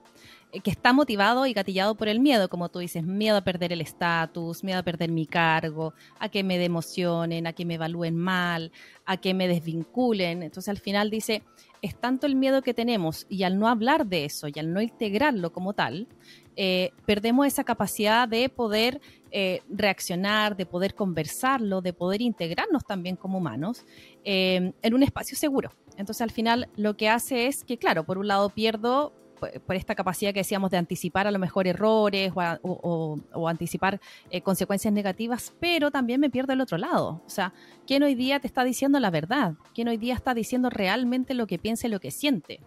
Eh, 0.55 0.61
que 0.61 0.71
está 0.71 0.93
motivado 0.93 1.45
y 1.45 1.53
gatillado 1.53 1.95
por 1.95 2.07
el 2.07 2.19
miedo, 2.19 2.49
como 2.49 2.69
tú 2.69 2.79
dices, 2.79 3.03
miedo 3.03 3.37
a 3.37 3.41
perder 3.41 3.73
el 3.73 3.81
estatus, 3.81 4.63
miedo 4.63 4.79
a 4.79 4.83
perder 4.83 5.11
mi 5.11 5.25
cargo, 5.25 5.93
a 6.19 6.29
que 6.29 6.43
me 6.43 6.57
democionen, 6.57 7.47
a 7.47 7.53
que 7.53 7.65
me 7.65 7.75
evalúen 7.75 8.15
mal, 8.15 8.71
a 9.05 9.17
que 9.17 9.33
me 9.33 9.47
desvinculen. 9.47 10.43
Entonces 10.43 10.69
al 10.69 10.79
final 10.79 11.09
dice, 11.09 11.43
es 11.81 11.95
tanto 11.99 12.25
el 12.25 12.35
miedo 12.35 12.61
que 12.61 12.73
tenemos 12.73 13.25
y 13.29 13.43
al 13.43 13.59
no 13.59 13.67
hablar 13.67 14.05
de 14.05 14.25
eso 14.25 14.47
y 14.47 14.57
al 14.57 14.71
no 14.73 14.81
integrarlo 14.81 15.51
como 15.51 15.73
tal, 15.73 16.07
eh, 16.55 16.91
perdemos 17.05 17.47
esa 17.47 17.65
capacidad 17.65 18.27
de 18.27 18.47
poder 18.47 19.01
eh, 19.31 19.61
reaccionar, 19.69 20.55
de 20.55 20.65
poder 20.65 20.95
conversarlo, 20.95 21.81
de 21.81 21.91
poder 21.91 22.21
integrarnos 22.21 22.85
también 22.85 23.17
como 23.17 23.39
humanos 23.39 23.85
en 24.23 24.93
un 24.93 25.03
espacio 25.03 25.37
seguro. 25.37 25.71
Entonces 25.97 26.21
al 26.21 26.31
final 26.31 26.69
lo 26.77 26.95
que 26.95 27.09
hace 27.09 27.47
es 27.47 27.63
que, 27.65 27.77
claro, 27.77 28.05
por 28.05 28.17
un 28.17 28.27
lado 28.27 28.49
pierdo 28.49 29.13
por 29.35 29.75
esta 29.75 29.95
capacidad 29.95 30.33
que 30.33 30.39
decíamos 30.39 30.71
de 30.71 30.77
anticipar 30.77 31.27
a 31.27 31.31
lo 31.31 31.39
mejor 31.39 31.67
errores 31.67 32.31
o, 32.35 33.47
anticipar 33.47 33.99
eh, 34.29 34.41
consecuencias 34.41 34.93
negativas, 34.93 35.53
pero 35.59 35.91
también 35.91 36.19
me 36.19 36.29
pierdo 36.29 36.53
el 36.53 36.61
otro 36.61 36.77
lado. 36.77 37.21
O 37.25 37.29
sea, 37.29 37.53
¿quién 37.85 38.03
hoy 38.03 38.15
día 38.15 38.39
te 38.39 38.47
está 38.47 38.63
diciendo 38.63 38.99
la 38.99 39.11
verdad? 39.11 39.53
¿Quién 39.73 39.87
hoy 39.87 39.97
día 39.97 40.13
está 40.13 40.33
diciendo 40.33 40.69
realmente 40.69 41.33
lo 41.33 41.47
que 41.47 41.59
piensa 41.59 41.87
y 41.87 41.91
lo 41.91 41.99
que 41.99 42.11
siente? 42.11 42.61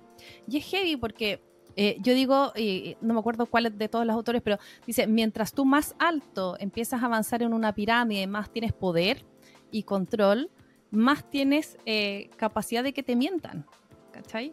Y 0.46 0.58
es 0.58 0.64
heavy 0.66 0.96
porque 0.96 1.40
eh, 1.76 1.96
yo 2.00 2.12
digo, 2.12 2.52
y 2.56 2.96
no 3.00 3.14
me 3.14 3.20
acuerdo 3.20 3.46
cuál 3.46 3.78
de 3.78 3.88
todos 3.88 4.04
los 4.04 4.16
autores, 4.16 4.42
pero 4.42 4.58
dice, 4.84 5.06
mientras 5.06 5.52
tú 5.52 5.64
más 5.64 5.94
alto 6.00 6.56
empiezas 6.58 7.02
a 7.02 7.06
avanzar 7.06 7.42
en 7.42 7.52
una 7.52 7.72
pirámide, 7.72 8.26
más 8.26 8.50
tienes 8.50 8.72
poder 8.72 9.24
y 9.70 9.84
control, 9.84 10.50
más 10.90 11.28
tienes 11.30 11.78
eh, 11.86 12.30
capacidad 12.36 12.82
de 12.82 12.92
que 12.92 13.04
te 13.04 13.14
mientan. 13.14 13.64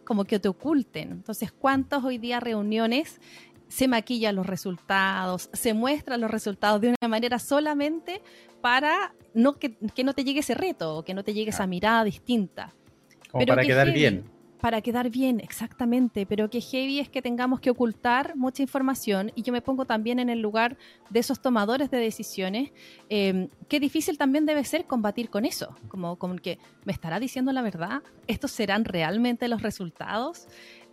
Como 0.03 0.25
que 0.25 0.39
te 0.39 0.47
oculten. 0.47 1.11
Entonces, 1.11 1.51
¿cuántas 1.51 2.03
hoy 2.03 2.17
día 2.17 2.39
reuniones 2.39 3.19
se 3.67 3.87
maquillan 3.87 4.35
los 4.35 4.45
resultados, 4.45 5.49
se 5.53 5.73
muestran 5.73 6.21
los 6.21 6.29
resultados 6.29 6.81
de 6.81 6.89
una 6.89 7.07
manera 7.07 7.39
solamente 7.39 8.21
para 8.61 9.13
no 9.33 9.57
que, 9.57 9.77
no 10.03 10.13
te 10.13 10.23
llegue 10.23 10.41
ese 10.41 10.53
reto 10.53 10.97
o 10.97 11.03
que 11.03 11.13
no 11.13 11.23
te 11.23 11.33
llegue 11.33 11.49
esa 11.49 11.67
mirada 11.67 12.03
distinta? 12.03 12.73
Como 13.31 13.45
para 13.45 13.63
quedar 13.63 13.91
bien 13.91 14.34
para 14.59 14.81
quedar 14.81 15.09
bien, 15.09 15.39
exactamente, 15.39 16.25
pero 16.25 16.49
que 16.49 16.61
heavy 16.61 16.99
es 16.99 17.09
que 17.09 17.21
tengamos 17.21 17.59
que 17.59 17.69
ocultar 17.69 18.35
mucha 18.35 18.61
información 18.63 19.31
y 19.35 19.43
yo 19.43 19.53
me 19.53 19.61
pongo 19.61 19.85
también 19.85 20.19
en 20.19 20.29
el 20.29 20.41
lugar 20.41 20.77
de 21.09 21.19
esos 21.19 21.41
tomadores 21.41 21.91
de 21.91 21.97
decisiones, 21.97 22.71
eh, 23.09 23.49
qué 23.67 23.79
difícil 23.79 24.17
también 24.17 24.45
debe 24.45 24.63
ser 24.63 24.85
combatir 24.85 25.29
con 25.29 25.45
eso, 25.45 25.75
como, 25.87 26.17
como 26.17 26.35
que 26.35 26.57
me 26.83 26.93
estará 26.93 27.19
diciendo 27.19 27.51
la 27.51 27.61
verdad, 27.61 28.01
estos 28.27 28.51
serán 28.51 28.85
realmente 28.85 29.47
los 29.47 29.61
resultados. 29.61 30.47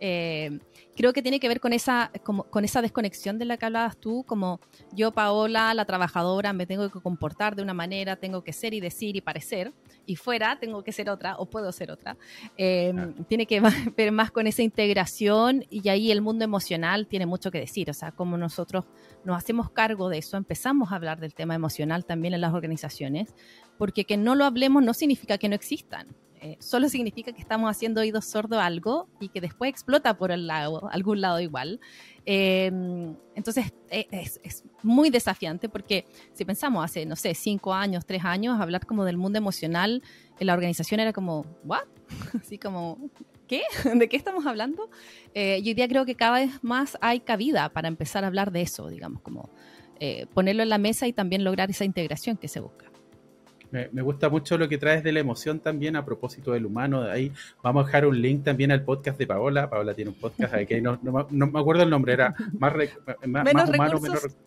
Eh, 0.05 0.59
creo 0.97 1.13
que 1.13 1.21
tiene 1.21 1.39
que 1.39 1.47
ver 1.47 1.61
con 1.61 1.71
esa, 1.71 2.11
con 2.23 2.65
esa 2.65 2.81
desconexión 2.81 3.39
de 3.39 3.45
la 3.45 3.55
que 3.55 3.67
hablabas 3.67 3.95
tú, 3.95 4.25
como 4.27 4.59
yo, 4.91 5.13
Paola, 5.13 5.73
la 5.73 5.85
trabajadora, 5.85 6.51
me 6.51 6.65
tengo 6.65 6.91
que 6.91 6.99
comportar 6.99 7.55
de 7.55 7.61
una 7.61 7.73
manera, 7.73 8.17
tengo 8.17 8.43
que 8.43 8.51
ser 8.51 8.73
y 8.73 8.81
decir 8.81 9.15
y 9.15 9.21
parecer, 9.21 9.71
y 10.05 10.17
fuera 10.17 10.59
tengo 10.59 10.83
que 10.83 10.91
ser 10.91 11.09
otra 11.09 11.37
o 11.37 11.45
puedo 11.45 11.71
ser 11.71 11.89
otra. 11.89 12.17
Em, 12.57 13.13
tiene 13.29 13.45
que 13.45 13.61
ver 13.97 14.11
más 14.11 14.29
con 14.29 14.45
esa 14.45 14.61
integración 14.61 15.63
y 15.69 15.87
ahí 15.87 16.11
el 16.11 16.21
mundo 16.21 16.43
emocional 16.43 17.07
tiene 17.07 17.25
mucho 17.25 17.49
que 17.49 17.61
decir, 17.61 17.89
o 17.89 17.93
sea, 17.93 18.11
como 18.11 18.37
nosotros 18.37 18.83
nos 19.23 19.37
hacemos 19.37 19.69
cargo 19.69 20.09
de 20.09 20.17
eso, 20.17 20.35
empezamos 20.35 20.91
a 20.91 20.95
hablar 20.95 21.21
del 21.21 21.33
tema 21.33 21.55
emocional 21.55 22.03
también 22.03 22.33
en 22.33 22.41
las 22.41 22.53
organizaciones, 22.53 23.33
porque 23.77 24.03
que 24.03 24.17
no 24.17 24.35
lo 24.35 24.43
hablemos 24.43 24.83
no 24.83 24.93
significa 24.93 25.37
que 25.37 25.47
no 25.47 25.55
existan. 25.55 26.07
Eh, 26.45 26.57
solo 26.59 26.89
significa 26.89 27.31
que 27.31 27.39
estamos 27.39 27.71
haciendo 27.71 28.01
oídos 28.01 28.25
sordos 28.25 28.59
a 28.59 28.65
algo 28.65 29.07
y 29.21 29.29
que 29.29 29.39
después 29.39 29.69
explota 29.69 30.17
por 30.17 30.29
el 30.29 30.45
lado, 30.45 30.89
algún 30.91 31.21
lado 31.21 31.39
igual. 31.39 31.79
Em, 32.25 33.15
entonces 33.33 33.73
e, 33.89 34.07
es, 34.11 34.65
muy 34.81 35.09
desafiante 35.09 35.69
porque 35.69 36.05
si 36.33 36.43
pensamos 36.43 36.83
hace, 36.83 37.05
no 37.05 37.15
sé, 37.15 37.33
cinco 37.33 37.73
años, 37.73 38.05
tres 38.05 38.25
años, 38.25 38.59
hablar 38.59 38.85
como 38.85 39.05
del 39.05 39.15
mundo 39.15 39.37
emocional 39.37 40.03
en 40.37 40.47
la 40.47 40.53
organización 40.53 40.99
era 40.99 41.13
como, 41.13 41.45
¿what? 41.63 41.85
Así 42.41 42.57
como, 42.57 42.97
¿qué? 43.47 43.61
¿De 43.95 44.09
qué 44.09 44.17
estamos 44.17 44.45
hablando? 44.45 44.89
Eh, 45.33 45.61
y 45.63 45.69
hoy 45.69 45.73
día 45.75 45.87
creo 45.87 46.05
que 46.05 46.15
cada 46.15 46.39
vez 46.39 46.61
más 46.61 46.97
hay 46.99 47.21
cabida 47.21 47.69
para 47.69 47.87
empezar 47.87 48.25
a 48.25 48.27
hablar 48.27 48.51
de 48.51 48.63
eso, 48.63 48.89
digamos, 48.89 49.21
como 49.21 49.49
eh, 50.01 50.25
ponerlo 50.33 50.61
en 50.63 50.69
la 50.69 50.77
mesa 50.77 51.07
y 51.07 51.13
también 51.13 51.45
lograr 51.45 51.69
esa 51.69 51.85
integración 51.85 52.35
que 52.35 52.49
se 52.49 52.59
busca. 52.59 52.92
Me, 53.73 54.03
gusta 54.03 54.29
mucho 54.29 54.55
lo 54.59 54.69
que 54.69 54.77
traes 54.77 55.03
de 55.03 55.11
la 55.11 55.19
emoción 55.19 55.59
también 55.59 55.95
a 55.95 56.05
propósito 56.05 56.51
del 56.51 56.67
humano. 56.67 57.01
De 57.01 57.11
ahí 57.11 57.31
vamos 57.63 57.83
a 57.83 57.85
dejar 57.87 58.05
un 58.05 58.21
link 58.21 58.43
también 58.43 58.71
al 58.71 58.83
podcast 58.83 59.17
de 59.17 59.25
Paola. 59.25 59.67
Paola 59.67 59.95
tiene 59.95 60.11
un 60.11 60.17
podcast 60.17 60.53
que 60.67 60.79
no, 60.79 60.99
no, 61.01 61.27
me 61.47 61.59
acuerdo 61.59 61.81
el 61.81 61.89
nombre, 61.89 62.13
era 62.13 62.35
más, 62.59 62.71
menos, 63.25 63.69
recursos, 63.69 64.37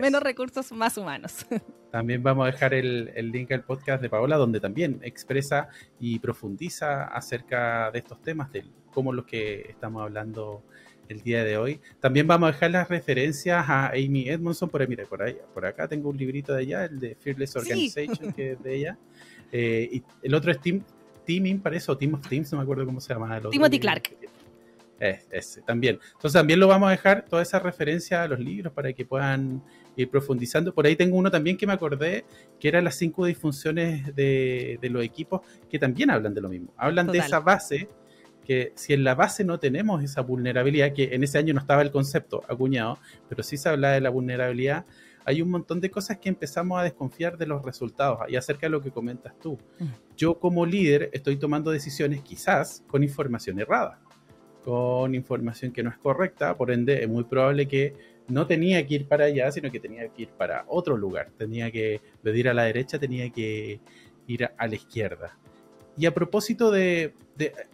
menos, 0.00 0.22
recursos, 0.22 0.72
más 0.72 0.96
humanos. 0.96 1.44
También 1.90 2.22
vamos 2.22 2.48
a 2.48 2.52
dejar 2.52 2.72
el, 2.72 3.12
el, 3.14 3.30
link 3.30 3.52
al 3.52 3.64
podcast 3.64 4.00
de 4.00 4.08
Paola, 4.08 4.38
donde 4.38 4.60
también 4.60 4.98
expresa 5.02 5.68
y 5.98 6.18
profundiza 6.18 7.04
acerca 7.04 7.90
de 7.90 7.98
estos 7.98 8.22
temas, 8.22 8.50
de 8.50 8.64
cómo 8.94 9.12
los 9.12 9.26
que 9.26 9.60
estamos 9.68 10.02
hablando 10.02 10.62
el 11.10 11.22
día 11.22 11.44
de 11.44 11.56
hoy. 11.56 11.80
También 11.98 12.26
vamos 12.26 12.48
a 12.48 12.52
dejar 12.52 12.70
las 12.70 12.88
referencias 12.88 13.68
a 13.68 13.88
Amy 13.88 14.28
Edmondson, 14.28 14.68
por 14.68 14.80
ahí, 14.80 14.86
mira, 14.86 15.04
por 15.04 15.22
ahí, 15.22 15.36
por 15.52 15.66
acá 15.66 15.88
tengo 15.88 16.08
un 16.08 16.16
librito 16.16 16.54
de 16.54 16.62
ella, 16.62 16.84
el 16.84 17.00
de 17.00 17.16
Fearless 17.16 17.56
Organization, 17.56 18.32
que 18.32 18.52
es 18.52 18.62
de 18.62 18.76
ella. 18.76 18.98
Eh, 19.50 19.88
y 19.92 20.02
el 20.22 20.34
otro 20.34 20.52
es 20.52 20.60
Team, 20.60 20.84
Teaming, 21.26 21.60
parece, 21.60 21.90
o 21.90 21.98
Team 21.98 22.14
of 22.14 22.28
Teams, 22.28 22.52
no 22.52 22.58
me 22.58 22.62
acuerdo 22.62 22.86
cómo 22.86 23.00
se 23.00 23.12
llama. 23.12 23.36
El 23.36 23.50
Timothy 23.50 23.80
Clark. 23.80 24.16
ese, 25.00 25.62
también. 25.62 25.98
Entonces 26.12 26.32
también 26.32 26.60
lo 26.60 26.68
vamos 26.68 26.86
a 26.86 26.92
dejar, 26.92 27.24
toda 27.24 27.42
esa 27.42 27.58
referencia 27.58 28.22
a 28.22 28.28
los 28.28 28.38
libros 28.38 28.72
para 28.72 28.92
que 28.92 29.04
puedan 29.04 29.64
ir 29.96 30.08
profundizando. 30.08 30.72
Por 30.72 30.86
ahí 30.86 30.94
tengo 30.94 31.16
uno 31.16 31.28
también 31.28 31.56
que 31.56 31.66
me 31.66 31.72
acordé, 31.72 32.24
que 32.60 32.68
eran 32.68 32.84
las 32.84 32.94
cinco 32.94 33.26
disfunciones 33.26 34.14
de, 34.14 34.78
de 34.80 34.90
los 34.90 35.02
equipos, 35.02 35.40
que 35.68 35.80
también 35.80 36.10
hablan 36.10 36.34
de 36.34 36.40
lo 36.40 36.48
mismo. 36.48 36.72
Hablan 36.76 37.08
de 37.08 37.18
esa 37.18 37.40
base 37.40 37.88
que 38.50 38.72
si 38.74 38.94
en 38.94 39.04
la 39.04 39.14
base 39.14 39.44
no 39.44 39.60
tenemos 39.60 40.02
esa 40.02 40.22
vulnerabilidad, 40.22 40.92
que 40.92 41.14
en 41.14 41.22
ese 41.22 41.38
año 41.38 41.54
no 41.54 41.60
estaba 41.60 41.82
el 41.82 41.92
concepto 41.92 42.42
acuñado, 42.48 42.98
pero 43.28 43.44
sí 43.44 43.56
se 43.56 43.68
habla 43.68 43.92
de 43.92 44.00
la 44.00 44.10
vulnerabilidad, 44.10 44.86
hay 45.24 45.40
un 45.40 45.50
montón 45.50 45.80
de 45.80 45.88
cosas 45.88 46.18
que 46.18 46.28
empezamos 46.28 46.76
a 46.80 46.82
desconfiar 46.82 47.38
de 47.38 47.46
los 47.46 47.64
resultados 47.64 48.18
y 48.28 48.34
acerca 48.34 48.66
de 48.66 48.70
lo 48.70 48.82
que 48.82 48.90
comentas 48.90 49.38
tú. 49.38 49.56
Mm. 49.78 49.84
Yo 50.16 50.40
como 50.40 50.66
líder 50.66 51.10
estoy 51.12 51.36
tomando 51.36 51.70
decisiones 51.70 52.22
quizás 52.22 52.82
con 52.88 53.04
información 53.04 53.60
errada, 53.60 54.00
con 54.64 55.14
información 55.14 55.70
que 55.70 55.84
no 55.84 55.90
es 55.90 55.98
correcta, 55.98 56.56
por 56.56 56.72
ende 56.72 57.04
es 57.04 57.08
muy 57.08 57.22
probable 57.22 57.68
que 57.68 57.94
no 58.26 58.48
tenía 58.48 58.84
que 58.84 58.94
ir 58.94 59.06
para 59.06 59.26
allá, 59.26 59.52
sino 59.52 59.70
que 59.70 59.78
tenía 59.78 60.08
que 60.08 60.22
ir 60.22 60.30
para 60.30 60.64
otro 60.66 60.96
lugar, 60.96 61.30
tenía 61.38 61.70
que 61.70 62.00
pedir 62.20 62.48
a 62.48 62.54
la 62.54 62.64
derecha, 62.64 62.98
tenía 62.98 63.30
que 63.30 63.80
ir 64.26 64.50
a 64.56 64.66
la 64.66 64.74
izquierda. 64.74 65.38
Y 65.96 66.06
a 66.06 66.14
propósito 66.14 66.70
de, 66.70 67.14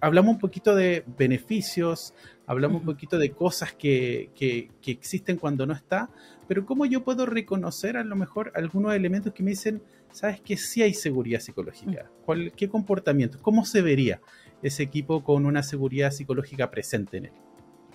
hablamos 0.01 0.35
un 0.35 0.39
poquito 0.41 0.75
de 0.75 1.05
beneficios, 1.19 2.15
hablamos 2.47 2.81
un 2.81 2.87
poquito 2.87 3.19
de 3.19 3.31
cosas 3.31 3.73
que, 3.73 4.31
que, 4.35 4.71
existen 4.87 5.37
cuando 5.37 5.67
no 5.67 5.75
está, 5.75 6.11
pero 6.49 6.65
¿cómo 6.65 6.87
yo 6.87 7.05
puedo 7.05 7.27
reconocer 7.27 7.97
a 7.97 8.05
lo 8.05 8.17
mejor 8.17 8.53
algunos 8.55 8.95
elementos 8.95 9.33
que 9.33 9.43
me 9.43 9.51
dicen, 9.51 9.83
sabes 10.13 10.41
que 10.41 10.57
sí 10.57 10.83
hay 10.83 10.95
seguridad 10.95 11.41
psicológica? 11.41 12.11
¿Cuál, 12.25 12.53
¿Qué 12.53 12.69
comportamiento? 12.69 13.39
¿Cómo 13.43 13.65
se 13.65 13.83
vería 13.83 14.21
ese 14.63 14.83
equipo 14.83 15.23
con 15.23 15.47
una 15.47 15.63
seguridad 15.63 16.11
psicológica 16.11 16.71
presente 16.71 17.19
en 17.19 17.27
él? 17.27 17.33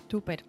Súper. 0.08 0.44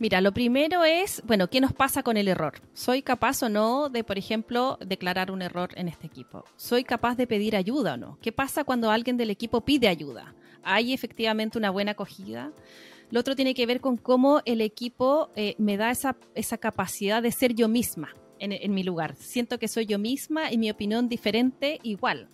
Mira, 0.00 0.20
lo 0.20 0.32
primero 0.32 0.84
es, 0.84 1.22
bueno, 1.26 1.50
¿qué 1.50 1.60
nos 1.60 1.72
pasa 1.72 2.04
con 2.04 2.16
el 2.16 2.28
error? 2.28 2.60
¿Soy 2.72 3.02
capaz 3.02 3.42
o 3.42 3.48
no 3.48 3.88
de, 3.88 4.04
por 4.04 4.16
ejemplo, 4.16 4.78
declarar 4.80 5.32
un 5.32 5.42
error 5.42 5.70
en 5.74 5.88
este 5.88 6.06
equipo? 6.06 6.44
¿Soy 6.56 6.84
capaz 6.84 7.16
de 7.16 7.26
pedir 7.26 7.56
ayuda 7.56 7.94
o 7.94 7.96
no? 7.96 8.18
¿Qué 8.22 8.30
pasa 8.30 8.62
cuando 8.62 8.92
alguien 8.92 9.16
del 9.16 9.30
equipo 9.30 9.62
pide 9.62 9.88
ayuda? 9.88 10.36
¿Hay 10.62 10.92
efectivamente 10.92 11.58
una 11.58 11.70
buena 11.70 11.92
acogida? 11.92 12.52
Lo 13.10 13.18
otro 13.18 13.34
tiene 13.34 13.54
que 13.54 13.66
ver 13.66 13.80
con 13.80 13.96
cómo 13.96 14.40
el 14.44 14.60
equipo 14.60 15.30
eh, 15.34 15.56
me 15.58 15.76
da 15.76 15.90
esa, 15.90 16.16
esa 16.36 16.58
capacidad 16.58 17.20
de 17.20 17.32
ser 17.32 17.54
yo 17.54 17.66
misma 17.66 18.14
en, 18.38 18.52
en 18.52 18.74
mi 18.74 18.84
lugar. 18.84 19.16
Siento 19.16 19.58
que 19.58 19.66
soy 19.66 19.86
yo 19.86 19.98
misma 19.98 20.52
y 20.52 20.58
mi 20.58 20.70
opinión 20.70 21.08
diferente 21.08 21.80
igual. 21.82 22.28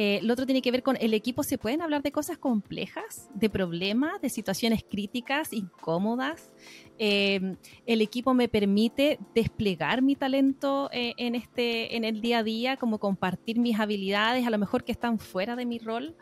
Eh, 0.00 0.20
lo 0.22 0.34
otro 0.34 0.46
tiene 0.46 0.62
que 0.62 0.70
ver 0.70 0.84
con 0.84 0.96
el 1.00 1.12
equipo. 1.12 1.42
¿Se 1.42 1.58
pueden 1.58 1.82
hablar 1.82 2.04
de 2.04 2.12
cosas 2.12 2.38
complejas, 2.38 3.28
de 3.34 3.50
problemas, 3.50 4.20
de 4.22 4.28
situaciones 4.28 4.84
críticas, 4.88 5.52
incómodas? 5.52 6.52
Eh, 7.00 7.56
el 7.84 8.00
equipo 8.00 8.32
me 8.32 8.48
permite 8.48 9.18
desplegar 9.34 10.00
mi 10.00 10.14
talento 10.14 10.88
eh, 10.92 11.14
en, 11.16 11.34
este, 11.34 11.96
en 11.96 12.04
el 12.04 12.20
día 12.20 12.38
a 12.38 12.42
día, 12.44 12.76
como 12.76 13.00
compartir 13.00 13.58
mis 13.58 13.80
habilidades, 13.80 14.46
a 14.46 14.50
lo 14.50 14.58
mejor 14.58 14.84
que 14.84 14.92
están 14.92 15.18
fuera 15.18 15.56
de 15.56 15.66
mi 15.66 15.80
rol. 15.80 16.14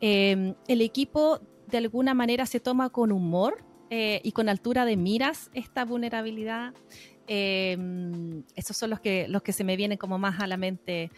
el 0.00 0.54
equipo 0.68 1.40
de 1.68 1.78
alguna 1.78 2.12
manera 2.12 2.44
se 2.44 2.60
toma 2.60 2.90
con 2.90 3.12
humor 3.12 3.64
y 3.88 4.32
con 4.32 4.50
altura 4.50 4.84
de 4.84 4.98
miras 4.98 5.50
esta 5.54 5.86
vulnerabilidad. 5.86 6.74
esos 7.26 8.76
son 8.76 8.90
los 8.90 9.00
que, 9.00 9.26
los 9.28 9.42
que 9.42 9.54
se 9.54 9.64
me 9.64 9.76
vienen 9.76 9.96
como 9.96 10.18
más 10.18 10.38
a 10.40 10.46
la 10.46 10.58
mente 10.58 11.10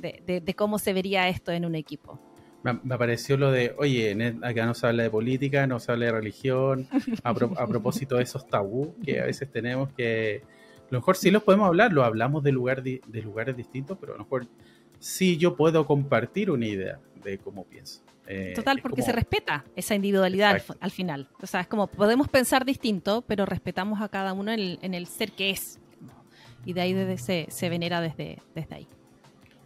de, 0.00 0.54
cómo 0.56 0.78
se 0.78 0.92
vería 0.92 1.28
esto 1.28 1.52
en 1.52 1.64
un 1.64 1.74
equipo. 1.74 2.20
Me, 2.62 2.96
pareció 2.96 3.36
lo 3.36 3.50
de, 3.50 3.74
oye, 3.76 4.16
acá 4.42 4.64
no 4.64 4.72
se 4.72 4.86
habla 4.86 5.02
de 5.02 5.10
política, 5.10 5.66
no 5.66 5.78
se 5.80 5.92
habla 5.92 6.06
de 6.06 6.12
religión, 6.12 6.88
a, 7.22 7.34
propósito 7.34 8.16
de 8.16 8.22
esos 8.22 8.46
tabú 8.46 8.94
que 9.04 9.20
a 9.20 9.26
veces 9.26 9.50
tenemos 9.50 9.92
que, 9.92 10.42
a 10.84 10.86
lo 10.90 10.98
mejor 10.98 11.16
sí 11.16 11.30
los 11.30 11.42
podemos 11.42 11.66
hablar, 11.66 11.92
lo 11.92 12.04
hablamos 12.04 12.42
de, 12.42 12.52
lugar 12.52 12.82
de, 12.82 13.00
lugares 13.22 13.56
distintos, 13.56 13.98
pero 14.00 14.14
a 14.14 14.16
lo 14.16 14.24
mejor 14.24 14.46
sí 14.98 15.36
yo 15.36 15.56
puedo 15.56 15.86
compartir 15.86 16.50
una 16.50 16.66
idea 16.66 16.98
de 17.22 17.38
cómo 17.38 17.64
pienso. 17.64 18.00
Eh, 18.26 18.52
Total, 18.54 18.80
porque 18.80 19.02
se 19.02 19.12
respeta 19.12 19.64
esa 19.76 19.94
individualidad 19.94 20.62
al, 20.80 20.90
final. 20.90 21.28
O 21.42 21.46
sea, 21.46 21.60
es 21.60 21.66
como 21.66 21.88
podemos 21.88 22.28
pensar 22.28 22.64
distinto, 22.64 23.22
pero 23.26 23.44
respetamos 23.44 24.00
a 24.00 24.08
cada 24.08 24.32
uno 24.32 24.50
en 24.52 24.94
el, 24.94 25.06
ser 25.06 25.32
que 25.32 25.50
es. 25.50 25.78
Y 26.64 26.72
de 26.72 26.80
ahí 26.80 26.94
desde, 26.94 27.18
se, 27.18 27.46
se 27.50 27.68
venera 27.68 28.00
desde, 28.00 28.40
desde 28.54 28.74
ahí. 28.74 28.88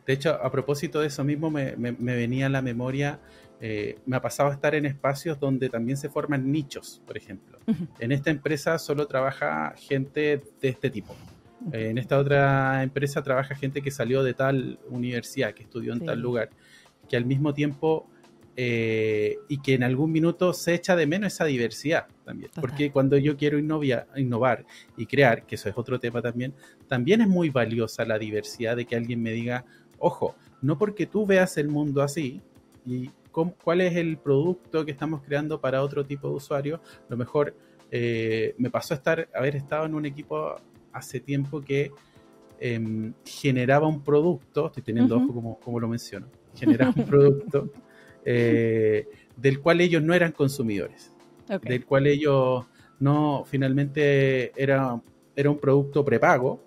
De 0.08 0.14
hecho, 0.14 0.30
a 0.42 0.50
propósito 0.50 1.02
de 1.02 1.08
eso 1.08 1.22
mismo, 1.22 1.50
me, 1.50 1.74
venía 1.76 2.46
a 2.46 2.48
la 2.48 2.62
memoria, 2.62 3.20
eh, 3.60 3.98
me 4.06 4.16
ha 4.16 4.22
pasado 4.22 4.48
a 4.48 4.54
estar 4.54 4.74
en 4.74 4.86
espacios 4.86 5.38
donde 5.38 5.68
también 5.68 5.98
se 5.98 6.08
forman 6.08 6.50
nichos, 6.50 7.02
por 7.06 7.18
ejemplo. 7.18 7.58
En 7.98 8.10
esta 8.10 8.30
empresa 8.30 8.78
solo 8.78 9.06
trabaja 9.06 9.74
gente 9.76 10.42
de 10.62 10.68
este 10.70 10.88
tipo. 10.88 11.14
en 11.72 11.98
esta 11.98 12.16
otra 12.16 12.82
empresa 12.82 13.22
trabaja 13.22 13.54
gente 13.54 13.82
que 13.82 13.90
salió 13.90 14.22
de 14.22 14.32
tal 14.32 14.78
universidad, 14.88 15.52
que 15.52 15.64
estudió 15.64 15.92
en 15.92 16.02
tal 16.02 16.22
lugar, 16.22 16.48
que 17.06 17.18
al 17.18 17.26
mismo 17.26 17.52
tiempo 17.52 18.08
eh, 18.56 19.36
y 19.46 19.60
que 19.60 19.74
en 19.74 19.82
algún 19.82 20.10
minuto 20.10 20.54
se 20.54 20.72
echa 20.72 20.96
de 20.96 21.06
menos 21.06 21.34
esa 21.34 21.44
diversidad 21.44 22.06
también. 22.24 22.50
Porque 22.58 22.90
cuando 22.90 23.18
yo 23.18 23.36
quiero 23.36 23.58
innovar 23.58 24.64
y 24.96 25.04
crear, 25.04 25.44
que 25.44 25.56
eso 25.56 25.68
es 25.68 25.76
otro 25.76 26.00
tema 26.00 26.22
también, 26.22 26.54
también 26.86 27.20
es 27.20 27.28
muy 27.28 27.50
valiosa 27.50 28.06
la 28.06 28.18
diversidad 28.18 28.74
de 28.74 28.86
que 28.86 28.96
alguien 28.96 29.22
me 29.22 29.32
diga, 29.32 29.66
Ojo, 29.98 30.34
no 30.62 30.78
porque 30.78 31.06
tú 31.06 31.26
veas 31.26 31.56
el 31.58 31.68
mundo 31.68 32.02
así 32.02 32.40
y 32.86 33.10
cuál 33.62 33.80
es 33.80 33.96
el 33.96 34.18
producto 34.18 34.84
que 34.84 34.90
estamos 34.90 35.22
creando 35.22 35.60
para 35.60 35.82
otro 35.82 36.04
tipo 36.04 36.28
de 36.28 36.34
usuario, 36.34 36.80
lo 37.08 37.16
mejor 37.16 37.54
eh, 37.90 38.54
me 38.58 38.70
pasó 38.70 38.94
a 38.94 38.96
estar, 38.96 39.28
haber 39.34 39.56
estado 39.56 39.86
en 39.86 39.94
un 39.94 40.06
equipo 40.06 40.56
hace 40.92 41.20
tiempo 41.20 41.60
que 41.60 41.92
em, 42.58 43.12
generaba 43.24 43.86
un 43.86 44.02
producto, 44.02 44.66
estoy 44.66 44.82
teniendo 44.82 45.16
ojo 45.16 45.58
como, 45.60 45.80
lo 45.80 45.88
menciono, 45.88 46.28
generaba 46.54 46.92
un 46.96 47.04
producto 47.06 47.70
eh, 48.24 49.06
del 49.36 49.60
cual 49.60 49.80
ellos 49.80 50.02
no 50.02 50.14
eran 50.14 50.32
consumidores, 50.32 51.12
del 51.62 51.86
cual 51.86 52.06
ellos 52.06 52.66
no, 52.98 53.44
finalmente 53.46 54.52
era, 54.60 55.00
era 55.36 55.50
un 55.50 55.58
producto 55.58 56.04
prepago 56.04 56.60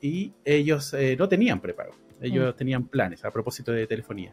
y 0.00 0.32
ellos 0.44 0.92
eh, 0.94 1.16
no 1.18 1.28
tenían 1.28 1.60
prepago. 1.60 1.92
Ellos 2.20 2.54
mm. 2.54 2.56
tenían 2.56 2.84
planes 2.84 3.24
a 3.24 3.30
propósito 3.30 3.72
de 3.72 3.86
telefonía. 3.86 4.32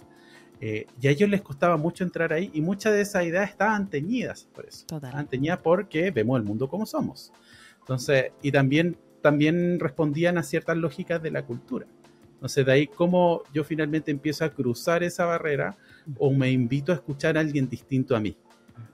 Eh, 0.59 0.87
y 0.99 1.07
a 1.07 1.11
ellos 1.11 1.29
les 1.29 1.41
costaba 1.41 1.77
mucho 1.77 2.03
entrar 2.03 2.33
ahí 2.33 2.49
y 2.53 2.61
muchas 2.61 2.93
de 2.93 3.01
esas 3.01 3.25
ideas 3.25 3.49
estaban 3.49 3.89
teñidas 3.89 4.47
por 4.53 4.65
eso. 4.65 4.85
Estaban 4.91 5.27
teñidas 5.27 5.59
porque 5.59 6.11
vemos 6.11 6.39
el 6.39 6.45
mundo 6.45 6.67
como 6.67 6.85
somos. 6.85 7.31
Entonces, 7.79 8.31
y 8.41 8.51
también, 8.51 8.97
también 9.21 9.79
respondían 9.79 10.37
a 10.37 10.43
ciertas 10.43 10.77
lógicas 10.77 11.21
de 11.21 11.31
la 11.31 11.45
cultura. 11.45 11.85
Entonces, 12.33 12.65
de 12.65 12.71
ahí 12.71 12.87
cómo 12.87 13.43
yo 13.53 13.63
finalmente 13.63 14.11
empiezo 14.11 14.45
a 14.45 14.49
cruzar 14.49 15.03
esa 15.03 15.25
barrera 15.25 15.75
o 16.17 16.31
me 16.31 16.51
invito 16.51 16.91
a 16.91 16.95
escuchar 16.95 17.37
a 17.37 17.41
alguien 17.41 17.69
distinto 17.69 18.15
a 18.15 18.19
mí. 18.19 18.37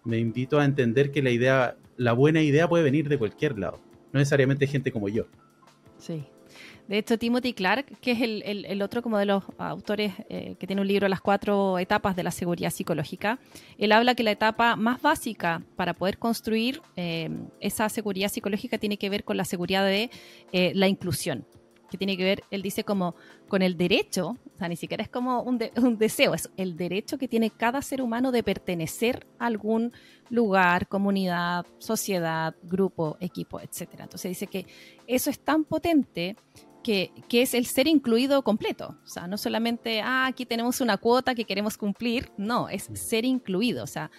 Me 0.05 0.17
invito 0.17 0.59
a 0.59 0.65
entender 0.65 1.11
que 1.11 1.21
la 1.21 1.29
idea, 1.29 1.77
la 1.97 2.13
buena 2.13 2.41
idea 2.41 2.67
puede 2.69 2.83
venir 2.83 3.09
de 3.09 3.17
cualquier 3.17 3.57
lado, 3.59 3.79
no 4.13 4.19
necesariamente 4.19 4.67
gente 4.67 4.91
como 4.91 5.09
yo. 5.09 5.25
Sí, 5.97 6.25
de 6.87 6.97
hecho, 6.97 7.17
Timothy 7.17 7.53
Clark, 7.53 7.85
que 8.01 8.11
es 8.11 8.19
el, 8.21 8.81
otro 8.81 9.01
como 9.01 9.17
de 9.17 9.25
los 9.25 9.43
autores 9.57 10.13
eh, 10.29 10.55
que 10.59 10.67
tiene 10.67 10.81
un 10.81 10.87
libro 10.87 11.07
Las 11.07 11.21
cuatro 11.21 11.79
etapas 11.79 12.15
de 12.15 12.23
la 12.23 12.31
seguridad 12.31 12.71
psicológica, 12.71 13.39
él 13.77 13.91
habla 13.93 14.15
que 14.15 14.23
la 14.23 14.31
etapa 14.31 14.75
más 14.75 15.01
básica 15.01 15.63
para 15.77 15.93
poder 15.93 16.17
construir 16.17 16.81
eh, 16.97 17.29
esa 17.61 17.87
seguridad 17.87 18.29
psicológica 18.29 18.77
tiene 18.77 18.97
que 18.97 19.09
ver 19.09 19.23
con 19.23 19.37
la 19.37 19.45
seguridad 19.45 19.85
de 19.85 20.09
eh, 20.51 20.73
la 20.75 20.87
inclusión, 20.87 21.45
que 21.93 21.97
tiene 21.99 22.17
que 22.17 22.23
ver, 22.23 22.43
él 22.49 22.63
dice 22.63 22.83
como 22.83 23.13
con 23.47 23.61
el 23.61 23.77
derecho, 23.77 24.29
o 24.55 24.57
sea, 24.57 24.67
ni 24.67 24.75
siquiera 24.75 25.03
es 25.03 25.09
como 25.09 25.43
un, 25.43 25.59
un 25.77 25.97
deseo, 25.99 26.33
es 26.33 26.49
el 26.57 26.75
derecho 26.75 27.19
que 27.19 27.27
tiene 27.27 27.51
cada 27.51 27.83
ser 27.83 28.01
humano 28.01 28.31
de 28.31 28.41
pertenecer 28.41 29.27
a 29.37 29.45
algún 29.45 29.93
lugar, 30.31 30.87
comunidad, 30.87 31.67
sociedad, 31.77 32.55
grupo, 32.63 33.17
equipo, 33.19 33.59
etc. 33.59 33.89
Entonces 33.99 34.29
dice 34.29 34.47
que 34.47 34.65
eso 35.05 35.29
es 35.29 35.39
tan 35.39 35.65
potente 35.65 36.35
que, 36.83 37.11
es 37.31 37.53
el 37.53 37.65
ser 37.65 37.87
incluido 37.87 38.43
completo. 38.43 38.97
O 39.03 39.07
sea, 39.07 39.27
no 39.27 39.37
solamente, 39.37 40.01
ah, 40.01 40.27
aquí 40.27 40.45
tenemos 40.45 40.81
una 40.81 40.97
cuota 40.97 41.33
que 41.33 41.45
queremos 41.45 41.77
cumplir, 41.77 42.31
no, 42.37 42.69
es 42.69 42.89
mm. 42.89 42.95
ser 42.95 43.25
incluido. 43.25 43.83
O 43.83 43.87
sea, 43.87 44.11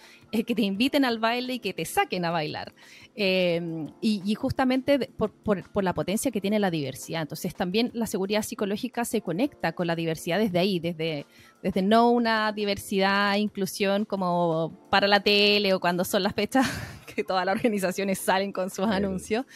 que 0.43 0.55
te 0.55 0.63
inviten 0.63 1.05
al 1.05 1.19
baile 1.19 1.53
y 1.53 1.59
que 1.59 1.73
te 1.73 1.85
saquen 1.85 2.25
a 2.25 2.31
bailar. 2.31 2.73
Em, 3.15 3.87
y, 4.01 4.35
justamente 4.35 5.09
por, 5.15 5.83
la 5.83 5.93
potencia 5.93 6.31
que 6.31 6.41
tiene 6.41 6.59
la 6.59 6.71
diversidad. 6.71 7.21
Entonces 7.21 7.55
también 7.55 7.91
la 7.93 8.07
seguridad 8.07 8.41
psicológica 8.41 9.05
se 9.05 9.21
conecta 9.21 9.71
con 9.71 9.87
la 9.87 9.95
diversidad 9.95 10.39
desde 10.39 10.59
ahí, 10.59 10.79
desde, 10.79 11.25
desde 11.65 11.81
no 11.81 12.11
una 12.11 12.51
diversidad, 12.51 13.37
inclusión 13.37 14.05
como 14.05 14.87
para 14.91 15.07
la 15.07 15.21
tele 15.21 15.73
o 15.73 15.79
cuando 15.79 16.05
son 16.05 16.21
las 16.21 16.35
fechas 16.35 16.63
que 17.15 17.23
todas 17.23 17.43
las 17.43 17.55
organizaciones 17.55 18.19
salen 18.19 18.51
con 18.51 18.69
sus 18.69 18.85
anuncios. 18.85 19.47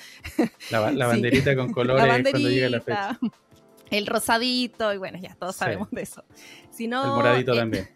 La, 0.71 0.79
banderita 1.07 1.55
con 1.55 1.71
colores 1.71 2.23
cuando 2.31 2.49
llega 2.49 2.67
la 2.67 2.81
fecha. 2.81 3.19
El 3.91 4.07
rosadito, 4.07 4.91
y 4.91 4.97
bueno, 4.97 5.19
ya 5.19 5.35
todos 5.35 5.55
sabemos 5.55 5.91
de 5.91 6.01
eso. 6.01 6.23
Sino, 6.71 7.03
el 7.03 7.09
moradito 7.09 7.53
eh, 7.53 7.57
también. 7.57 7.89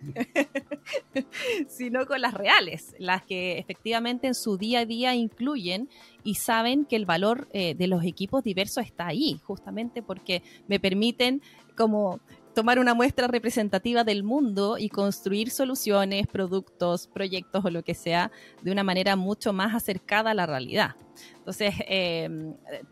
sino 1.68 2.06
con 2.06 2.22
las 2.22 2.36
reales, 2.36 2.96
las 3.00 3.24
que 3.24 3.58
efectivamente 3.58 4.28
en 4.28 4.36
su 4.36 4.58
día 4.58 4.82
a 4.82 4.86
día 4.86 5.16
incluyen 5.16 5.90
y 6.24 6.36
saben 6.36 6.86
que 6.86 6.98
el 6.98 7.08
valor 7.08 7.48
eh, 7.52 7.74
de 7.74 7.88
los 7.88 8.04
equipos 8.04 8.44
diversos 8.44 8.86
está 8.86 9.08
ahí, 9.08 9.40
justamente 9.44 10.04
porque 10.04 10.44
me 10.68 10.80
permiten 10.80 11.42
como 11.76 12.20
tomar 12.54 12.80
una 12.80 12.94
muestra 12.94 13.28
representativa 13.28 14.04
del 14.04 14.24
mundo 14.24 14.78
y 14.78 14.90
construir 14.90 15.50
soluciones, 15.50 16.28
productos, 16.28 17.08
proyectos 17.08 17.66
o 17.66 17.70
lo 17.70 17.84
que 17.84 17.94
sea 17.94 18.32
de 18.62 18.72
una 18.72 18.84
manera 18.84 19.16
mucho 19.16 19.54
más 19.54 19.76
acercada 19.76 20.32
a 20.32 20.34
la 20.34 20.46
realidad. 20.46 20.96
Entonces, 21.38 21.76
eh, 21.88 22.30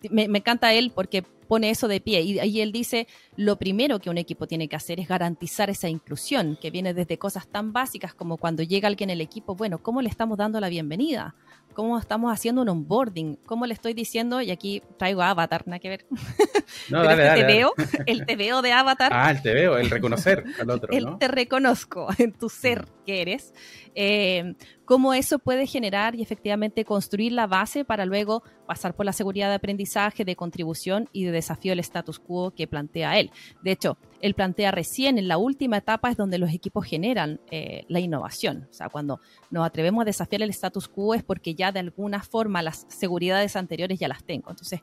me, 0.10 0.28
me, 0.28 0.38
encanta 0.40 0.74
él 0.74 0.92
porque 0.94 1.24
pone 1.52 1.70
eso 1.70 1.88
de 1.88 2.00
pie. 2.00 2.22
Y 2.22 2.40
ahí 2.40 2.62
él 2.62 2.72
dice, 2.72 3.08
lo 3.36 3.58
primero 3.58 4.00
que 4.00 4.10
un 4.10 4.18
equipo 4.18 4.48
tiene 4.48 4.70
que 4.70 4.78
hacer 4.78 5.00
es 5.00 5.08
garantizar 5.08 5.70
esa 5.70 5.90
inclusión, 5.90 6.58
que 6.62 6.72
viene 6.72 6.94
desde 6.94 7.18
cosas 7.18 7.46
tan 7.48 7.74
básicas 7.74 8.14
como 8.14 8.38
cuando 8.38 8.64
llega 8.64 8.88
alguien 8.88 9.12
al 9.12 9.20
equipo, 9.22 9.56
bueno, 9.56 9.80
¿cómo 9.80 10.02
le 10.02 10.10
estamos 10.10 10.38
dando 10.38 10.60
la 10.60 10.70
bienvenida? 10.70 11.36
¿Cómo 11.74 11.98
estamos 11.98 12.32
haciendo 12.34 12.62
un 12.62 12.70
onboarding? 12.70 13.38
¿Cómo 13.46 13.66
le 13.66 13.74
estoy 13.74 13.94
diciendo? 13.94 14.42
Y 14.42 14.52
aquí 14.52 14.82
traigo 14.98 15.22
Avatar, 15.22 15.68
nada 15.68 15.80
que 15.80 15.90
ver. 15.90 16.06
No, 16.90 17.04
dale, 17.04 17.42
te 17.42 17.46
veo, 17.46 17.74
el 18.06 18.26
te 18.26 18.36
veo 18.36 18.62
de 18.62 18.72
Avatar. 18.72 19.12
Ah, 19.14 19.32
el 19.32 19.42
te 19.42 19.54
veo, 19.54 19.78
el 19.78 19.90
reconocer 19.90 20.44
al 20.60 20.70
otro. 20.70 20.92
El 20.92 21.18
te 21.18 21.28
reconozco 21.28 22.08
en 22.18 22.34
tu 22.34 22.50
ser 22.50 22.86
que 23.06 23.22
eres. 23.22 23.54
Eh, 23.96 24.56
cómo 24.86 25.14
eso 25.14 25.40
puede 25.40 25.68
generar 25.68 26.16
y 26.16 26.22
efectivamente 26.22 26.86
construir 26.86 27.32
la 27.32 27.48
base 27.48 27.86
para 27.86 28.06
luego 28.06 28.44
pasar 28.68 28.96
por 28.96 29.06
la 29.06 29.14
seguridad 29.14 29.50
de 29.50 29.56
aprendizaje, 29.56 30.26
de 30.26 30.36
contribución 30.36 31.10
y 31.14 31.26
de 31.26 31.32
desafío 31.32 31.72
del 31.72 31.80
status 31.80 32.20
quo 32.20 32.52
que 32.52 32.68
plantea 32.68 33.20
él. 33.20 33.32
De 33.62 33.72
hecho, 33.72 33.98
él 34.22 34.36
plantea 34.36 34.72
recién 34.72 35.18
en 35.18 35.28
la 35.28 35.38
última 35.38 35.78
etapa 35.78 36.10
es 36.10 36.18
donde 36.18 36.38
los 36.38 36.52
equipos 36.54 36.86
generan 36.86 37.40
eh, 37.50 37.84
la 37.88 38.00
innovación. 38.00 38.68
O 38.70 38.74
sea, 38.74 38.90
cuando 38.90 39.20
nos 39.50 39.66
atrevemos 39.66 40.04
a 40.04 40.06
desafiar 40.06 40.42
el 40.42 40.50
status 40.52 40.88
quo 40.88 41.14
es 41.14 41.24
porque 41.24 41.56
ya 41.56 41.72
de 41.72 41.80
alguna 41.80 42.22
forma 42.22 42.62
las 42.62 42.86
seguridades 42.90 43.56
anteriores 43.56 44.00
ya 44.00 44.08
las 44.08 44.24
tengo. 44.24 44.50
Entonces, 44.50 44.82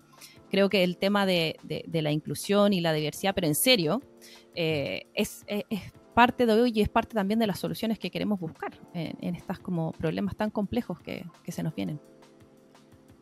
creo 0.50 0.68
que 0.68 0.84
el 0.84 0.96
tema 0.96 1.26
de, 1.26 1.56
la 1.92 2.10
inclusión 2.10 2.72
y 2.72 2.80
la 2.80 2.92
diversidad, 2.92 3.34
pero 3.34 3.46
en 3.46 3.54
serio, 3.54 4.02
eh, 4.54 5.06
es, 5.14 5.44
parte 6.14 6.46
de 6.46 6.52
hoy 6.52 6.72
y 6.74 6.80
es 6.80 6.88
parte 6.88 7.14
también 7.14 7.38
de 7.38 7.46
las 7.46 7.60
soluciones 7.60 7.96
que 7.98 8.10
queremos 8.10 8.40
buscar 8.40 8.72
en, 8.92 9.16
en 9.20 9.36
estos 9.36 9.60
como 9.60 9.92
problemas 9.92 10.36
tan 10.36 10.50
complejos 10.50 10.98
que, 11.00 11.24
se 11.46 11.62
nos 11.62 11.74
vienen. 11.76 12.00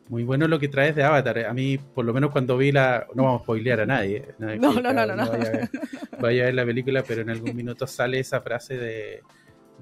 Muy 0.09 0.23
bueno 0.23 0.47
lo 0.47 0.59
que 0.59 0.69
traes 0.69 0.95
de 0.95 1.03
Avatar. 1.03 1.45
A 1.45 1.53
mí, 1.53 1.77
por 1.77 2.05
lo 2.05 2.13
menos 2.13 2.31
cuando 2.31 2.57
vi 2.57 2.71
la... 2.71 3.07
No 3.13 3.23
vamos 3.23 3.41
a 3.41 3.43
spoilear 3.43 3.81
a 3.81 3.85
nadie. 3.85 4.25
no, 4.37 4.55
no, 4.55 4.93
no, 4.93 5.05
no, 5.05 5.15
no. 5.15 5.25
Vaya 6.19 6.43
a, 6.43 6.45
ver, 6.45 6.53
la 6.53 6.65
película, 6.65 7.03
pero 7.03 7.21
en 7.21 7.29
algún 7.29 7.55
minuto 7.55 7.85
sale 7.87 8.19
esa 8.19 8.41
frase 8.41 8.77
de, 8.77 9.21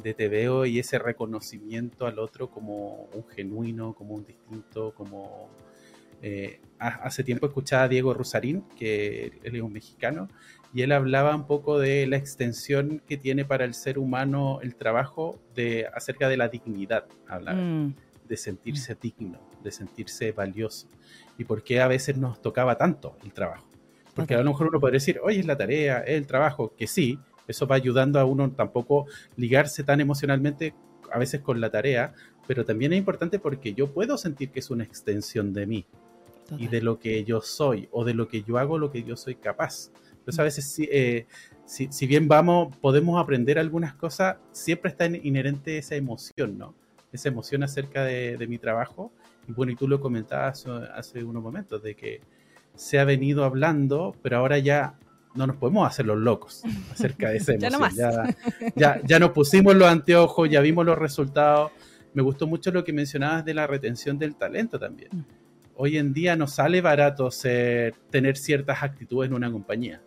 de 0.01 0.13
te 0.13 0.27
veo 0.27 0.65
y 0.65 0.79
ese 0.79 0.99
reconocimiento 0.99 2.07
al 2.07 2.19
otro 2.19 2.49
como 2.49 3.07
un 3.13 3.27
genuino, 3.27 3.93
como 3.93 4.15
un 4.15 4.25
distinto, 4.25 4.93
como... 4.93 5.49
Eh, 6.21 6.59
hace 6.79 7.23
tiempo 7.23 7.45
escuchaba 7.45 7.83
a 7.83 7.87
Diego 7.87 8.13
Rusarín, 8.13 8.63
que 8.77 9.31
él 9.43 9.55
es 9.55 9.61
un 9.61 9.73
mexicano, 9.73 10.27
y 10.73 10.81
él 10.81 10.91
hablaba 10.91 11.35
un 11.35 11.45
poco 11.45 11.79
de 11.79 12.07
la 12.07 12.17
extensión 12.17 13.01
que 13.07 13.17
tiene 13.17 13.45
para 13.45 13.63
el 13.63 13.73
ser 13.73 13.99
humano 13.99 14.59
el 14.61 14.75
trabajo 14.75 15.39
de 15.53 15.87
acerca 15.93 16.27
de 16.27 16.37
la 16.37 16.49
dignidad, 16.49 17.05
hablar, 17.27 17.55
mm. 17.55 17.95
de 18.27 18.37
sentirse 18.37 18.95
mm. 18.95 18.97
digno, 19.01 19.39
de 19.65 19.71
sentirse 19.71 20.31
valioso 20.31 20.87
y 21.37 21.43
por 21.43 21.61
qué 21.63 21.81
a 21.81 21.87
veces 21.87 22.17
nos 22.17 22.41
tocaba 22.41 22.77
tanto 22.77 23.17
el 23.25 23.33
trabajo. 23.33 23.67
Porque 24.15 24.33
a 24.33 24.37
lo 24.37 24.51
mejor 24.51 24.67
uno 24.67 24.79
puede 24.79 24.93
decir, 24.93 25.19
oye, 25.21 25.41
es 25.41 25.45
la 25.45 25.57
tarea, 25.57 25.99
es 25.99 26.15
el 26.15 26.25
trabajo, 26.25 26.73
que 26.77 26.87
sí, 26.87 27.19
eso 27.49 27.67
va 27.67 27.75
ayudando 27.75 28.17
a 28.17 28.23
uno 28.23 28.49
tampoco 28.51 29.07
ligarse 29.35 29.83
tan 29.83 29.99
emocionalmente 29.99 30.73
a 31.11 31.19
veces 31.19 31.41
con 31.41 31.59
la 31.59 31.69
tarea, 31.69 32.13
pero 32.47 32.63
también 32.63 32.93
es 32.93 32.99
importante 32.99 33.39
porque 33.39 33.73
yo 33.73 33.91
puedo 33.91 34.17
sentir 34.17 34.51
que 34.51 34.59
es 34.59 34.69
una 34.69 34.85
extensión 34.85 35.51
de 35.51 35.65
mí 35.65 35.85
y 36.57 36.67
de 36.67 36.81
lo 36.81 36.99
que 36.99 37.23
yo 37.23 37.41
soy 37.41 37.89
o 37.91 38.05
de 38.05 38.13
lo 38.13 38.27
que 38.27 38.43
yo 38.43 38.57
hago, 38.57 38.77
lo 38.77 38.91
que 38.91 39.03
yo 39.03 39.17
soy 39.17 39.35
capaz. 39.35 39.91
Entonces 40.11 40.39
a 40.39 40.43
veces 40.43 40.75
eh, 40.79 41.27
si, 41.65 41.91
si, 41.91 42.07
bien 42.07 42.27
vamos, 42.27 42.75
podemos 42.77 43.21
aprender 43.21 43.59
algunas 43.59 43.93
cosas, 43.93 44.37
siempre 44.51 44.91
está 44.91 45.05
inherente 45.05 45.77
esa 45.77 45.95
emoción, 45.95 46.57
¿no? 46.57 46.75
Esa 47.11 47.29
emoción 47.29 47.63
acerca 47.63 48.03
de, 48.03 48.43
mi 48.47 48.57
trabajo. 48.57 49.11
Bueno, 49.47 49.71
y 49.71 49.75
tú 49.75 49.87
lo 49.87 49.99
comentabas 49.99 50.65
hace, 50.67 51.23
unos 51.23 51.43
momentos, 51.43 51.81
de 51.81 51.95
que 51.95 52.21
se 52.75 52.99
ha 52.99 53.05
venido 53.05 53.43
hablando, 53.43 54.15
pero 54.21 54.37
ahora 54.37 54.57
ya 54.59 54.97
no 55.33 55.47
nos 55.47 55.57
podemos 55.57 55.87
hacer 55.87 56.05
los 56.05 56.17
locos 56.17 56.63
acerca 56.91 57.29
de 57.29 57.37
esa 57.37 57.53
emoción. 57.53 57.91
ya, 57.95 58.35
ya, 58.75 59.01
ya, 59.03 59.19
nos 59.19 59.31
pusimos 59.31 59.75
los 59.75 59.87
anteojos, 59.87 60.49
ya 60.49 60.61
vimos 60.61 60.85
los 60.85 60.97
resultados. 60.97 61.71
Me 62.13 62.21
gustó 62.21 62.47
mucho 62.47 62.71
lo 62.71 62.83
que 62.83 62.93
mencionabas 62.93 63.43
de 63.43 63.53
la 63.53 63.67
retención 63.67 64.17
del 64.17 64.35
talento 64.35 64.79
también. 64.79 65.09
Mm. 65.11 65.25
Hoy 65.77 65.97
en 65.97 66.13
día 66.13 66.37
no 66.37 66.47
sale 66.47 66.79
barato 66.79 67.29
ser, 67.31 67.95
tener 68.09 68.37
ciertas 68.37 68.81
actitudes 68.81 69.29
en 69.29 69.35
una 69.35 69.51
compañía 69.51 70.01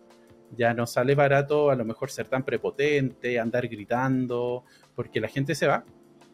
ya 0.55 0.73
no 0.73 0.87
sale 0.87 1.15
barato 1.15 1.69
a 1.69 1.75
lo 1.75 1.85
mejor 1.85 2.11
ser 2.11 2.27
tan 2.27 2.43
prepotente, 2.43 3.39
andar 3.39 3.67
gritando, 3.67 4.63
porque 4.95 5.19
la 5.19 5.27
gente 5.27 5.55
se 5.55 5.67
va. 5.67 5.83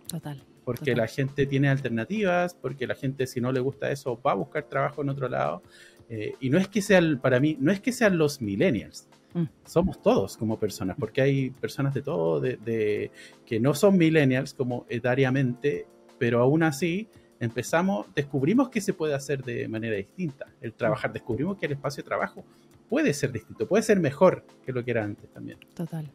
Total. 0.07 0.41
Porque 0.65 0.95
la 0.95 1.07
gente 1.07 1.45
tiene 1.45 1.69
alternativas, 1.69 2.55
porque 2.55 2.87
la 2.87 2.95
gente 2.95 3.27
si 3.27 3.39
no 3.39 3.51
le 3.51 3.59
gusta 3.59 3.91
eso 3.91 4.19
va 4.19 4.31
a 4.31 4.35
buscar 4.35 4.63
trabajo 4.63 5.03
en 5.03 5.09
otro 5.09 5.29
lado. 5.29 5.61
Eh, 6.09 6.33
y 6.39 6.49
no 6.49 6.57
es 6.57 6.67
que 6.67 6.81
sean, 6.81 7.19
para 7.19 7.39
mí, 7.39 7.57
no 7.59 7.71
es 7.71 7.79
que 7.79 7.91
sean 7.91 8.17
los 8.17 8.41
millennials, 8.41 9.07
mm. 9.33 9.45
somos 9.65 10.01
todos 10.01 10.37
como 10.37 10.59
personas, 10.59 10.95
porque 10.99 11.21
hay 11.21 11.49
personas 11.49 11.93
de 11.93 12.01
todo, 12.01 12.39
de, 12.39 13.11
que 13.45 13.59
no 13.59 13.73
son 13.73 13.97
millennials 13.97 14.53
como 14.53 14.85
etariamente, 14.87 15.87
pero 16.19 16.41
aún 16.41 16.61
así 16.63 17.07
empezamos, 17.39 18.07
descubrimos 18.13 18.69
que 18.69 18.81
se 18.81 18.93
puede 18.93 19.15
hacer 19.15 19.43
de 19.43 19.67
manera 19.67 19.95
distinta 19.95 20.45
el 20.61 20.73
trabajar, 20.73 21.11
descubrimos 21.11 21.57
que 21.57 21.65
el 21.65 21.73
espacio 21.73 22.03
de 22.03 22.07
trabajo 22.07 22.43
puede 22.87 23.13
ser 23.13 23.31
distinto, 23.31 23.67
puede 23.67 23.83
ser 23.83 23.99
mejor 23.99 24.45
que 24.63 24.71
lo 24.71 24.83
que 24.85 24.91
era 24.91 25.03
antes 25.03 25.29
también. 25.31 25.57
Total. 25.73 26.09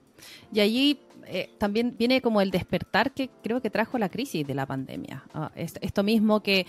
Y 0.52 0.60
allí 0.60 1.00
eh, 1.26 1.50
también 1.58 1.96
viene 1.98 2.20
como 2.20 2.40
el 2.40 2.50
despertar 2.50 3.12
que 3.12 3.30
creo 3.42 3.60
que 3.60 3.70
trajo 3.70 3.98
la 3.98 4.08
crisis 4.08 4.46
de 4.46 4.54
la 4.54 4.66
pandemia. 4.66 5.24
Ah, 5.34 5.50
esto 5.54 6.02
mismo 6.02 6.42
que 6.42 6.66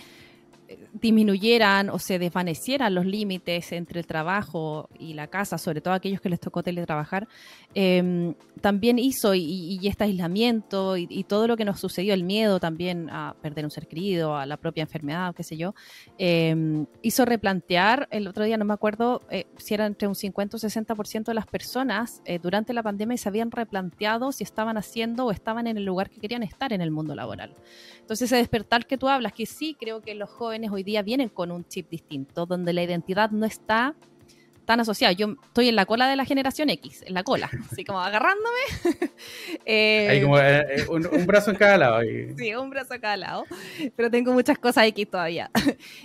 disminuyeran 0.92 1.90
o 1.90 1.98
se 1.98 2.18
desvanecieran 2.18 2.94
los 2.94 3.06
límites 3.06 3.72
entre 3.72 4.00
el 4.00 4.06
trabajo 4.06 4.88
y 4.98 5.14
la 5.14 5.26
casa, 5.26 5.58
sobre 5.58 5.80
todo 5.80 5.94
aquellos 5.94 6.20
que 6.20 6.28
les 6.28 6.40
tocó 6.40 6.62
teletrabajar, 6.62 7.28
em, 7.74 8.34
también 8.60 8.98
hizo, 8.98 9.34
y, 9.34 9.80
este 9.86 10.04
aislamiento 10.04 10.96
y, 10.96 11.24
todo 11.24 11.46
lo 11.46 11.56
que 11.56 11.64
nos 11.64 11.80
sucedió, 11.80 12.14
el 12.14 12.24
miedo 12.24 12.60
también 12.60 13.08
a 13.10 13.34
perder 13.40 13.64
un 13.64 13.70
ser 13.70 13.86
querido, 13.86 14.36
a 14.36 14.44
la 14.46 14.56
propia 14.56 14.82
enfermedad, 14.82 15.34
qué 15.34 15.42
sé 15.42 15.56
yo, 15.56 15.74
em, 16.18 16.86
hizo 17.02 17.24
replantear, 17.24 18.08
el 18.10 18.28
otro 18.28 18.44
día 18.44 18.56
no 18.56 18.64
me 18.64 18.74
acuerdo 18.74 19.22
eh, 19.30 19.46
si 19.56 19.74
era 19.74 19.86
entre 19.86 20.08
un 20.08 20.14
50 20.14 20.56
o 20.56 20.60
60% 20.60 21.30
de 21.30 21.34
las 21.34 21.46
personas 21.46 22.22
eh, 22.24 22.38
durante 22.38 22.72
la 22.72 22.82
pandemia 22.82 23.14
y 23.14 23.18
se 23.18 23.28
habían 23.28 23.50
replanteado 23.50 24.32
si 24.32 24.44
estaban 24.44 24.76
haciendo 24.76 25.26
o 25.26 25.30
estaban 25.30 25.66
en 25.66 25.76
el 25.76 25.84
lugar 25.84 26.10
que 26.10 26.20
querían 26.20 26.42
estar 26.42 26.72
en 26.72 26.80
el 26.80 26.90
mundo 26.90 27.14
laboral. 27.14 27.54
Entonces 28.00 28.30
ese 28.30 28.36
despertar 28.36 28.86
que 28.86 28.98
tú 28.98 29.08
hablas, 29.08 29.32
que 29.32 29.46
sí 29.46 29.76
creo 29.78 30.02
que 30.02 30.14
los 30.14 30.28
jóvenes 30.28 30.61
hoy 30.70 30.82
día 30.82 31.02
vienen 31.02 31.28
con 31.28 31.50
un 31.50 31.66
chip 31.66 31.88
distinto, 31.90 32.46
donde 32.46 32.72
la 32.72 32.82
identidad 32.82 33.30
no 33.30 33.46
está 33.46 33.94
tan 34.64 34.80
asociada. 34.80 35.12
Yo 35.12 35.36
estoy 35.44 35.68
en 35.68 35.76
la 35.76 35.86
cola 35.86 36.08
de 36.08 36.16
la 36.16 36.24
generación 36.24 36.70
X, 36.70 37.02
en 37.06 37.14
la 37.14 37.22
cola, 37.22 37.50
así 37.70 37.84
como 37.84 38.00
agarrándome. 38.00 38.60
eh, 39.66 40.08
Hay 40.10 40.22
como 40.22 40.38
eh, 40.38 40.64
eh, 40.76 40.86
un, 40.88 41.26
brazo 41.26 41.50
en 41.50 41.56
cada 41.56 41.78
lado. 41.78 42.00
Sí, 42.36 42.54
un 42.54 42.70
brazo 42.70 42.94
en 42.94 43.00
cada 43.00 43.16
lado, 43.16 43.44
pero 43.96 44.10
tengo 44.10 44.32
muchas 44.32 44.58
cosas 44.58 44.86
X 44.86 45.10
todavía. 45.10 45.50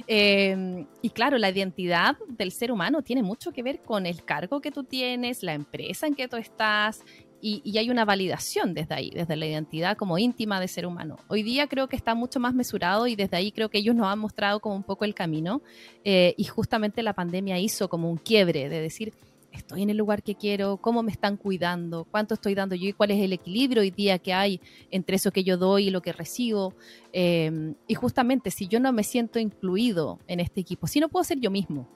Eh, 0.10 0.86
y 1.02 1.10
claro, 1.10 1.38
la 1.38 1.50
identidad 1.50 2.16
del 2.28 2.52
ser 2.52 2.72
humano 2.72 3.02
tiene 3.02 3.24
mucho 3.24 3.52
que 3.52 3.62
ver 3.62 3.80
con 3.82 4.06
el 4.06 4.24
cargo 4.24 4.62
que 4.62 4.72
tú 4.72 4.84
tienes, 4.84 5.44
la 5.44 5.54
empresa 5.54 6.08
en 6.08 6.16
que 6.16 6.28
tú 6.28 6.38
estás 6.38 7.04
y, 7.42 7.78
hay 7.78 7.90
una 7.90 8.06
validación 8.06 8.74
desde 8.74 8.96
ahí, 8.96 9.10
desde 9.12 9.36
la 9.36 9.46
identidad 9.46 9.98
como 9.98 10.18
íntima 10.18 10.60
de 10.60 10.68
ser 10.68 10.86
humano. 10.86 11.18
Hoy 11.28 11.44
día 11.44 11.68
creo 11.68 11.88
que 11.88 11.96
está 11.96 12.16
mucho 12.16 12.40
más 12.40 12.54
mesurado 12.54 13.08
y 13.08 13.16
desde 13.16 13.38
ahí 13.38 13.52
creo 13.52 13.70
que 13.70 13.78
ellos 13.78 13.96
nos 13.96 14.08
han 14.08 14.20
mostrado 14.20 14.60
como 14.60 14.76
un 14.76 14.84
poco 14.84 15.06
el 15.06 15.14
camino 15.14 15.62
eh, 16.04 16.34
y 16.38 16.46
justamente 16.46 17.04
la 17.04 17.14
pandemia 17.14 17.60
hizo 17.60 17.90
como 17.90 18.10
un 18.10 18.18
quiebre 18.18 18.70
de 18.70 18.82
decir, 18.82 19.14
estoy 19.52 19.84
en 19.84 19.90
el 19.90 19.98
lugar 19.98 20.24
que 20.24 20.36
quiero, 20.36 20.78
cómo 20.78 21.04
me 21.04 21.12
están 21.12 21.38
cuidando, 21.38 22.06
cuánto 22.10 22.34
estoy 22.34 22.56
dando 22.56 22.76
yo 22.76 22.90
y 22.90 22.94
cuál 22.94 23.12
es 23.12 23.22
el 23.22 23.34
equilibrio 23.34 23.82
hoy 23.82 23.92
día 23.92 24.20
que 24.20 24.34
hay 24.34 24.62
entre 24.92 25.16
eso 25.18 25.32
que 25.32 25.44
yo 25.44 25.58
doy 25.58 25.88
y 25.88 25.90
lo 25.90 26.02
que 26.02 26.14
recibo. 26.14 26.74
Eh, 27.14 27.74
y 27.88 27.94
justamente 27.94 28.52
si 28.52 28.68
yo 28.68 28.80
no 28.80 28.92
me 28.92 29.04
siento 29.04 29.40
incluido 29.40 30.20
en 30.28 30.40
este 30.40 30.62
equipo, 30.62 30.88
si 30.88 31.00
no 31.00 31.10
puedo 31.10 31.24
ser 31.24 31.40
yo 31.40 31.52
mismo, 31.52 31.88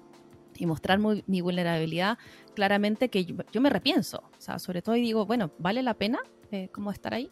y 0.62 0.68
mostrar 0.68 1.00
mi 1.00 1.42
vulnerabilidad, 1.42 2.20
claramente 2.54 3.10
que 3.10 3.26
yo, 3.26 3.62
me 3.62 3.70
repienso. 3.72 4.24
O 4.38 4.42
sea, 4.42 4.60
sobre 4.60 4.84
todo 4.84 4.96
y 4.96 5.02
digo, 5.02 5.26
bueno, 5.26 5.50
¿vale 5.58 5.82
la 5.82 5.96
pena 5.96 6.20
eh, 6.52 6.70
cómo 6.72 6.92
estar 6.92 7.16
ahí? 7.16 7.30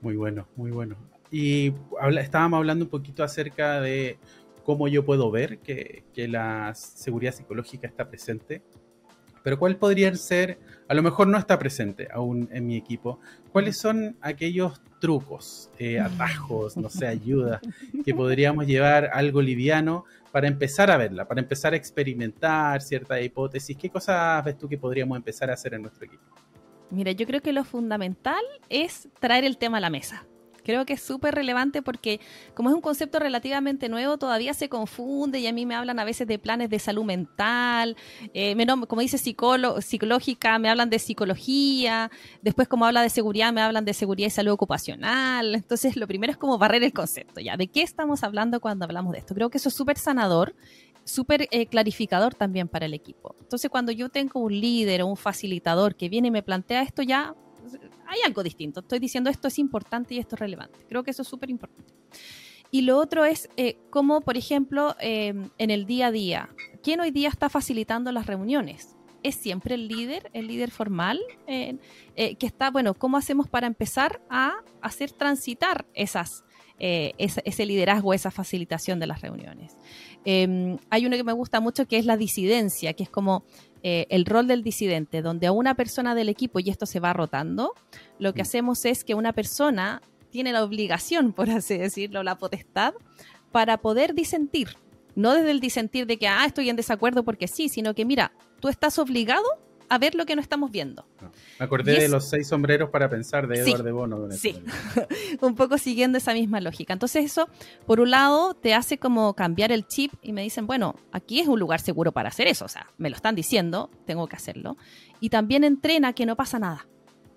Muy 0.00 0.14
bueno, 0.14 0.46
muy 0.54 0.70
bueno. 0.70 0.96
Y 1.32 1.72
estábamos 2.20 2.58
hablando 2.58 2.84
un 2.84 2.90
poquito 2.90 3.24
acerca 3.24 3.80
de 3.80 4.18
cómo 4.64 4.86
yo 4.86 5.04
puedo 5.04 5.32
ver 5.32 5.58
que, 5.58 6.04
que 6.14 6.28
la 6.28 6.72
seguridad 6.76 7.32
psicológica 7.32 7.88
está 7.88 8.08
presente. 8.08 8.62
Pero 9.42 9.58
¿cuál 9.58 9.76
podrían 9.76 10.16
ser, 10.16 10.58
a 10.88 10.94
lo 10.94 11.02
mejor 11.02 11.26
no 11.26 11.38
está 11.38 11.58
presente 11.58 12.08
aún 12.12 12.48
en 12.52 12.66
mi 12.66 12.76
equipo, 12.76 13.20
cuáles 13.52 13.78
son 13.78 14.16
aquellos 14.20 14.80
trucos, 15.00 15.70
eh, 15.78 15.98
atajos, 16.00 16.76
no 16.76 16.88
sé, 16.88 17.06
ayudas 17.06 17.60
que 18.04 18.14
podríamos 18.14 18.66
llevar 18.66 19.10
algo 19.12 19.42
liviano 19.42 20.04
para 20.30 20.46
empezar 20.46 20.90
a 20.90 20.96
verla, 20.96 21.26
para 21.26 21.40
empezar 21.40 21.72
a 21.72 21.76
experimentar 21.76 22.82
ciertas 22.82 23.22
hipótesis. 23.22 23.76
¿Qué 23.76 23.90
cosas 23.90 24.44
ves 24.44 24.56
tú 24.56 24.68
que 24.68 24.78
podríamos 24.78 25.16
empezar 25.16 25.50
a 25.50 25.54
hacer 25.54 25.74
en 25.74 25.82
nuestro 25.82 26.04
equipo? 26.06 26.22
Mira, 26.90 27.12
yo 27.12 27.26
creo 27.26 27.40
que 27.40 27.52
lo 27.52 27.64
fundamental 27.64 28.42
es 28.68 29.08
traer 29.20 29.44
el 29.44 29.58
tema 29.58 29.78
a 29.78 29.80
la 29.80 29.90
mesa. 29.90 30.26
Creo 30.70 30.86
que 30.86 30.92
es 30.92 31.02
súper 31.02 31.34
relevante 31.34 31.82
porque 31.82 32.20
como 32.54 32.68
es 32.68 32.74
un 32.76 32.80
concepto 32.80 33.18
relativamente 33.18 33.88
nuevo, 33.88 34.18
todavía 34.18 34.54
se 34.54 34.68
confunde 34.68 35.40
y 35.40 35.48
a 35.48 35.52
mí 35.52 35.66
me 35.66 35.74
hablan 35.74 35.98
a 35.98 36.04
veces 36.04 36.28
de 36.28 36.38
planes 36.38 36.70
de 36.70 36.78
salud 36.78 37.04
mental, 37.04 37.96
eh, 38.34 38.56
como 38.88 39.02
dice 39.02 39.18
psicológica, 39.18 40.58
me 40.60 40.68
hablan 40.68 40.88
de 40.90 41.00
psicología, 41.00 42.10
después 42.40 42.68
como 42.68 42.86
habla 42.86 43.02
de 43.02 43.10
seguridad, 43.10 43.52
me 43.52 43.62
hablan 43.62 43.84
de 43.84 43.94
seguridad 43.94 44.28
y 44.28 44.30
salud 44.30 44.52
ocupacional. 44.52 45.56
Entonces, 45.56 45.96
lo 45.96 46.06
primero 46.06 46.30
es 46.30 46.36
como 46.36 46.56
barrer 46.56 46.84
el 46.84 46.92
concepto, 46.92 47.40
¿ya? 47.40 47.56
¿De 47.56 47.66
qué 47.66 47.82
estamos 47.82 48.22
hablando 48.22 48.60
cuando 48.60 48.84
hablamos 48.84 49.12
de 49.12 49.18
esto? 49.18 49.34
Creo 49.34 49.50
que 49.50 49.58
eso 49.58 49.70
es 49.70 49.74
súper 49.74 49.98
sanador 49.98 50.54
súper 51.02 51.48
eh, 51.50 51.66
clarificador 51.66 52.34
también 52.34 52.68
para 52.68 52.86
el 52.86 52.94
equipo. 52.94 53.34
Entonces, 53.40 53.70
cuando 53.70 53.90
yo 53.90 54.10
tengo 54.10 54.40
un 54.40 54.52
líder 54.52 55.02
o 55.02 55.06
un 55.06 55.16
facilitador 55.16 55.96
que 55.96 56.08
viene 56.08 56.28
y 56.28 56.30
me 56.30 56.42
plantea 56.42 56.82
esto, 56.82 57.02
ya 57.02 57.34
hay 58.10 58.20
algo 58.26 58.42
distinto. 58.42 58.80
Estoy 58.80 58.98
diciendo 58.98 59.30
esto 59.30 59.48
es 59.48 59.58
importante 59.58 60.14
y 60.14 60.18
esto 60.18 60.34
es 60.34 60.40
relevante. 60.40 60.80
Creo 60.88 61.04
que 61.04 61.12
eso 61.12 61.22
es 61.22 61.28
súper 61.28 61.48
importante. 61.48 61.94
Y 62.72 62.82
lo 62.82 62.98
otro 62.98 63.24
es 63.24 63.48
eh, 63.56 63.78
cómo, 63.90 64.20
por 64.20 64.36
ejemplo, 64.36 64.96
em, 65.00 65.50
en 65.58 65.70
el 65.70 65.86
día 65.86 66.08
a 66.08 66.12
día, 66.12 66.48
¿quién 66.82 67.00
hoy 67.00 67.12
día 67.12 67.28
está 67.28 67.48
facilitando 67.48 68.10
las 68.10 68.26
reuniones? 68.26 68.96
¿Es 69.22 69.36
siempre 69.36 69.74
el 69.74 69.86
líder, 69.86 70.30
el 70.32 70.48
líder 70.48 70.70
formal, 70.70 71.20
eh, 71.46 71.78
que 72.16 72.46
está, 72.46 72.70
bueno, 72.70 72.94
cómo 72.94 73.16
hacemos 73.16 73.48
para 73.48 73.66
empezar 73.66 74.22
a 74.30 74.54
hacer 74.80 75.12
transitar 75.12 75.84
eh, 75.94 77.12
ese, 77.18 77.66
liderazgo, 77.66 78.14
esa 78.14 78.30
facilitación 78.30 78.98
de 78.98 79.06
las 79.06 79.20
reuniones? 79.20 79.76
Em, 80.24 80.78
hay 80.90 81.06
uno 81.06 81.16
que 81.16 81.24
me 81.24 81.32
gusta 81.32 81.60
mucho 81.60 81.86
que 81.86 81.96
es 81.96 82.04
la 82.04 82.16
disidencia, 82.16 82.92
que 82.92 83.02
es 83.02 83.10
como 83.10 83.44
eh, 83.82 84.06
el 84.10 84.26
rol 84.26 84.46
del 84.46 84.62
disidente, 84.62 85.22
donde 85.22 85.46
a 85.46 85.52
una 85.52 85.74
persona 85.74 86.14
del 86.14 86.28
equipo, 86.28 86.60
y 86.60 86.70
esto 86.70 86.86
se 86.86 87.00
va 87.00 87.12
rotando, 87.12 87.72
lo 88.18 88.34
que 88.34 88.42
mm. 88.42 88.46
hacemos 88.46 88.84
es 88.84 89.04
que 89.04 89.14
una 89.14 89.32
persona 89.32 90.02
tiene 90.30 90.52
la 90.52 90.62
obligación, 90.62 91.32
por 91.34 91.50
así 91.50 91.78
decirlo, 91.78 92.22
la 92.22 92.36
potestad, 92.36 92.94
para 93.52 93.78
poder 93.78 94.14
disentir. 94.14 94.76
No 95.16 95.34
desde 95.34 95.50
el 95.50 95.60
disentir 95.60 96.06
de 96.06 96.18
que, 96.18 96.28
ah, 96.28 96.44
estoy 96.46 96.70
en 96.70 96.76
desacuerdo 96.76 97.24
porque 97.24 97.48
sí, 97.48 97.68
sino 97.68 97.94
que, 97.94 98.04
mira, 98.04 98.32
tú 98.60 98.68
estás 98.68 98.98
obligado 98.98 99.44
a 99.90 99.98
ver 99.98 100.14
lo 100.14 100.24
que 100.24 100.36
no 100.36 100.40
estamos 100.40 100.70
viendo. 100.70 101.04
Me 101.58 101.64
acordé 101.64 102.00
de 102.00 102.08
los 102.08 102.28
seis 102.28 102.46
sombreros 102.46 102.90
para 102.90 103.10
pensar 103.10 103.48
de 103.48 103.58
Eduardo 103.58 103.82
de 103.82 103.92
Bono. 103.92 104.30
Sí, 104.30 104.62
un 105.40 105.56
poco 105.56 105.78
siguiendo 105.78 106.16
esa 106.16 106.32
misma 106.32 106.60
lógica. 106.60 106.92
Entonces 106.92 107.24
eso, 107.24 107.48
por 107.86 108.00
un 108.00 108.10
lado, 108.10 108.54
te 108.54 108.72
hace 108.72 108.98
como 108.98 109.34
cambiar 109.34 109.72
el 109.72 109.86
chip 109.86 110.12
y 110.22 110.32
me 110.32 110.42
dicen, 110.42 110.68
bueno, 110.68 110.94
aquí 111.10 111.40
es 111.40 111.48
un 111.48 111.58
lugar 111.58 111.80
seguro 111.80 112.12
para 112.12 112.28
hacer 112.28 112.46
eso, 112.46 112.64
o 112.64 112.68
sea, 112.68 112.86
me 112.98 113.10
lo 113.10 113.16
están 113.16 113.34
diciendo, 113.34 113.90
tengo 114.06 114.28
que 114.28 114.36
hacerlo. 114.36 114.76
Y 115.18 115.28
también 115.28 115.64
entrena 115.64 116.12
que 116.12 116.24
no 116.24 116.36
pasa 116.36 116.60
nada. 116.60 116.86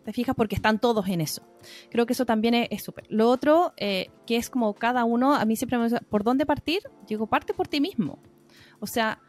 ¿Te 0.05 0.13
fijas? 0.13 0.35
Porque 0.35 0.55
están 0.55 0.79
todos 0.79 1.07
en 1.07 1.21
eso. 1.21 1.41
Creo 1.89 2.05
que 2.05 2.13
eso 2.13 2.25
también 2.25 2.53
es 2.69 2.83
súper. 2.83 3.05
Lo 3.09 3.29
otro, 3.29 3.73
eh, 3.77 4.11
que 4.27 4.35
es 4.35 4.49
como 4.49 4.75
cada 4.75 5.05
uno, 5.05 5.33
a 5.33 5.43
mí 5.45 5.55
siempre 5.55 5.79
me 5.79 5.85
dice, 5.85 6.01
¿por 6.01 6.23
dónde 6.23 6.45
partir? 6.45 6.83
Digo, 7.07 7.25
parte 7.25 7.53
por 7.53 7.67
ti 7.67 7.81
mismo. 7.81 8.19
O 8.79 8.85
sea, 8.85 9.19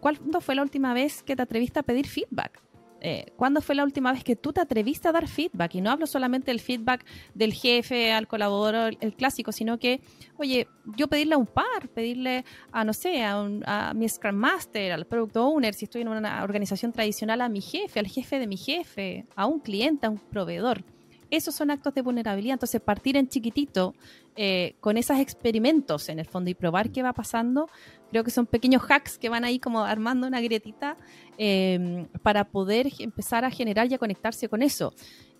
¿cuándo 0.00 0.40
fue 0.42 0.54
la 0.54 0.62
última 0.62 0.92
vez 0.92 1.22
que 1.22 1.34
te 1.34 1.42
atreviste 1.42 1.78
a 1.78 1.82
pedir 1.84 2.08
feedback? 2.08 2.60
Eh, 3.06 3.26
¿cuándo 3.36 3.60
fue 3.60 3.74
la 3.74 3.84
última 3.84 4.14
vez 4.14 4.24
que 4.24 4.34
tú 4.34 4.54
te 4.54 4.62
atreviste 4.62 5.08
a 5.08 5.12
dar 5.12 5.28
feedback? 5.28 5.74
Y 5.74 5.82
no 5.82 5.90
hablo 5.90 6.06
solamente 6.06 6.50
del 6.50 6.58
feedback 6.58 7.04
del 7.34 7.52
jefe 7.52 8.10
al 8.10 8.26
colaborador, 8.26 8.96
el 8.98 9.14
clásico, 9.14 9.52
sino 9.52 9.78
que, 9.78 10.00
oye, 10.38 10.68
yo 10.96 11.06
pedirle 11.06 11.34
a 11.34 11.36
un 11.36 11.46
par, 11.46 11.90
pedirle 11.92 12.46
a, 12.72 12.82
no 12.82 12.94
sé, 12.94 13.22
a, 13.22 13.92
mi 13.94 14.08
Scrum 14.08 14.34
Master, 14.34 14.92
al 14.92 15.04
Product 15.04 15.36
Owner, 15.36 15.74
si 15.74 15.84
estoy 15.84 16.00
en 16.00 16.08
una 16.08 16.42
organización 16.42 16.92
tradicional, 16.92 17.42
a 17.42 17.50
mi 17.50 17.60
jefe, 17.60 18.00
al 18.00 18.06
jefe 18.06 18.38
de 18.38 18.46
mi 18.46 18.56
jefe, 18.56 19.26
a 19.36 19.44
un 19.44 19.60
cliente, 19.60 20.06
a 20.06 20.10
un 20.10 20.18
proveedor. 20.18 20.82
Esos 21.28 21.54
son 21.54 21.70
actos 21.70 21.92
de 21.92 22.00
vulnerabilidad. 22.00 22.54
Entonces, 22.54 22.80
partir 22.80 23.18
en 23.18 23.28
chiquitito 23.28 23.94
eh, 24.34 24.76
con 24.80 24.96
esos 24.96 25.18
experimentos 25.18 26.08
en 26.08 26.20
el 26.20 26.26
fondo 26.26 26.48
y 26.48 26.54
probar 26.54 26.90
qué 26.90 27.02
va 27.02 27.12
pasando, 27.12 27.68
creo 28.14 28.22
que 28.22 28.30
son 28.30 28.46
pequeños 28.46 28.80
hacks 28.88 29.18
que 29.18 29.28
van 29.28 29.42
ahí 29.42 29.58
como 29.58 29.80
armando 29.80 30.28
una 30.28 30.40
grietita 30.40 30.96
eh, 31.36 32.06
para 32.22 32.44
poder 32.44 32.92
empezar 33.00 33.44
a 33.44 33.50
generar 33.50 33.90
y 33.90 33.94
a 33.94 33.98
conectarse 33.98 34.48
con 34.48 34.62
eso. 34.62 34.94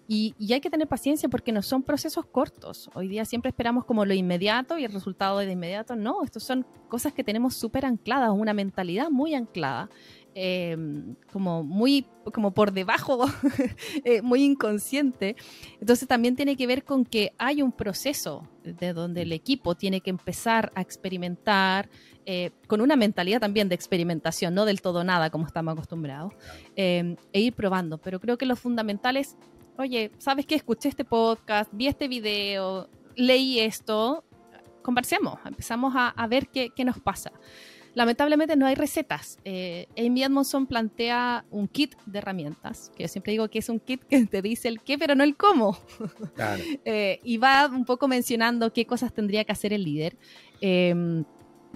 Y, 0.08 0.34
y, 0.40 0.54
hay 0.54 0.60
que 0.60 0.70
tener 0.70 0.88
paciencia 0.88 1.28
porque 1.28 1.52
no 1.52 1.62
son 1.62 1.84
procesos 1.84 2.26
cortos. 2.26 2.90
Hoy 2.94 3.06
día 3.06 3.24
siempre 3.24 3.50
esperamos 3.50 3.84
como 3.84 4.04
lo 4.04 4.12
inmediato 4.12 4.76
y 4.76 4.84
el 4.84 4.92
resultado 4.92 5.38
de 5.38 5.52
inmediato. 5.52 5.94
No, 5.94 6.24
estos 6.24 6.42
son 6.42 6.66
cosas 6.88 7.12
que 7.12 7.22
tenemos 7.22 7.54
súper 7.54 7.86
ancladas, 7.86 8.30
una 8.32 8.52
mentalidad 8.52 9.08
muy 9.08 9.36
anclada 9.36 9.88
Em, 10.36 11.14
como 11.32 11.62
muy 11.62 12.06
como 12.32 12.54
por 12.54 12.72
debajo, 12.72 13.26
eh, 14.04 14.20
muy 14.20 14.42
inconsciente. 14.42 15.36
Entonces 15.80 16.08
también 16.08 16.34
tiene 16.34 16.56
que 16.56 16.66
ver 16.66 16.82
con 16.82 17.04
que 17.04 17.32
hay 17.38 17.62
un 17.62 17.70
proceso 17.70 18.48
de 18.64 18.92
donde 18.92 19.22
el 19.22 19.32
equipo 19.32 19.76
tiene 19.76 20.00
que 20.00 20.10
empezar 20.10 20.72
a 20.74 20.80
experimentar 20.80 21.88
eh, 22.26 22.50
con 22.66 22.80
una 22.80 22.96
mentalidad 22.96 23.40
también 23.40 23.68
de 23.68 23.76
experimentación, 23.76 24.54
no 24.54 24.64
del 24.64 24.80
todo 24.80 25.04
nada 25.04 25.30
como 25.30 25.46
estamos 25.46 25.72
acostumbrados, 25.72 26.32
em, 26.74 27.16
e 27.32 27.40
ir 27.40 27.52
probando. 27.52 27.98
Pero 27.98 28.18
creo 28.18 28.36
que 28.36 28.46
lo 28.46 28.56
fundamental 28.56 29.16
es, 29.16 29.36
oye, 29.78 30.10
¿sabes 30.18 30.46
qué? 30.46 30.56
Escuché 30.56 30.88
este 30.88 31.04
podcast, 31.04 31.70
vi 31.72 31.86
este 31.86 32.08
video, 32.08 32.88
leí 33.14 33.60
esto, 33.60 34.24
conversemos, 34.82 35.38
empezamos 35.44 35.94
a, 35.94 36.08
a 36.08 36.26
ver 36.26 36.48
qué, 36.48 36.70
qué 36.74 36.84
nos 36.84 36.98
pasa. 36.98 37.30
Lamentablemente 37.94 38.56
no 38.56 38.66
hay 38.66 38.74
recetas. 38.74 39.38
Eh, 39.44 39.86
Amy 39.96 40.24
Edmondson 40.24 40.66
plantea 40.66 41.44
un 41.50 41.68
kit 41.68 41.94
de 42.06 42.18
herramientas, 42.18 42.90
que 42.96 43.04
yo 43.04 43.08
siempre 43.08 43.32
digo 43.32 43.48
que 43.48 43.60
es 43.60 43.68
un 43.68 43.78
kit 43.78 44.02
que 44.02 44.26
te 44.26 44.42
dice 44.42 44.68
el 44.68 44.80
qué, 44.80 44.98
pero 44.98 45.14
no 45.14 45.24
el 45.24 45.36
cómo. 45.36 45.78
Eh, 46.84 47.20
y 47.22 47.38
va 47.38 47.66
un 47.66 47.84
poco 47.84 48.08
mencionando 48.08 48.72
qué 48.72 48.84
cosas 48.86 49.12
tendría 49.12 49.44
que 49.44 49.52
hacer 49.52 49.72
el 49.72 49.84
líder. 49.84 50.16
Em, 50.60 51.24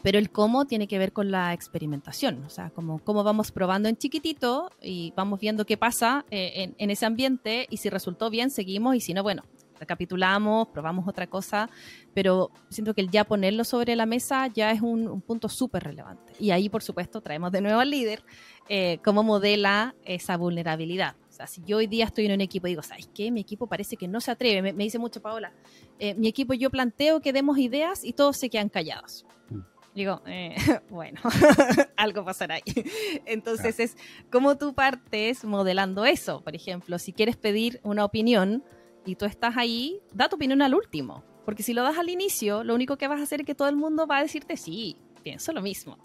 pero 0.03 0.19
el 0.19 0.31
cómo 0.31 0.67
tiene 0.67 0.87
que 0.87 0.99
ver 0.99 1.13
con 1.13 1.31
la 1.31 1.53
experimentación, 1.53 2.45
o 2.45 2.51
sea, 2.51 2.71
como 2.71 2.99
cómo 2.99 3.25
vamos 3.25 3.51
probando 3.53 3.89
en 3.89 3.97
chiquitito 3.97 4.71
y 4.83 5.13
vamos 5.17 5.41
viendo 5.41 5.65
qué 5.65 5.77
pasa 5.77 6.25
eh, 6.31 6.53
en, 6.57 6.75
en, 6.79 6.91
ese 6.91 7.07
ambiente 7.07 7.67
y 7.71 7.79
si 7.79 7.91
resultó 7.91 8.31
bien, 8.31 8.51
seguimos 8.51 8.97
y 8.97 9.01
si 9.01 9.15
no, 9.15 9.23
bueno, 9.23 9.45
recapitulamos, 9.79 10.69
probamos 10.69 11.07
otra 11.09 11.27
cosa, 11.27 11.71
pero 12.15 12.51
siento 12.69 12.95
que 12.95 13.01
el 13.01 13.11
ya 13.11 13.25
ponerlo 13.25 13.65
sobre 13.65 13.97
la 13.97 14.07
mesa 14.07 14.47
ya 14.49 14.71
es 14.71 14.81
un, 14.81 15.21
punto 15.21 15.49
súper 15.49 15.85
relevante. 15.85 16.33
Y 16.39 16.51
ahí, 16.51 16.69
por 16.69 16.83
supuesto, 16.83 17.21
traemos 17.21 17.53
de 17.53 17.61
nuevo 17.61 17.81
al 17.81 17.91
líder 17.91 18.23
eh, 18.69 18.99
cómo 19.05 19.23
modela 19.23 19.95
esa 20.05 20.37
vulnerabilidad. 20.37 21.17
O 21.29 21.33
sea, 21.33 21.47
si 21.47 21.63
yo 21.65 21.79
hoy 21.79 21.87
día 21.87 22.07
estoy 22.07 22.27
en 22.27 22.33
un 22.33 22.41
equipo 22.41 22.67
y 22.67 22.71
digo, 22.71 22.83
¿sabes 22.83 23.09
qué? 23.15 23.31
Mi 23.31 23.41
equipo 23.41 23.67
parece 23.67 23.97
que 23.97 24.09
no 24.09 24.21
se 24.21 24.31
atreve. 24.31 24.73
Me, 24.73 24.85
dice 24.85 24.99
mucho 24.99 25.23
Paola, 25.23 25.53
eh, 25.99 26.15
mi 26.15 26.29
equipo 26.29 26.55
yo 26.55 26.71
planteo 26.71 27.21
que 27.21 27.33
demos 27.33 27.59
ideas 27.59 28.05
y 28.05 28.13
todos 28.13 28.37
se 28.37 28.51
quedan 28.51 28.69
callados. 28.69 29.25
Mm. 29.51 29.61
Digo, 29.95 30.23
eh, 30.27 30.55
bueno, 30.91 31.21
algo 31.97 32.25
pasará 32.25 32.57
ahí. 32.57 32.85
Entonces 33.27 33.81
es 33.81 33.97
cómo 34.31 34.57
tú 34.57 34.75
partes 34.75 35.45
modelando 35.45 36.05
eso. 36.05 36.41
Por 36.43 36.55
ejemplo, 36.55 36.99
si 36.99 37.13
quieres 37.13 37.37
pedir 37.37 37.81
una 37.83 38.05
opinión, 38.05 38.63
y 39.05 39.17
tú 39.17 39.25
estás 39.25 39.57
ahí, 39.57 40.01
da 40.13 40.29
tu 40.29 40.37
opinión 40.37 40.63
al 40.63 40.75
último. 40.75 41.25
Porque 41.45 41.63
si 41.63 41.73
lo 41.73 41.83
das 41.83 41.97
al 41.97 42.11
inicio, 42.11 42.63
lo 42.63 42.75
único 42.75 42.99
que 42.99 43.09
vas 43.09 43.21
a 43.21 43.23
hacer 43.23 43.41
es 43.41 43.47
que 43.47 43.55
todo 43.55 43.69
el 43.69 43.77
mundo 43.77 44.07
va 44.07 44.19
a 44.19 44.23
decirte 44.23 44.57
sí, 44.57 44.97
pienso 45.23 45.53
lo 45.53 45.63
mismo. 45.63 45.99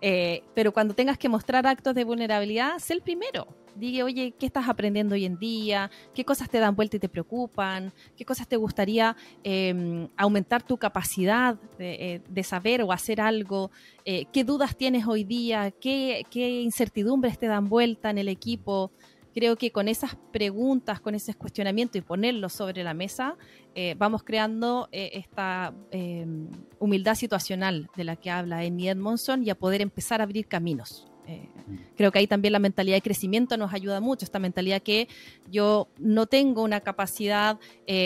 Eh, 0.00 0.42
pero 0.54 0.72
cuando 0.72 0.94
tengas 0.94 1.18
que 1.18 1.28
mostrar 1.28 1.66
actos 1.66 1.94
de 1.94 2.04
vulnerabilidad, 2.04 2.78
sé 2.78 2.94
el 2.94 3.02
primero. 3.02 3.46
Diga, 3.76 4.04
oye, 4.04 4.34
¿qué 4.38 4.46
estás 4.46 4.68
aprendiendo 4.68 5.14
hoy 5.16 5.24
en 5.24 5.36
día? 5.36 5.90
¿Qué 6.14 6.24
cosas 6.24 6.48
te 6.48 6.58
dan 6.58 6.76
vuelta 6.76 6.96
y 6.96 7.00
te 7.00 7.08
preocupan? 7.08 7.92
¿Qué 8.16 8.24
cosas 8.24 8.46
te 8.46 8.56
gustaría 8.56 9.16
em, 9.42 10.08
aumentar 10.16 10.62
tu 10.62 10.76
capacidad 10.76 11.56
de, 11.76 12.22
eh, 12.34 12.42
saber 12.44 12.82
o 12.82 12.92
hacer 12.92 13.20
algo? 13.20 13.72
Eh, 14.04 14.26
¿Qué 14.32 14.44
dudas 14.44 14.76
tienes 14.76 15.06
hoy 15.08 15.24
día? 15.24 15.72
¿Qué, 15.72 16.24
¿Qué 16.30 16.62
incertidumbres 16.62 17.38
te 17.38 17.46
dan 17.46 17.68
vuelta 17.68 18.10
en 18.10 18.18
el 18.18 18.28
equipo? 18.28 18.92
Creo 19.34 19.56
que 19.56 19.72
con 19.72 19.88
esas 19.88 20.16
preguntas, 20.32 21.00
con 21.00 21.14
ese 21.14 21.34
cuestionamiento 21.34 21.98
y 21.98 22.02
ponerlo 22.02 22.48
sobre 22.48 22.84
la 22.84 22.94
mesa, 22.94 23.36
eh, 23.74 23.96
vamos 23.98 24.22
creando 24.22 24.88
eh, 24.92 25.10
esta 25.14 25.74
em, 25.90 26.48
humildad 26.78 27.16
situacional 27.16 27.90
de 27.96 28.04
la 28.04 28.16
que 28.16 28.30
habla 28.30 28.60
Amy 28.60 28.88
Edmondson 28.88 29.44
y 29.44 29.50
a 29.50 29.56
poder 29.56 29.80
empezar 29.80 30.20
a 30.20 30.24
abrir 30.24 30.46
caminos. 30.46 31.10
Eh, 31.26 31.48
mm. 31.66 31.76
creo 31.96 32.12
que 32.12 32.20
ahí 32.20 32.26
también 32.26 32.52
la 32.52 32.58
mentalidad 32.58 32.96
de 32.96 33.02
crecimiento 33.02 33.56
nos 33.56 33.72
ayuda 33.74 34.00
mucho, 34.00 34.24
esta 34.24 34.38
mentalidad 34.38 34.82
que 34.82 35.08
yo 35.50 35.88
no 35.98 36.26
tengo 36.26 36.62
una 36.62 36.80
capacidad 36.80 37.58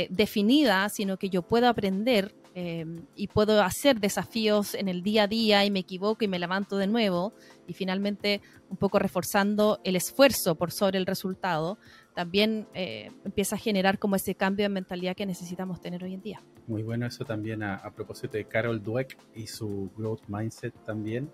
definida, 0.09 0.89
sino 0.89 1.19
que 1.19 1.29
yo 1.29 1.43
puedo 1.43 1.69
aprender 1.69 2.35
Em, 2.61 3.07
y 3.15 3.29
puedo 3.29 3.63
hacer 3.63 4.01
desafíos 4.01 4.75
en 4.75 4.89
el 4.89 5.05
día 5.05 5.23
a 5.23 5.27
día 5.29 5.65
y 5.65 5.71
me 5.71 5.79
equivoco 5.79 6.25
y 6.25 6.29
me 6.29 6.41
levanto 6.41 6.77
de 6.77 6.89
nuevo 6.89 7.33
y 7.69 7.73
finalmente 7.73 8.41
un 8.69 8.77
poco 8.77 8.99
reforzando 8.99 9.79
el 9.85 9.95
esfuerzo 9.95 10.57
por 10.57 10.73
sobre 10.73 10.99
el 10.99 11.07
resultado, 11.07 11.79
también 12.17 12.67
eh, 12.75 13.13
empieza 13.25 13.55
a 13.55 13.61
generar 13.61 14.01
como 14.01 14.17
ese 14.17 14.35
cambio 14.35 14.65
de 14.65 14.71
mentalidad 14.71 15.15
que 15.15 15.25
necesitamos 15.25 15.81
tener 15.81 16.03
hoy 16.03 16.15
en 16.15 16.21
día. 16.21 16.43
Muy 16.67 16.83
bueno 16.83 17.07
eso 17.07 17.25
también 17.25 17.63
a, 17.63 17.89
propósito 17.95 18.37
de 18.37 18.47
Carol 18.47 18.83
Dweck 18.83 19.17
y 19.37 19.47
su 19.47 19.93
growth 19.97 20.23
mindset 20.27 20.75
también. 20.83 21.31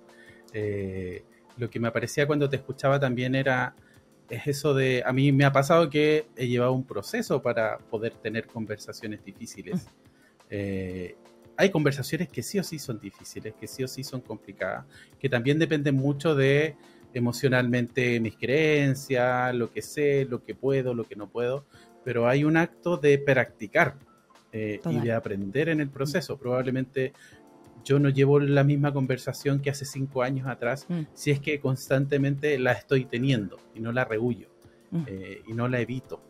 Eh, 0.53 1.25
lo 1.57 1.71
que 1.71 1.81
me 1.81 1.91
parecía 1.91 2.27
cuando 2.27 2.51
te 2.51 2.57
escuchaba 2.57 3.01
también 3.01 3.35
era 3.35 3.75
es 4.29 4.47
eso 4.47 4.75
de, 4.75 5.03
a 5.07 5.13
mí 5.15 5.33
me 5.33 5.47
ha 5.47 5.53
pasado 5.53 5.89
que 5.89 6.27
he 6.37 6.49
llevado 6.49 6.75
un 6.75 6.85
proceso 6.85 7.41
para 7.41 7.79
poder 7.79 8.13
tener 8.13 8.47
conversaciones 8.47 9.25
difíciles. 9.25 9.87
Mm. 9.87 10.05
Eh, 10.57 11.17
hay 11.57 11.71
conversaciones 11.71 12.29
que 12.29 12.45
sí 12.45 12.61
o 12.61 12.63
sí 12.63 12.79
son 12.79 13.01
difíciles, 13.01 13.55
que 13.59 13.67
sí 13.67 13.83
o 13.83 13.89
sí 13.89 14.05
son 14.05 14.21
complicadas, 14.21 14.87
que 15.19 15.29
también 15.29 15.59
dependen 15.59 15.97
mucho 15.97 16.37
de 16.37 16.77
emocionalmente 17.13 18.21
mis 18.21 18.37
creencias, 18.37 19.53
lo 19.55 19.73
que 19.73 19.83
sé, 19.83 20.27
lo 20.27 20.45
que 20.45 20.55
puedo, 20.55 20.95
lo 20.95 21.05
que 21.05 21.17
no 21.17 21.29
puedo, 21.29 21.65
pero 22.05 22.29
hay 22.29 22.45
un 22.45 22.57
acto 22.57 22.97
de 22.97 23.19
practicar 23.19 23.97
eh, 24.53 24.81
y 24.89 24.99
de 25.01 25.13
aprender 25.13 25.69
en 25.69 25.81
el 25.81 25.89
proceso. 25.89 26.39
Probablemente 26.39 27.13
yo 27.85 27.99
no 27.99 28.09
llevo 28.09 28.39
la 28.39 28.63
misma 28.63 28.93
conversación 28.93 29.61
que 29.61 29.71
hace 29.71 29.85
cinco 29.85 30.23
años 30.23 30.47
atrás, 30.47 30.87
mm. 30.89 31.03
si 31.15 31.33
es 31.33 31.41
que 31.41 31.59
constantemente 31.59 32.59
la 32.61 32.73
estoy 32.73 33.07
teniendo 33.07 33.59
y 33.75 33.81
no 33.81 33.91
la 33.91 34.05
rehuyo 34.05 34.49
mm. 34.93 35.03
eh, 35.07 35.43
y 35.49 35.53
no 35.53 35.67
la 35.67 35.81
evito. 35.81 36.23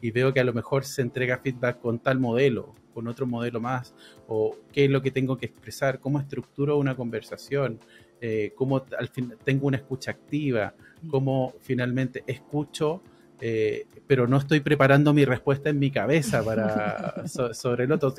Y 0.00 0.10
veo 0.10 0.32
que 0.32 0.40
a 0.40 0.44
lo 0.44 0.52
mejor 0.52 0.84
se 0.84 1.02
entrega 1.02 1.38
feedback 1.38 1.80
con 1.80 1.98
tal 1.98 2.18
modelo 2.18 2.74
con 2.98 3.06
otro 3.06 3.28
modelo 3.28 3.60
más, 3.60 3.94
o 4.26 4.56
qué 4.72 4.86
es 4.86 4.90
lo 4.90 5.00
que 5.00 5.12
tengo 5.12 5.38
que 5.38 5.46
expresar, 5.46 6.00
cómo 6.00 6.18
estructuro 6.18 6.78
una 6.78 6.96
conversación, 6.96 7.78
eh, 8.20 8.50
cómo 8.56 8.84
al 8.98 9.06
fin 9.06 9.34
tengo 9.44 9.68
una 9.68 9.76
escucha 9.76 10.10
activa, 10.10 10.74
cómo 11.08 11.54
finalmente 11.60 12.24
escucho, 12.26 13.00
eh, 13.40 13.86
pero 14.08 14.26
no 14.26 14.38
estoy 14.38 14.58
preparando 14.58 15.14
mi 15.14 15.24
respuesta 15.24 15.70
en 15.70 15.78
mi 15.78 15.92
cabeza 15.92 16.42
para, 16.44 17.22
sobre 17.54 17.84
el 17.84 17.92
otro. 17.92 18.12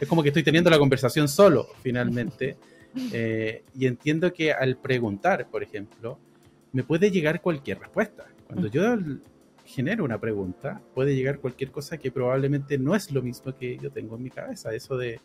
Es 0.00 0.08
como 0.08 0.20
que 0.20 0.30
estoy 0.30 0.42
teniendo 0.42 0.68
la 0.68 0.80
conversación 0.80 1.28
solo, 1.28 1.68
finalmente. 1.82 2.56
Eh, 3.12 3.64
y 3.76 3.88
entiendo 3.88 4.32
que 4.32 4.52
al 4.52 4.76
preguntar, 4.76 5.48
por 5.50 5.64
ejemplo, 5.64 6.16
me 6.70 6.84
puede 6.84 7.10
llegar 7.10 7.40
cualquier 7.40 7.80
respuesta. 7.80 8.24
Cuando 8.46 8.68
yo 8.68 8.96
genera 9.64 10.02
una 10.02 10.20
pregunta, 10.20 10.82
puede 10.94 11.14
llegar 11.16 11.40
cualquier 11.40 11.70
cosa 11.70 11.98
que 11.98 12.10
probablemente 12.10 12.78
no 12.78 12.94
es 12.94 13.10
lo 13.10 13.22
mismo 13.22 13.56
que 13.56 13.78
yo 13.78 13.90
tengo 13.90 14.16
en 14.16 14.22
mi 14.22 14.30
cabeza. 14.30 14.74
Eso 14.74 14.96
de, 14.96 15.20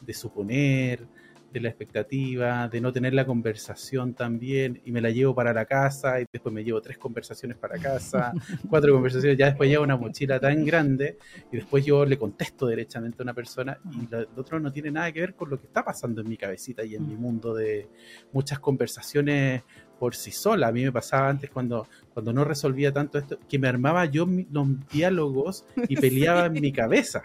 de 0.00 0.14
suponer, 0.14 1.06
de 1.52 1.60
la 1.60 1.68
expectativa, 1.68 2.68
de 2.68 2.80
no 2.80 2.92
tener 2.92 3.12
la 3.12 3.26
conversación 3.26 4.14
también 4.14 4.80
y 4.84 4.92
me 4.92 5.00
la 5.00 5.10
llevo 5.10 5.34
para 5.34 5.52
la 5.52 5.66
casa 5.66 6.20
y 6.20 6.24
después 6.32 6.52
me 6.52 6.64
llevo 6.64 6.80
tres 6.80 6.96
conversaciones 6.96 7.58
para 7.58 7.78
casa, 7.78 8.32
cuatro 8.70 8.94
conversaciones, 8.94 9.38
ya 9.38 9.46
después 9.46 9.68
llevo 9.68 9.84
una 9.84 9.96
mochila 9.96 10.40
tan 10.40 10.64
grande 10.64 11.18
y 11.52 11.56
después 11.56 11.84
yo 11.84 12.06
le 12.06 12.18
contesto 12.18 12.66
derechamente 12.66 13.18
a 13.20 13.24
una 13.24 13.34
persona 13.34 13.78
y 13.90 14.14
el 14.14 14.28
otro 14.36 14.58
no 14.60 14.72
tiene 14.72 14.90
nada 14.90 15.12
que 15.12 15.20
ver 15.20 15.34
con 15.34 15.50
lo 15.50 15.60
que 15.60 15.66
está 15.66 15.84
pasando 15.84 16.22
en 16.22 16.28
mi 16.28 16.36
cabecita 16.36 16.84
y 16.84 16.94
en 16.94 17.06
mi 17.06 17.16
mundo 17.16 17.54
de 17.54 17.86
muchas 18.32 18.58
conversaciones 18.58 19.62
por 20.02 20.16
sí 20.16 20.32
sola. 20.32 20.66
A 20.66 20.72
mí 20.72 20.82
me 20.82 20.90
pasaba 20.90 21.28
antes 21.28 21.48
cuando, 21.48 21.86
cuando 22.12 22.32
no 22.32 22.44
resolvía 22.44 22.92
tanto 22.92 23.18
esto, 23.18 23.38
que 23.48 23.56
me 23.56 23.68
armaba 23.68 24.04
yo 24.06 24.26
los 24.50 24.66
diálogos 24.90 25.64
y 25.88 25.94
peleaba 26.04 26.46
en 26.46 26.54
mi 26.54 26.72
cabeza. 26.72 27.22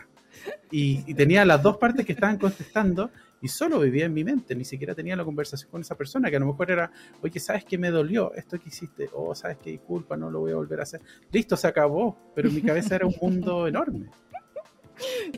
Y, 0.70 1.04
y, 1.08 1.16
tenía 1.16 1.44
las 1.44 1.64
dos 1.64 1.78
partes 1.78 2.06
que 2.06 2.14
estaban 2.14 2.38
contestando 2.38 3.10
y 3.42 3.48
solo 3.48 3.80
vivía 3.80 4.06
en 4.06 4.14
mi 4.14 4.24
mente, 4.24 4.54
ni 4.54 4.64
siquiera 4.64 4.94
tenía 4.94 5.16
la 5.16 5.26
conversación 5.26 5.72
con 5.72 5.82
esa 5.82 5.96
persona, 5.96 6.30
que 6.30 6.36
a 6.36 6.40
lo 6.40 6.46
mejor 6.46 6.70
era, 6.70 6.92
oye, 7.24 7.40
¿sabes 7.40 7.66
qué 7.66 7.80
me 7.80 7.90
dolió? 7.90 8.32
Esto 8.36 8.60
que 8.60 8.70
hiciste, 8.70 9.10
oh, 9.12 9.34
¿sabes 9.34 9.58
qué? 9.58 9.72
Disculpa, 9.72 10.16
no 10.16 10.30
lo 10.30 10.42
voy 10.42 10.52
a 10.52 10.58
volver 10.58 10.80
a 10.80 10.84
hacer. 10.84 11.02
Listo, 11.32 11.58
se 11.58 11.66
acabó, 11.66 12.16
pero 12.36 12.48
en 12.48 12.54
mi 12.54 12.62
cabeza 12.62 12.94
era 12.94 13.08
un 13.08 13.16
mundo 13.20 13.66
enorme. 13.68 14.12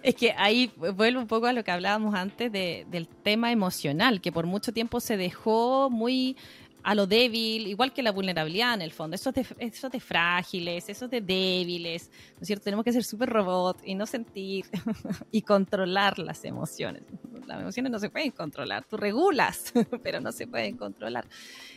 Es 0.04 0.16
que 0.16 0.34
ahí 0.34 0.74
vuelvo 0.76 1.22
un 1.22 1.28
poco 1.28 1.46
a 1.48 1.54
lo 1.54 1.64
que 1.64 1.72
hablábamos 1.72 2.16
antes 2.16 2.52
de, 2.52 2.86
del 2.92 3.08
tema 3.08 3.54
emocional, 3.54 4.20
que 4.20 4.34
por 4.34 4.46
mucho 4.46 4.74
tiempo 4.74 5.00
se 5.00 5.16
dejó 5.16 5.90
muy 5.90 6.36
a 6.84 6.96
lo 6.96 7.08
débil, 7.08 7.68
igual 7.68 7.94
que 7.94 8.02
la 8.02 8.12
vulnerabilidad 8.12 8.74
en 8.74 8.82
el 8.82 8.92
fondo, 8.92 9.16
eso 9.16 9.32
de, 9.32 9.46
eso 9.58 9.90
de 9.90 10.00
frágiles, 10.00 10.90
eso 10.90 11.08
de 11.08 11.22
débiles, 11.22 12.10
¿no 12.36 12.42
es 12.42 12.48
cierto? 12.48 12.64
Tenemos 12.66 12.86
que 12.86 12.94
ser 12.94 13.04
súper 13.04 13.30
robot 13.30 13.82
y 13.84 13.96
no 13.96 14.06
sentir 14.06 14.66
y 15.32 15.42
controlar 15.42 16.20
las 16.20 16.44
emociones. 16.46 17.04
Las 17.50 17.62
emociones 17.62 17.92
no 17.92 18.00
se 18.00 18.10
pueden 18.10 18.32
controlar, 18.32 18.86
tú 18.86 18.96
regulas, 18.96 19.74
pero 20.04 20.22
no 20.22 20.32
se 20.32 20.48
pueden 20.48 20.78
controlar. 20.78 21.28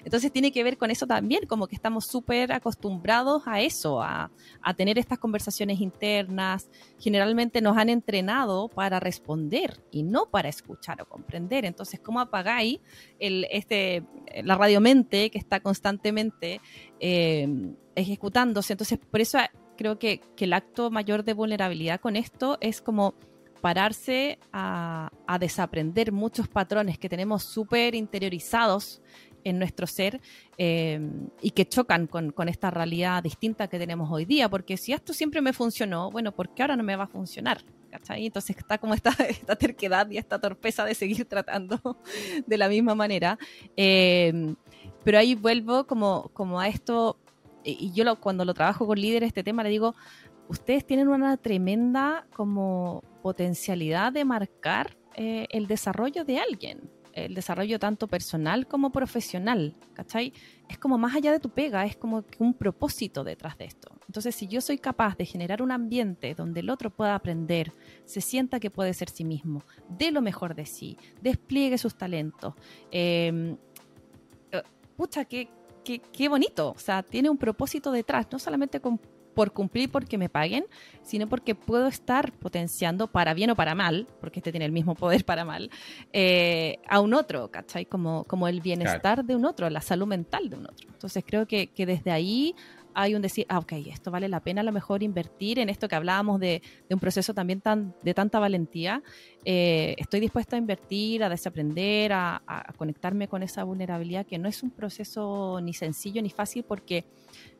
Entonces 0.04 0.30
tiene 0.30 0.52
que 0.52 0.62
ver 0.62 0.78
con 0.78 0.90
eso 0.90 1.06
también, 1.06 1.46
como 1.46 1.66
que 1.66 1.74
estamos 1.74 2.06
súper 2.06 2.52
acostumbrados 2.52 3.42
a 3.46 3.60
eso, 3.60 4.02
a, 4.02 4.30
a 4.62 4.74
tener 4.74 4.98
estas 4.98 5.18
conversaciones 5.18 5.80
internas. 5.80 6.68
Generalmente 6.98 7.60
nos 7.60 7.76
han 7.76 7.88
entrenado 7.88 8.68
para 8.68 9.00
responder 9.00 9.82
y 9.90 10.02
no 10.02 10.26
para 10.26 10.48
escuchar 10.48 11.02
o 11.02 11.06
comprender. 11.06 11.64
Entonces, 11.64 11.98
¿cómo 12.00 12.20
apagáis 12.20 12.80
el, 13.18 13.46
este, 13.50 14.04
la 14.44 14.56
radiométrica 14.56 14.92
que 15.02 15.38
está 15.38 15.60
constantemente 15.60 16.60
eh, 17.00 17.48
ejecutándose. 17.94 18.72
Entonces, 18.72 18.98
por 18.98 19.20
eso 19.20 19.38
creo 19.76 19.98
que, 19.98 20.20
el 20.38 20.52
acto 20.52 20.90
mayor 20.90 21.24
de 21.24 21.34
vulnerabilidad 21.34 22.00
con 22.00 22.16
esto 22.16 22.58
es 22.60 22.80
como 22.80 23.14
pararse 23.62 24.38
a, 24.52 25.10
desaprender 25.40 26.12
muchos 26.12 26.48
patrones 26.48 26.98
que 26.98 27.08
tenemos 27.08 27.44
súper 27.44 27.94
interiorizados 27.94 29.00
en 29.44 29.58
nuestro 29.58 29.86
ser 29.86 30.20
eh, 30.58 31.00
y 31.40 31.52
que 31.52 31.66
chocan 31.66 32.06
con, 32.06 32.34
esta 32.48 32.70
realidad 32.70 33.22
distinta 33.22 33.68
que 33.68 33.78
tenemos 33.78 34.10
hoy 34.10 34.24
día, 34.24 34.48
porque 34.48 34.76
si 34.76 34.92
esto 34.92 35.12
siempre 35.14 35.40
me 35.40 35.52
funcionó, 35.52 36.10
bueno, 36.10 36.32
¿por 36.32 36.52
qué 36.52 36.62
ahora 36.62 36.76
no 36.76 36.82
me 36.82 36.96
va 36.96 37.04
a 37.04 37.06
funcionar? 37.08 37.64
Entonces 38.08 38.56
está 38.56 38.78
como 38.78 38.94
esta, 38.94 39.14
terquedad 39.56 40.10
y 40.10 40.18
esta 40.18 40.40
torpeza 40.40 40.84
de 40.84 40.94
seguir 40.94 41.24
tratando 41.24 41.98
de 42.46 42.58
la 42.58 42.68
misma 42.68 42.94
manera. 42.94 43.38
Eh, 43.76 44.54
pero 45.04 45.18
ahí 45.18 45.34
vuelvo 45.34 45.86
como 45.86 46.60
a 46.60 46.68
esto, 46.68 47.16
y 47.64 47.92
yo 47.92 48.20
cuando 48.20 48.44
lo 48.44 48.54
trabajo 48.54 48.86
con 48.86 49.00
líderes, 49.00 49.28
este 49.28 49.44
tema, 49.44 49.62
le 49.62 49.70
digo, 49.70 49.94
ustedes 50.48 50.86
tienen 50.86 51.08
una 51.08 51.36
tremenda 51.36 52.26
como 52.34 53.02
potencialidad 53.22 54.12
de 54.12 54.24
marcar 54.24 54.96
eh, 55.14 55.46
el 55.50 55.66
desarrollo 55.66 56.24
de 56.24 56.38
alguien 56.38 56.90
el 57.12 57.34
desarrollo 57.34 57.78
tanto 57.78 58.08
personal 58.08 58.66
como 58.66 58.90
profesional, 58.90 59.76
¿cachai? 59.94 60.32
Es 60.68 60.78
como 60.78 60.98
más 60.98 61.14
allá 61.14 61.32
de 61.32 61.40
tu 61.40 61.50
pega, 61.50 61.84
es 61.84 61.96
como 61.96 62.24
un 62.38 62.54
propósito 62.54 63.24
detrás 63.24 63.58
de 63.58 63.66
esto. 63.66 63.92
Entonces, 64.06 64.34
si 64.34 64.46
yo 64.48 64.60
soy 64.60 64.78
capaz 64.78 65.16
de 65.16 65.26
generar 65.26 65.62
un 65.62 65.72
ambiente 65.72 66.34
donde 66.34 66.60
el 66.60 66.70
otro 66.70 66.90
pueda 66.90 67.14
aprender, 67.14 67.72
se 68.04 68.20
sienta 68.20 68.60
que 68.60 68.70
puede 68.70 68.94
ser 68.94 69.10
sí 69.10 69.24
mismo, 69.24 69.62
dé 69.88 70.10
lo 70.10 70.22
mejor 70.22 70.54
de 70.54 70.66
sí, 70.66 70.96
despliegue 71.20 71.78
sus 71.78 71.94
talentos, 71.96 72.54
em, 72.90 73.56
eh, 74.50 74.62
pucha, 74.96 75.24
qué, 75.24 75.48
qué, 75.84 76.00
qué 76.00 76.28
bonito, 76.28 76.70
o 76.70 76.78
sea, 76.78 77.02
tiene 77.02 77.30
un 77.30 77.38
propósito 77.38 77.92
detrás, 77.92 78.26
no 78.30 78.38
solamente 78.38 78.80
con 78.80 79.00
por 79.34 79.52
cumplir 79.52 79.90
porque 79.90 80.18
me 80.18 80.28
paguen, 80.28 80.64
sino 81.02 81.28
porque 81.28 81.54
puedo 81.54 81.86
estar 81.86 82.32
potenciando 82.32 83.06
para 83.08 83.34
bien 83.34 83.50
o 83.50 83.56
para 83.56 83.74
mal, 83.74 84.06
porque 84.20 84.40
este 84.40 84.50
tiene 84.50 84.66
el 84.66 84.72
mismo 84.72 84.94
poder 84.94 85.24
para 85.24 85.44
mal, 85.44 85.70
eh, 86.12 86.78
a 86.88 87.00
un 87.00 87.14
otro, 87.14 87.50
¿cachai? 87.50 87.86
Como, 87.86 88.24
como 88.24 88.48
el 88.48 88.60
bienestar 88.60 89.24
de 89.24 89.36
un 89.36 89.44
otro, 89.44 89.68
la 89.70 89.80
salud 89.80 90.06
mental 90.06 90.48
de 90.48 90.56
un 90.56 90.66
otro. 90.66 90.88
Entonces 90.90 91.24
creo 91.26 91.46
que, 91.46 91.68
que 91.68 91.86
desde 91.86 92.10
ahí 92.10 92.54
hay 92.94 93.14
un 93.14 93.22
decir, 93.22 93.46
ah, 93.48 93.58
ok, 93.58 93.72
esto 93.86 94.10
vale 94.10 94.28
la 94.28 94.40
pena 94.40 94.60
a 94.60 94.64
lo 94.64 94.72
mejor 94.72 95.02
invertir 95.02 95.58
en 95.58 95.68
esto 95.68 95.88
que 95.88 95.94
hablábamos 95.94 96.40
de, 96.40 96.62
un 96.90 96.98
proceso 96.98 97.34
también 97.34 97.60
tan, 97.60 97.94
de 98.02 98.14
tanta 98.14 98.38
valentía. 98.38 99.02
Eh, 99.44 99.94
estoy 99.98 100.20
dispuesta 100.20 100.56
a 100.56 100.58
invertir, 100.58 101.24
a 101.24 101.28
desaprender, 101.28 102.12
a, 102.12 102.42
conectarme 102.76 103.28
con 103.28 103.42
esa 103.42 103.64
vulnerabilidad, 103.64 104.26
que 104.26 104.38
no 104.38 104.48
es 104.48 104.62
un 104.62 104.70
proceso 104.70 105.60
ni 105.62 105.72
sencillo 105.72 106.22
ni 106.22 106.30
fácil 106.30 106.64
porque 106.64 107.04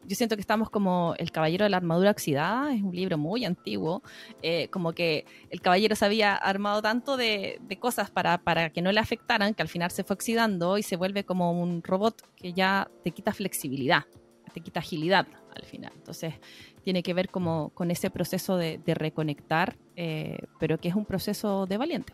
yo 0.07 0.17
siento 0.17 0.37
que 0.37 0.41
estamos 0.41 0.71
como 0.71 1.15
El 1.19 1.31
Caballero 1.31 1.65
de 1.65 1.71
la 1.71 1.79
Armadura 1.79 2.11
Oxidada, 2.11 2.75
es 2.75 2.83
un 2.83 2.95
libro 2.95 3.19
muy 3.19 3.45
antiguo, 3.45 4.03
eh, 4.43 4.69
como 4.69 4.93
que 4.93 5.25
el 5.51 5.61
caballero 5.61 5.97
se 5.97 6.05
había 6.05 6.35
armado 6.35 6.83
tanto 6.83 7.17
de, 7.17 7.59
de, 7.63 7.79
cosas 7.79 8.11
para, 8.11 8.39
para 8.39 8.71
que 8.71 8.83
no 8.83 8.93
le 8.93 9.01
afectaran, 9.01 9.55
que 9.55 9.63
al 9.63 9.69
final 9.69 9.91
se 9.91 10.05
fue 10.05 10.15
oxidando 10.15 10.79
y 10.79 10.83
se 10.83 10.97
vuelve 10.97 11.25
como 11.25 11.53
un 11.53 11.83
robot 11.83 12.23
que 12.37 12.53
ya 12.53 12.91
te 13.03 13.11
quita 13.11 13.33
flexibilidad 13.33 14.05
te 14.53 14.61
quita 14.61 14.81
agilidad 14.81 15.27
al 15.55 15.65
final. 15.65 15.93
Entonces, 15.97 16.35
tiene 16.85 17.03
que 17.03 17.15
ver 17.15 17.29
como 17.29 17.71
con 17.71 17.91
ese 17.91 18.11
proceso 18.11 18.57
de, 18.57 18.81
reconectar, 18.87 19.77
eh, 19.97 20.39
pero 20.61 20.79
que 20.79 20.89
es 20.89 20.95
un 20.95 21.07
proceso 21.07 21.67
de 21.67 21.79
valiente. 21.79 22.13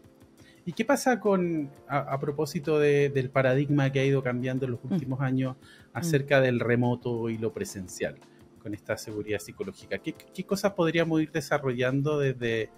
¿Y 0.68 0.74
qué 0.74 0.84
pasa 0.84 1.18
con, 1.18 1.70
a, 1.88 2.20
propósito 2.20 2.78
del 2.78 3.30
paradigma 3.30 3.90
que 3.90 4.00
ha 4.00 4.04
ido 4.04 4.22
cambiando 4.22 4.66
en 4.66 4.72
los 4.72 4.84
mm. 4.84 4.92
últimos 4.92 5.20
años 5.22 5.56
acerca 5.94 6.40
mm. 6.40 6.42
del 6.42 6.60
remoto 6.60 7.30
y 7.30 7.38
lo 7.38 7.54
presencial, 7.54 8.16
con 8.62 8.74
esta 8.74 8.98
seguridad 8.98 9.38
psicológica? 9.38 9.96
¿Qué, 9.96 10.44
cosas 10.44 10.74
podríamos 10.74 11.22
ir 11.22 11.32
desarrollando 11.32 12.18
desde, 12.18 12.68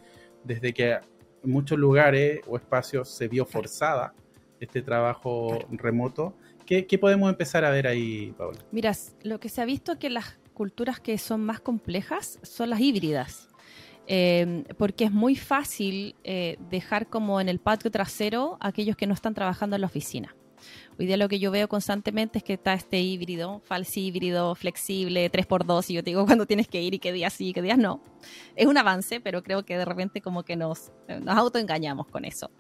desde 0.45 0.73
que 0.73 0.93
en 0.93 1.51
muchos 1.51 1.81
lugares 1.81 2.43
o 2.47 2.57
espacios 2.57 3.09
se 3.09 3.27
vio 3.27 3.45
forzada 3.45 4.15
este 4.61 4.83
trabajo 4.83 5.59
remoto 5.73 6.37
¿Qué, 6.65 6.99
podemos 7.01 7.29
empezar 7.29 7.65
a 7.65 7.71
ver 7.71 7.89
ahí, 7.89 8.33
Paola? 8.39 8.61
Mira, 8.71 8.93
lo 9.25 9.41
que 9.41 9.49
se 9.49 9.61
ha 9.61 9.65
visto 9.65 9.91
es 9.91 9.99
que 9.99 10.11
las 10.11 10.39
culturas 10.55 11.01
que 11.01 11.19
son 11.19 11.41
más 11.41 11.59
complejas 11.59 12.39
son 12.43 12.71
las 12.71 12.79
híbridas. 12.79 13.49
Eh, 14.13 14.65
porque 14.77 15.05
es 15.05 15.13
muy 15.13 15.37
fácil 15.37 16.17
eh, 16.25 16.57
dejar 16.69 17.07
como 17.07 17.41
en 17.41 17.49
el 17.49 17.61
patio 17.61 17.93
trasero 17.93 18.59
a 18.59 18.67
aquellos 18.67 18.97
que 18.97 19.07
no 19.07 19.15
están 19.15 19.35
trabajando 19.35 19.77
en 19.77 19.83
la 19.83 19.87
oficina. 19.87 20.35
Hoy 20.99 21.07
día 21.07 21.17
lo 21.17 21.29
que 21.29 21.39
yo 21.39 21.53
veo 21.53 21.69
constantemente 21.69 22.39
es 22.39 22.45
que 22.45 22.55
está 22.55 22.75
este 22.75 22.99
híbrido, 22.99 23.61
falso 23.61 24.01
híbrido, 24.01 24.57
flexible, 24.57 25.31
3x2, 25.31 25.91
y 25.91 25.95
yo 25.95 26.03
te 26.03 26.11
digo 26.11 26.27
cuándo 26.27 26.45
tienes 26.45 26.67
que 26.67 26.83
ir 26.83 26.93
y 26.93 26.99
qué 26.99 27.13
días 27.13 27.35
sí 27.35 27.51
y 27.51 27.53
qué 27.53 27.63
días 27.63 27.79
no. 27.79 28.03
Es 28.57 28.67
un 28.67 28.77
avance, 28.77 29.21
pero 29.21 29.45
creo 29.45 29.65
que 29.65 29.79
de 29.79 29.85
repente 29.85 30.21
como 30.21 30.43
que 30.43 30.57
nos, 30.57 30.91
nos 31.23 31.37
autoengañamos 31.37 32.09
con 32.09 32.25
eso. 32.25 32.51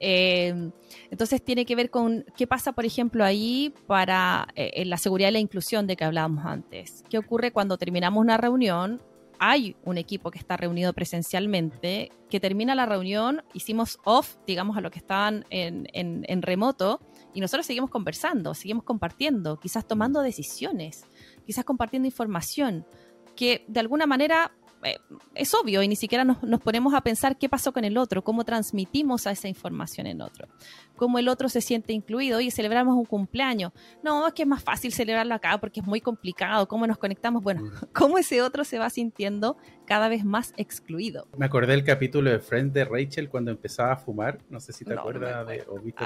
Eh, 0.00 0.72
entonces 1.12 1.40
tiene 1.40 1.64
que 1.64 1.76
ver 1.76 1.88
con 1.88 2.24
qué 2.36 2.48
pasa, 2.48 2.72
por 2.72 2.84
ejemplo, 2.84 3.24
ahí 3.24 3.72
para 3.86 4.48
eh, 4.56 4.84
la 4.84 4.96
seguridad 4.96 5.28
y 5.28 5.34
la 5.34 5.38
inclusión 5.38 5.86
de 5.86 5.94
que 5.94 6.02
hablábamos 6.02 6.44
antes. 6.44 7.04
¿Qué 7.08 7.16
ocurre 7.16 7.52
cuando 7.52 7.78
terminamos 7.78 8.20
una 8.20 8.36
reunión? 8.36 9.00
Hay 9.38 9.76
un 9.84 9.98
equipo 9.98 10.30
que 10.30 10.38
está 10.38 10.56
reunido 10.56 10.92
presencialmente, 10.92 12.10
que 12.30 12.40
termina 12.40 12.74
la 12.74 12.86
reunión, 12.86 13.42
hicimos 13.52 13.98
off, 14.04 14.36
digamos, 14.46 14.76
a 14.76 14.80
los 14.80 14.90
que 14.90 14.98
estaban 14.98 15.44
en, 15.50 15.88
en, 15.92 16.42
remoto, 16.42 17.00
y 17.34 17.40
nosotros 17.40 17.66
seguimos 17.66 17.90
conversando, 17.90 18.54
seguimos 18.54 18.84
compartiendo, 18.84 19.58
quizás 19.58 19.86
tomando 19.86 20.22
decisiones, 20.22 21.04
quizás 21.44 21.64
compartiendo 21.64 22.06
información, 22.06 22.86
que 23.34 23.64
de 23.68 23.80
alguna 23.80 24.06
manera 24.06 24.52
eh, 24.86 24.98
es 25.34 25.52
obvio 25.54 25.82
y 25.82 25.88
ni 25.88 25.96
siquiera 25.96 26.24
nos, 26.24 26.38
ponemos 26.60 26.94
a 26.94 27.00
pensar 27.00 27.36
qué 27.36 27.48
pasó 27.48 27.72
con 27.72 27.84
el 27.84 27.98
otro, 27.98 28.22
cómo 28.22 28.44
transmitimos 28.44 29.26
a 29.26 29.32
esa 29.32 29.48
información 29.48 30.06
en 30.06 30.20
otro, 30.22 30.48
cómo 30.96 31.18
el 31.18 31.28
otro 31.28 31.48
se 31.48 31.60
siente 31.60 31.92
incluido 31.92 32.40
y 32.40 32.50
celebramos 32.50 32.96
un 32.96 33.04
cumpleaños. 33.04 33.72
No, 34.02 34.26
es 34.26 34.34
que 34.34 34.42
es 34.42 34.48
más 34.48 34.62
fácil 34.62 34.92
celebrarlo 34.92 35.34
acá 35.34 35.58
porque 35.58 35.80
es 35.80 35.86
muy 35.86 36.00
complicado, 36.00 36.68
cómo 36.68 36.86
nos 36.86 36.98
conectamos, 36.98 37.42
bueno, 37.42 37.62
cómo 37.92 38.18
ese 38.18 38.42
otro 38.42 38.64
se 38.64 38.78
va 38.78 38.88
sintiendo 38.90 39.56
cada 39.86 40.08
vez 40.08 40.24
más 40.24 40.54
excluido. 40.56 41.26
Me 41.36 41.46
acordé 41.46 41.72
del 41.72 41.84
capítulo 41.84 42.30
de 42.30 42.38
Friends 42.38 42.72
de 42.72 42.84
Rachel 42.84 43.28
cuando 43.28 43.50
empezaba 43.50 43.92
a 43.92 43.96
fumar, 43.96 44.38
no 44.48 44.60
sé 44.60 44.72
si 44.72 44.84
te 44.84 44.94
acuerdas 44.94 45.46
de, 45.46 45.64
o 45.68 45.78
viste 45.78 46.04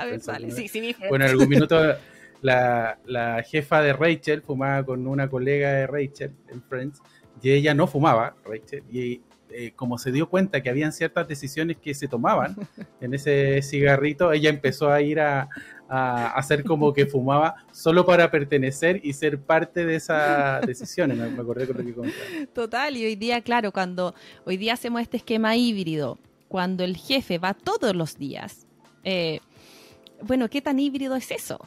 sí, 0.51 0.68
sí, 0.68 0.97
Bueno, 1.09 1.24
en 1.24 1.31
algún 1.31 1.49
minuto 1.49 1.78
la, 2.43 2.99
la 3.07 3.43
jefa 3.43 3.83
de 3.83 3.93
Rachel 3.93 4.43
fumaba 4.43 4.85
con 4.85 5.07
una 5.07 5.28
colega 5.28 5.72
de 5.72 5.87
Rachel 5.87 6.33
en 6.49 6.62
Friends 6.62 7.01
y 7.43 7.51
ella 7.51 7.74
no 7.74 7.86
fumaba, 7.86 8.34
Rachel, 8.45 8.82
y 8.91 9.20
eh, 9.53 9.72
como 9.74 9.99
se 9.99 10.12
dio 10.12 10.28
cuenta 10.28 10.62
que 10.62 10.70
habían 10.70 10.93
ciertas 10.93 11.26
decisiones 11.26 11.76
que 11.78 11.93
se 11.93 12.07
tomaban 12.07 12.57
en 13.01 13.14
ese 13.14 13.61
cigarrito, 13.62 14.32
ella 14.32 14.51
empezó 14.51 14.91
a 14.91 15.01
ir 15.01 15.20
a, 15.20 15.49
hacer 15.93 16.62
como 16.62 16.93
que 16.93 17.05
fumaba 17.05 17.57
solo 17.72 18.07
para 18.07 18.30
pertenecer 18.30 19.01
y 19.03 19.12
ser 19.12 19.41
parte 19.41 19.84
de 19.84 19.97
esas 19.97 20.64
decisiones. 20.64 21.18
Me, 21.18 21.24
acordé 21.24 21.66
con 21.66 21.84
lo 21.84 22.03
que 22.03 22.47
Total, 22.55 22.97
y 22.97 23.05
hoy 23.05 23.16
día, 23.16 23.41
claro, 23.41 23.72
cuando 23.72 24.14
hoy 24.45 24.57
día 24.57 24.74
hacemos 24.74 25.03
este 25.03 25.16
esquema 25.16 25.57
híbrido, 25.57 26.16
cuando 26.47 26.84
el 26.84 26.97
jefe 26.97 27.38
va 27.38 27.55
todos 27.55 27.97
los 27.97 28.16
días, 28.16 28.68
eh, 29.03 29.41
bueno, 30.22 30.49
¿qué 30.49 30.62
tan 30.62 30.78
híbrido 30.78 31.16
es 31.16 31.32
eso? 31.32 31.59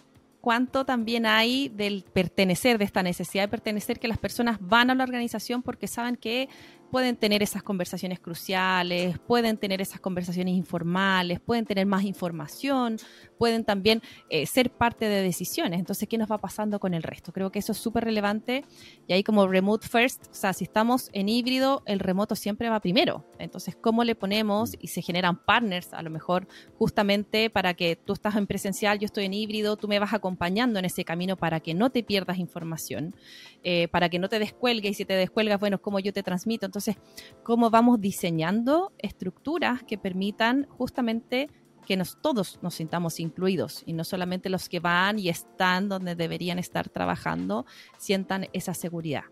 Cuánto 0.43 0.83
también 0.83 1.25
hay 1.25 1.69
del 1.69 2.03
pertenecer, 2.03 2.77
de 2.77 2.83
esta 2.83 3.01
necesidad 3.01 3.43
de 3.43 3.47
pertenecer, 3.47 3.97
que 3.97 4.09
las 4.09 4.17
personas 4.17 4.57
van 4.59 4.89
a 4.89 4.95
la 4.95 5.05
organización 5.05 5.63
porque 5.63 5.87
saben 5.87 6.17
que 6.17 6.49
pueden 6.93 7.15
tener 7.15 7.41
esas 7.41 7.63
conversaciones 7.63 8.19
cruciales, 8.19 9.17
pueden 9.17 9.57
tener 9.57 9.81
esas 9.81 9.99
conversaciones 9.99 10.53
informales, 10.53 11.39
pueden 11.39 11.65
tener 11.65 11.87
más 11.87 12.03
información, 12.03 12.99
pueden 13.39 13.63
también 13.63 14.03
eh, 14.29 14.45
ser 14.45 14.69
parte 14.69 15.05
de 15.05 15.23
decisiones. 15.23 15.79
Entonces, 15.79 16.07
¿qué 16.07 16.19
nos 16.19 16.31
va 16.31 16.37
pasando 16.37 16.79
con 16.79 16.93
el 16.93 17.01
resto? 17.01 17.33
Creo 17.33 17.51
que 17.51 17.57
eso 17.57 17.71
es 17.71 17.79
súper 17.79 18.03
relevante. 18.03 18.63
Y 19.07 19.13
ahí 19.13 19.23
como 19.23 19.47
remote 19.47 19.87
first, 19.87 20.27
o 20.29 20.35
sea, 20.35 20.53
si 20.53 20.65
estamos 20.65 21.09
en 21.13 21.29
híbrido, 21.29 21.81
el 21.87 21.99
remoto 21.99 22.35
siempre 22.35 22.69
va 22.69 22.79
primero. 22.79 23.25
Entonces, 23.39 23.75
¿cómo 23.75 24.03
le 24.03 24.13
ponemos? 24.13 24.75
Y 24.79 24.89
se 24.89 25.01
generan 25.01 25.43
partners, 25.43 25.93
a 25.93 26.03
lo 26.03 26.11
mejor 26.11 26.47
justamente 26.77 27.49
para 27.49 27.73
que 27.73 27.95
tú 27.95 28.13
estás 28.13 28.35
en 28.35 28.45
presencial, 28.45 28.99
yo 28.99 29.07
estoy 29.07 29.25
en 29.25 29.33
híbrido, 29.33 29.77
tú 29.77 29.87
me 29.87 29.97
vas 29.97 30.13
acompañando 30.13 30.77
en 30.77 30.85
ese 30.85 31.03
camino 31.03 31.37
para 31.37 31.59
que 31.59 31.73
no 31.73 31.89
te 31.89 32.03
pierdas 32.03 32.37
información, 32.37 33.15
eh, 33.63 33.87
para 33.87 34.09
que 34.09 34.19
no 34.19 34.29
te 34.29 34.37
descuelgues 34.37 34.91
y 34.91 34.93
si 34.93 35.05
te 35.05 35.15
descuelgas, 35.15 35.59
bueno, 35.59 35.81
¿cómo 35.81 35.99
yo 35.99 36.13
te 36.13 36.21
transmito? 36.21 36.67
Entonces, 36.67 36.82
entonces, 36.85 37.03
¿cómo 37.43 37.69
vamos 37.69 38.01
diseñando 38.01 38.91
estructuras 38.97 39.83
que 39.83 39.97
permitan 39.97 40.67
justamente 40.69 41.49
que 41.85 41.95
nos, 41.95 42.21
todos 42.21 42.59
nos 42.61 42.75
sintamos 42.75 43.19
incluidos 43.19 43.83
y 43.85 43.93
no 43.93 44.03
solamente 44.03 44.49
los 44.49 44.67
que 44.67 44.79
van 44.79 45.19
y 45.19 45.29
están 45.29 45.87
donde 45.87 46.15
deberían 46.15 46.59
estar 46.59 46.89
trabajando 46.89 47.65
sientan 47.97 48.47
esa 48.51 48.73
seguridad? 48.73 49.23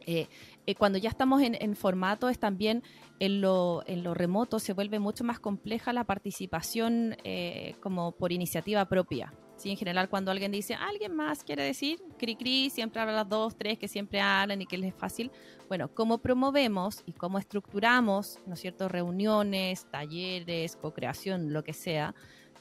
Eh, 0.00 0.28
eh, 0.66 0.74
cuando 0.76 0.98
ya 0.98 1.08
estamos 1.08 1.42
en, 1.42 1.74
formato, 1.74 2.28
es 2.28 2.38
también 2.38 2.84
en 3.18 3.40
lo, 3.40 3.82
remoto, 4.14 4.60
se 4.60 4.72
vuelve 4.72 5.00
mucho 5.00 5.24
más 5.24 5.40
compleja 5.40 5.92
la 5.92 6.04
participación 6.04 7.16
eh, 7.24 7.74
como 7.80 8.12
por 8.12 8.30
iniciativa 8.30 8.84
propia. 8.84 9.32
¿Sí? 9.56 9.70
En 9.70 9.76
general, 9.76 10.08
cuando 10.08 10.30
alguien 10.30 10.52
dice, 10.52 10.74
alguien 10.74 11.14
más 11.14 11.44
quiere 11.44 11.62
decir, 11.62 12.02
cri 12.18 12.36
cri, 12.36 12.70
siempre 12.70 13.00
habla 13.00 13.12
las 13.12 13.28
dos, 13.28 13.56
tres 13.56 13.78
que 13.78 13.88
siempre 13.88 14.20
hablan 14.20 14.62
y 14.62 14.66
que 14.66 14.78
les 14.78 14.94
es 14.94 14.98
fácil. 14.98 15.30
Bueno, 15.68 15.92
¿cómo 15.92 16.18
promovemos 16.18 17.02
y 17.06 17.12
cómo 17.12 17.38
estructuramos, 17.38 18.38
¿no 18.46 18.54
es 18.54 18.60
cierto?, 18.60 18.88
reuniones, 18.88 19.86
talleres, 19.90 20.76
co-creación, 20.76 21.52
lo 21.52 21.64
que 21.64 21.72
sea, 21.72 22.14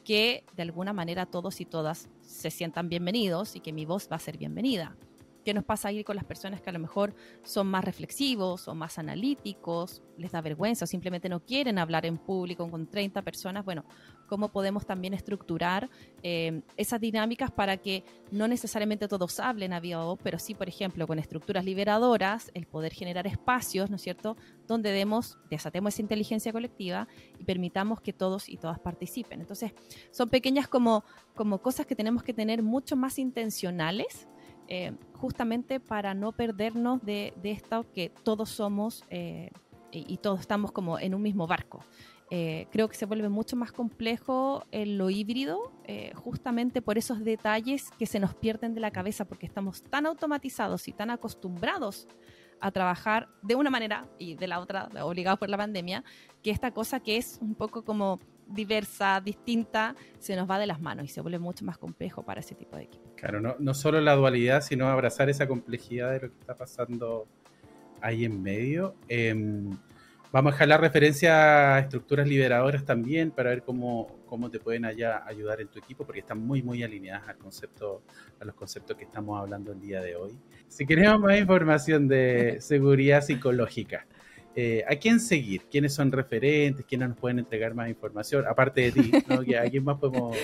que 0.03 0.43
de 0.55 0.61
alguna 0.61 0.93
manera 0.93 1.25
todos 1.25 1.59
y 1.61 1.65
todas 1.65 2.09
se 2.21 2.51
sientan 2.51 2.89
bienvenidos 2.89 3.55
y 3.55 3.59
que 3.59 3.73
mi 3.73 3.85
voz 3.85 4.07
va 4.11 4.15
a 4.15 4.19
ser 4.19 4.37
bienvenida. 4.37 4.95
¿Qué 5.45 5.53
nos 5.53 5.63
pasa 5.63 5.89
ahí 5.89 6.03
con 6.03 6.15
las 6.15 6.25
personas 6.25 6.59
que 6.59 6.71
a 6.71 6.73
lo 6.73 6.79
mejor 6.79 7.13
son 7.43 7.67
más 7.67 7.85
reflexivos 7.85 8.67
o 8.67 8.73
más 8.73 8.97
analíticos, 8.97 10.01
les 10.17 10.31
da 10.31 10.41
vergüenza 10.41 10.85
o 10.85 10.87
simplemente 10.87 11.29
no 11.29 11.45
quieren 11.45 11.77
hablar 11.77 12.07
en 12.07 12.17
público 12.17 12.67
con 12.67 12.87
30 12.87 13.21
personas? 13.21 13.63
Bueno, 13.63 13.85
¿cómo 14.27 14.49
podemos 14.49 14.85
también 14.85 15.13
estructurar 15.13 15.89
eh, 16.23 16.61
esas 16.77 16.99
dinámicas 16.99 17.51
para 17.51 17.77
que 17.77 18.03
no 18.31 18.47
necesariamente 18.47 19.07
todos 19.07 19.39
hablen 19.39 19.73
a 19.73 19.79
viva 19.79 20.03
voz, 20.03 20.19
pero 20.21 20.39
sí, 20.39 20.53
por 20.53 20.67
ejemplo, 20.67 21.07
con 21.07 21.19
estructuras 21.19 21.65
liberadoras, 21.65 22.51
el 22.53 22.65
poder 22.65 22.93
generar 22.93 23.27
espacios, 23.27 23.89
¿no 23.89 23.95
es 23.97 24.01
cierto?, 24.01 24.37
donde 24.67 24.91
demos, 24.91 25.37
desatemos 25.49 25.93
esa 25.93 26.01
inteligencia 26.01 26.51
colectiva 26.51 27.07
y 27.39 27.43
permitamos 27.43 28.01
que 28.01 28.13
todos 28.13 28.49
y 28.49 28.57
todas 28.57 28.79
participen. 28.79 29.41
Entonces, 29.41 29.73
son 30.11 30.29
pequeñas 30.29 30.67
como, 30.67 31.03
como 31.35 31.59
cosas 31.59 31.85
que 31.85 31.95
tenemos 31.95 32.23
que 32.23 32.33
tener 32.33 32.63
mucho 32.63 32.95
más 32.95 33.19
intencionales 33.19 34.27
eh, 34.67 34.93
justamente 35.13 35.79
para 35.79 36.15
no 36.15 36.31
perdernos 36.31 37.03
de, 37.03 37.33
esto 37.43 37.85
que 37.93 38.09
todos 38.23 38.49
somos 38.49 39.03
eh, 39.09 39.51
y, 39.91 40.17
todos 40.17 40.39
estamos 40.39 40.71
como 40.71 40.99
en 40.99 41.13
un 41.13 41.21
mismo 41.21 41.45
barco. 41.47 41.83
Eh, 42.31 42.67
creo 42.71 42.87
que 42.89 42.95
se 42.95 43.05
vuelve 43.05 43.29
mucho 43.29 43.55
más 43.55 43.71
complejo 43.71 44.65
en 44.71 44.97
lo 44.97 45.09
híbrido, 45.09 45.71
justamente 46.15 46.81
por 46.81 46.97
esos 46.97 47.23
detalles 47.23 47.91
que 47.99 48.07
se 48.07 48.19
nos 48.19 48.33
pierden 48.33 48.73
de 48.73 48.81
la 48.81 48.91
cabeza, 48.91 49.25
porque 49.25 49.45
estamos 49.45 49.83
tan 49.83 50.07
automatizados 50.07 50.87
y 50.87 50.91
tan 50.91 51.11
acostumbrados 51.11 52.07
a 52.59 52.71
trabajar 52.71 53.27
de 53.41 53.55
una 53.55 53.69
manera 53.69 54.07
y 54.17 54.35
de 54.35 54.47
la 54.47 54.59
otra, 54.59 54.89
obligados 55.03 55.39
por 55.39 55.49
la 55.49 55.57
pandemia, 55.57 56.03
que 56.41 56.51
esta 56.51 56.71
cosa 56.71 56.99
que 56.99 57.17
es 57.17 57.37
un 57.41 57.55
poco 57.55 57.83
como 57.83 58.19
diversa, 58.47 59.21
distinta, 59.23 59.95
se 60.19 60.35
nos 60.35 60.49
va 60.49 60.59
de 60.59 60.67
las 60.67 60.79
manos 60.79 61.05
y 61.05 61.07
se 61.07 61.21
vuelve 61.21 61.39
mucho 61.39 61.65
más 61.65 61.77
complejo 61.77 62.23
para 62.23 62.39
ese 62.39 62.55
tipo 62.55 62.77
de 62.77 62.83
equipo. 62.83 63.03
Claro, 63.15 63.41
no, 63.41 63.55
no 63.59 63.73
solo 63.73 63.99
la 64.01 64.15
dualidad, 64.15 64.61
sino 64.61 64.87
abrazar 64.87 65.29
esa 65.29 65.47
complejidad 65.47 66.11
de 66.11 66.21
lo 66.21 66.31
que 66.31 66.39
está 66.39 66.55
pasando 66.55 67.27
ahí 68.01 68.25
en 68.25 68.41
medio. 68.41 68.95
Em, 69.07 69.71
vamos 70.31 70.51
a 70.51 70.53
dejar 70.53 70.67
la 70.67 70.77
referencia 70.77 71.75
a 71.75 71.79
estructuras 71.79 72.27
liberadoras 72.27 72.85
también 72.85 73.31
para 73.31 73.49
ver 73.49 73.63
cómo, 73.63 74.23
cómo 74.25 74.49
te 74.49 74.59
pueden 74.59 74.85
allá 74.85 75.23
ayudar 75.25 75.61
en 75.61 75.67
tu 75.67 75.79
equipo, 75.79 76.05
porque 76.05 76.19
están 76.19 76.39
muy, 76.39 76.61
muy 76.61 76.83
alineadas 76.83 77.27
al 77.27 77.37
concepto, 77.37 78.03
a 78.39 78.45
los 78.45 78.55
conceptos 78.55 78.97
que 78.97 79.05
estamos 79.05 79.39
hablando 79.39 79.71
el 79.71 79.79
día 79.79 80.01
de 80.01 80.15
hoy. 80.15 80.37
Si 80.67 80.85
queremos 80.85 81.19
más 81.19 81.39
información 81.39 82.07
de 82.07 82.57
seguridad 82.61 83.21
psicológica, 83.21 84.05
eh, 84.57 84.85
¿a 84.87 84.95
quién 84.95 85.19
seguir? 85.19 85.63
¿Quiénes 85.69 85.93
son 85.93 86.11
referentes? 86.13 86.85
¿Quiénes 86.85 87.09
nos 87.09 87.17
pueden 87.17 87.39
entregar 87.39 87.73
más 87.73 87.89
información? 87.89 88.45
Aparte 88.47 88.89
de 88.89 88.91
ti, 88.93 89.11
¿no? 89.27 89.41
¿a 89.41 89.69
quién 89.69 89.83
más 89.83 89.97
podemos, 89.97 90.37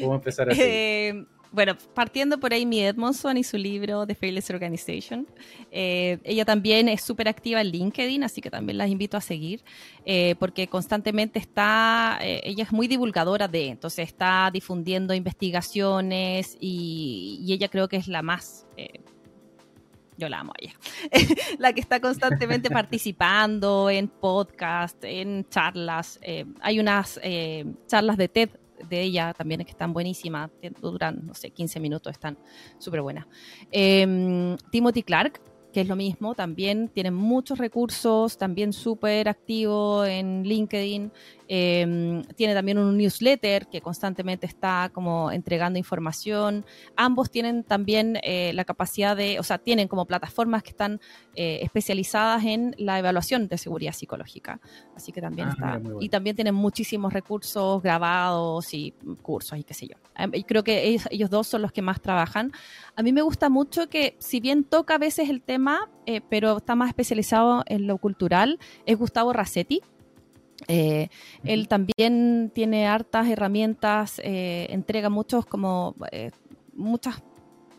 empezar 0.00 0.48
a 0.48 0.54
seguir? 0.54 0.70
Eh, 0.70 1.24
bueno, 1.52 1.76
partiendo 1.94 2.40
por 2.40 2.54
Amy 2.54 2.80
Edmondson 2.80 3.36
y 3.36 3.44
su 3.44 3.56
libro 3.56 4.06
The 4.06 4.14
Fearless 4.14 4.50
Organization. 4.50 5.26
Eh, 5.70 6.18
ella 6.24 6.44
también 6.44 6.88
es 6.88 7.02
súper 7.02 7.28
activa 7.28 7.60
en 7.60 7.68
LinkedIn, 7.68 8.24
así 8.24 8.40
que 8.40 8.50
también 8.50 8.78
las 8.78 8.88
invito 8.88 9.16
a 9.16 9.20
seguir, 9.20 9.62
porque 10.38 10.66
constantemente 10.66 11.38
está, 11.38 12.18
ella 12.22 12.64
es 12.64 12.72
muy 12.72 12.88
divulgadora 12.88 13.48
de, 13.48 13.68
entonces 13.68 14.08
está 14.08 14.50
difundiendo 14.52 15.14
investigaciones 15.14 16.56
y, 16.60 17.38
y 17.42 17.52
ella 17.52 17.68
creo 17.68 17.88
que 17.88 17.96
es 17.96 18.08
la 18.08 18.22
más 18.22 18.66
yo 20.22 20.28
la 20.28 20.40
amo 20.40 20.52
a 20.52 20.56
ella, 20.60 20.74
la 21.58 21.72
que 21.72 21.80
está 21.80 22.00
constantemente 22.00 22.70
participando 22.70 23.90
en 23.90 24.08
podcast, 24.08 25.02
en 25.04 25.48
charlas. 25.48 26.18
Eh, 26.22 26.46
hay 26.60 26.80
unas 26.80 27.18
eh, 27.22 27.64
charlas 27.86 28.16
de 28.16 28.28
TED 28.28 28.50
de 28.88 29.02
ella 29.02 29.34
también 29.34 29.64
que 29.64 29.70
están 29.70 29.92
buenísimas, 29.92 30.50
duran, 30.80 31.26
no 31.26 31.34
sé, 31.34 31.50
15 31.50 31.80
minutos, 31.80 32.12
están 32.12 32.38
súper 32.78 33.02
buenas. 33.02 33.26
Em, 33.70 34.56
Timothy 34.70 35.02
Clark, 35.02 35.40
que 35.72 35.80
es 35.80 35.88
lo 35.88 35.96
mismo, 35.96 36.34
también 36.34 36.88
tiene 36.88 37.10
muchos 37.10 37.58
recursos, 37.58 38.36
también 38.36 38.72
súper 38.72 39.28
activo 39.28 40.04
en 40.04 40.42
LinkedIn. 40.42 41.10
Em, 41.48 42.22
tiene 42.36 42.54
también 42.54 42.78
un 42.78 42.96
newsletter 42.96 43.66
que 43.66 43.80
constantemente 43.80 44.46
está 44.46 44.90
como 44.92 45.30
entregando 45.30 45.78
información. 45.78 46.64
Ambos 46.96 47.30
tienen 47.30 47.64
también 47.64 48.18
eh, 48.22 48.52
la 48.54 48.64
capacidad 48.64 49.16
de, 49.16 49.38
o 49.38 49.42
sea, 49.42 49.58
tienen 49.58 49.88
como 49.88 50.06
plataformas 50.06 50.62
que 50.62 50.70
están 50.70 51.00
eh, 51.34 51.60
especializadas 51.62 52.44
en 52.44 52.74
la 52.78 52.98
evaluación 52.98 53.48
de 53.48 53.58
seguridad 53.58 53.92
psicológica. 53.92 54.60
Así 54.96 55.12
que 55.12 55.20
también 55.20 55.48
ah, 55.48 55.78
está. 55.78 55.80
Y 56.00 56.08
también 56.08 56.36
tienen 56.36 56.54
muchísimos 56.54 57.12
recursos 57.12 57.82
grabados 57.82 58.72
y 58.74 58.94
cursos 59.22 59.58
y 59.58 59.64
qué 59.64 59.74
sé 59.74 59.88
yo. 59.88 59.96
Em, 60.16 60.30
y 60.34 60.44
creo 60.44 60.64
que 60.64 60.98
ellos, 61.10 61.30
dos 61.30 61.46
son 61.46 61.62
los 61.62 61.72
que 61.72 61.82
más 61.82 62.00
trabajan. 62.00 62.52
A 62.96 63.02
mí 63.02 63.12
me 63.12 63.22
gusta 63.22 63.48
mucho 63.48 63.88
que, 63.88 64.16
si 64.18 64.40
bien 64.40 64.64
toca 64.64 64.94
a 64.94 64.98
veces 64.98 65.28
el 65.28 65.42
tema, 65.42 65.90
eh, 66.06 66.20
pero 66.28 66.58
está 66.58 66.74
más 66.74 66.88
especializado 66.88 67.62
en 67.66 67.86
lo 67.86 67.98
cultural, 67.98 68.58
es 68.86 68.98
Gustavo 68.98 69.32
Rassetti 69.32 69.82
eh, 70.68 71.08
él 71.44 71.68
también 71.68 72.50
tiene 72.54 72.86
hartas 72.86 73.28
herramientas, 73.28 74.20
eh, 74.24 74.66
entrega 74.70 75.08
muchos 75.08 75.46
como 75.46 75.94
eh, 76.10 76.30
muchas 76.74 77.22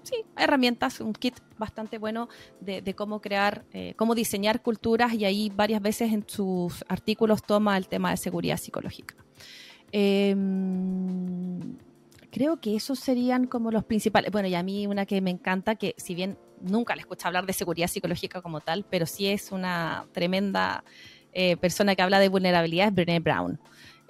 sí, 0.03 0.15
herramientas, 0.37 0.99
un 0.99 1.13
kit 1.13 1.35
bastante 1.57 1.97
bueno 1.97 2.27
de, 2.59 2.93
cómo 2.93 3.21
crear, 3.21 3.63
cómo 3.95 4.15
diseñar 4.15 4.61
culturas 4.61 5.13
y 5.13 5.25
ahí 5.25 5.51
varias 5.55 5.81
veces 5.81 6.11
en 6.11 6.27
sus 6.27 6.83
artículos 6.89 7.41
toma 7.41 7.77
el 7.77 7.87
tema 7.87 8.11
de 8.11 8.17
seguridad 8.17 8.57
psicológica. 8.57 9.15
Em, 9.91 11.77
creo 12.31 12.59
que 12.59 12.75
esos 12.75 12.99
serían 12.99 13.47
como 13.47 13.71
los 13.71 13.85
principales. 13.85 14.31
Bueno, 14.31 14.47
y 14.47 14.55
a 14.55 14.63
mí 14.63 14.87
una 14.87 15.05
que 15.05 15.21
me 15.21 15.29
encanta, 15.29 15.75
que 15.75 15.95
si 15.97 16.15
bien 16.15 16.37
nunca 16.63 16.95
le 16.95 17.01
escucho 17.01 17.27
hablar 17.27 17.45
de 17.45 17.53
seguridad 17.53 17.87
psicológica 17.87 18.41
como 18.41 18.59
tal, 18.59 18.85
pero 18.89 19.05
sí 19.05 19.27
es 19.27 19.51
una 19.51 20.05
tremenda 20.11 20.83
eh, 21.33 21.57
persona 21.57 21.95
que 21.95 22.01
habla 22.01 22.19
de 22.19 22.29
vulnerabilidad 22.29 22.87
es 22.87 22.93
Brené 22.93 23.19
Brown. 23.19 23.59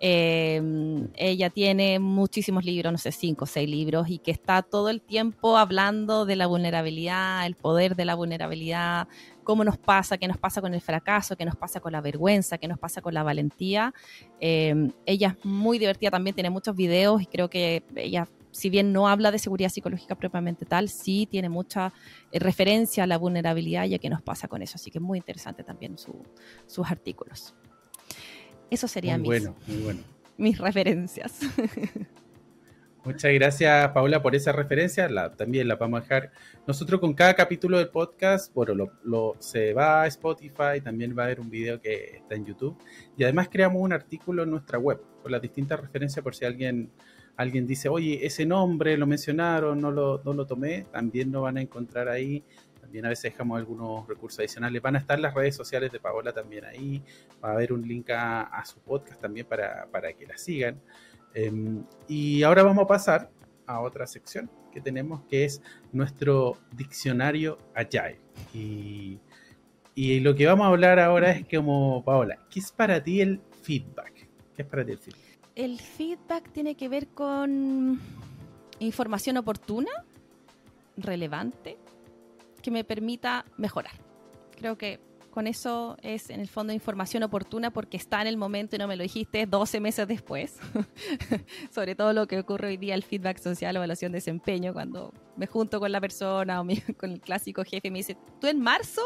Em, 0.05 1.07
ella 1.15 1.49
tiene 1.49 1.97
muchísimos 1.97 2.65
libros, 2.65 2.91
no 2.91 2.97
sé, 2.97 3.13
cinco 3.13 3.45
o 3.45 3.47
seis 3.47 3.69
libros, 3.69 4.09
y 4.09 4.17
que 4.17 4.31
está 4.31 4.61
todo 4.61 4.89
el 4.89 5.01
tiempo 5.01 5.57
hablando 5.57 6.25
de 6.25 6.35
la 6.35 6.45
vulnerabilidad, 6.45 7.45
el 7.45 7.55
poder 7.55 7.95
de 7.95 8.03
la 8.03 8.15
vulnerabilidad, 8.15 9.07
cómo 9.45 9.63
nos 9.63 9.77
pasa, 9.77 10.17
qué 10.17 10.27
nos 10.27 10.37
pasa 10.37 10.59
con 10.59 10.73
el 10.73 10.81
fracaso, 10.81 11.37
qué 11.37 11.45
nos 11.45 11.55
pasa 11.55 11.79
con 11.79 11.93
la 11.93 12.01
vergüenza, 12.01 12.57
qué 12.57 12.67
nos 12.67 12.79
pasa 12.79 13.01
con 13.01 13.13
la 13.13 13.23
valentía. 13.23 13.93
Em, 14.41 14.91
ella 15.05 15.37
es 15.37 15.45
muy 15.45 15.79
divertida 15.79 16.11
también, 16.11 16.35
tiene 16.35 16.49
muchos 16.49 16.75
videos 16.75 17.21
y 17.21 17.25
creo 17.25 17.49
que 17.49 17.83
ella 17.95 18.27
si 18.53 18.69
bien 18.69 18.93
no 18.93 19.07
habla 19.09 19.31
de 19.31 19.39
seguridad 19.39 19.69
psicológica 19.69 20.15
propiamente 20.15 20.65
tal, 20.65 20.87
sí 20.87 21.27
tiene 21.29 21.49
mucha 21.49 21.91
eh, 22.31 22.39
referencia 22.39 23.03
a 23.03 23.07
la 23.07 23.17
vulnerabilidad 23.17 23.85
y 23.85 23.95
a 23.95 23.99
qué 23.99 24.09
nos 24.09 24.21
pasa 24.21 24.47
con 24.47 24.61
eso. 24.61 24.75
Así 24.75 24.91
que 24.91 24.99
es 24.99 25.03
muy 25.03 25.17
interesante 25.17 25.63
también 25.63 25.97
sus 25.97 26.89
artículos. 26.89 27.55
Eso 28.69 28.87
serían 28.87 29.21
mis, 29.21 29.27
bueno, 29.27 29.55
bueno. 29.83 30.01
mis 30.37 30.57
referencias. 30.57 31.39
Muchas 33.05 33.33
gracias, 33.33 33.89
Paula, 33.89 34.21
por 34.21 34.33
esa 34.33 34.53
referencia. 34.53 35.09
también 35.35 35.67
la 35.67 35.75
vamos 35.75 35.99
a 35.99 36.03
dejar. 36.03 36.31
Nosotros 36.65 37.01
con 37.01 37.13
cada 37.13 37.33
capítulo 37.33 37.77
del 37.77 37.89
podcast, 37.89 38.53
bueno, 38.53 38.89
lo, 39.03 39.35
se 39.39 39.73
va 39.73 40.03
a 40.03 40.07
Spotify, 40.07 40.79
también 40.81 41.13
va 41.17 41.23
a 41.23 41.25
haber 41.25 41.41
un 41.41 41.49
video 41.49 41.81
que 41.81 42.17
está 42.17 42.35
en 42.35 42.45
YouTube. 42.45 42.77
Y 43.17 43.25
además 43.25 43.49
creamos 43.51 43.81
un 43.81 43.91
artículo 43.91 44.43
en 44.43 44.51
nuestra 44.51 44.77
web 44.77 45.01
con 45.21 45.33
las 45.33 45.41
distintas 45.41 45.81
referencias 45.81 46.23
por 46.23 46.33
si 46.33 46.45
alguien 46.45 46.91
alguien 47.37 47.65
dice, 47.65 47.89
oye, 47.89 48.25
ese 48.25 48.45
nombre 48.45 48.97
lo 48.97 49.07
mencionaron, 49.07 49.79
no 49.79 49.91
lo, 49.91 50.21
no 50.23 50.33
lo 50.33 50.45
tomé, 50.45 50.85
también 50.91 51.31
lo 51.31 51.41
van 51.41 51.57
a 51.57 51.61
encontrar 51.61 52.07
ahí. 52.07 52.43
También 52.79 53.05
a 53.05 53.09
veces 53.09 53.31
dejamos 53.31 53.57
algunos 53.57 54.07
recursos 54.07 54.39
adicionales. 54.39 54.81
Van 54.81 54.95
a 54.95 54.99
estar 54.99 55.19
las 55.19 55.33
redes 55.33 55.55
sociales 55.55 55.91
de 55.91 55.99
Paola 55.99 56.31
también 56.31 56.65
ahí. 56.65 57.01
Va 57.43 57.49
a 57.49 57.53
haber 57.53 57.73
un 57.73 57.87
link 57.87 58.09
a, 58.11 58.63
su 58.65 58.79
podcast 58.79 59.19
también 59.19 59.47
para, 59.47 60.13
que 60.17 60.27
la 60.27 60.37
sigan. 60.37 60.79
Em, 61.33 61.83
y 62.07 62.43
ahora 62.43 62.61
vamos 62.61 62.83
a 62.83 62.87
pasar 62.87 63.31
a 63.65 63.79
otra 63.79 64.05
sección 64.05 64.49
que 64.71 64.81
tenemos, 64.81 65.21
que 65.29 65.45
es 65.45 65.61
nuestro 65.91 66.57
diccionario 66.75 67.57
Agile. 67.73 68.19
Y, 68.53 69.19
y 69.95 70.19
lo 70.19 70.35
que 70.35 70.45
vamos 70.45 70.65
a 70.65 70.69
hablar 70.69 70.99
ahora 70.99 71.31
es 71.31 71.45
como, 71.47 72.03
Paola, 72.03 72.37
¿qué 72.49 72.59
es 72.59 72.71
para 72.71 73.03
ti 73.03 73.21
el 73.21 73.41
feedback? 73.61 74.27
¿Qué 74.55 74.61
es 74.61 74.67
para 74.67 74.85
ti 74.85 74.91
el 74.91 74.99
feedback? 74.99 75.22
El 75.55 75.79
feedback 75.79 76.51
tiene 76.51 76.75
que 76.75 76.89
ver 76.89 77.07
con 77.09 77.99
información 78.79 79.37
oportuna, 79.37 79.91
relevante, 80.97 81.77
que 82.61 82.71
me 82.71 82.83
permita 82.83 83.45
mejorar. 83.57 83.93
Creo 84.55 84.77
que 84.77 84.99
con 85.29 85.47
eso 85.47 85.97
es 86.03 86.29
en 86.29 86.39
el 86.39 86.47
fondo 86.47 86.73
información 86.73 87.23
oportuna 87.23 87.71
porque 87.71 87.97
está 87.97 88.21
en 88.21 88.27
el 88.27 88.37
momento 88.37 88.75
y 88.75 88.79
no 88.79 88.87
me 88.87 88.95
lo 88.95 89.01
dijiste 89.01 89.47
12 89.47 89.79
meses 89.79 90.07
después. 90.07 90.59
Sobre 91.71 91.95
todo 91.95 92.13
lo 92.13 92.27
que 92.27 92.39
ocurre 92.39 92.67
hoy 92.67 92.77
día, 92.77 92.93
el 92.93 93.03
feedback 93.03 93.39
social 93.39 93.75
evaluación 93.75 94.11
de 94.11 94.17
desempeño, 94.17 94.73
cuando 94.73 95.11
me 95.35 95.47
junto 95.47 95.79
con 95.79 95.91
la 95.91 95.99
persona 95.99 96.61
o 96.61 96.65
con 96.97 97.11
el 97.11 97.19
clásico 97.19 97.63
jefe 97.63 97.87
y 97.87 97.91
me 97.91 97.99
dice, 97.99 98.15
¿tú 98.39 98.47
en 98.47 98.61
marzo? 98.61 99.01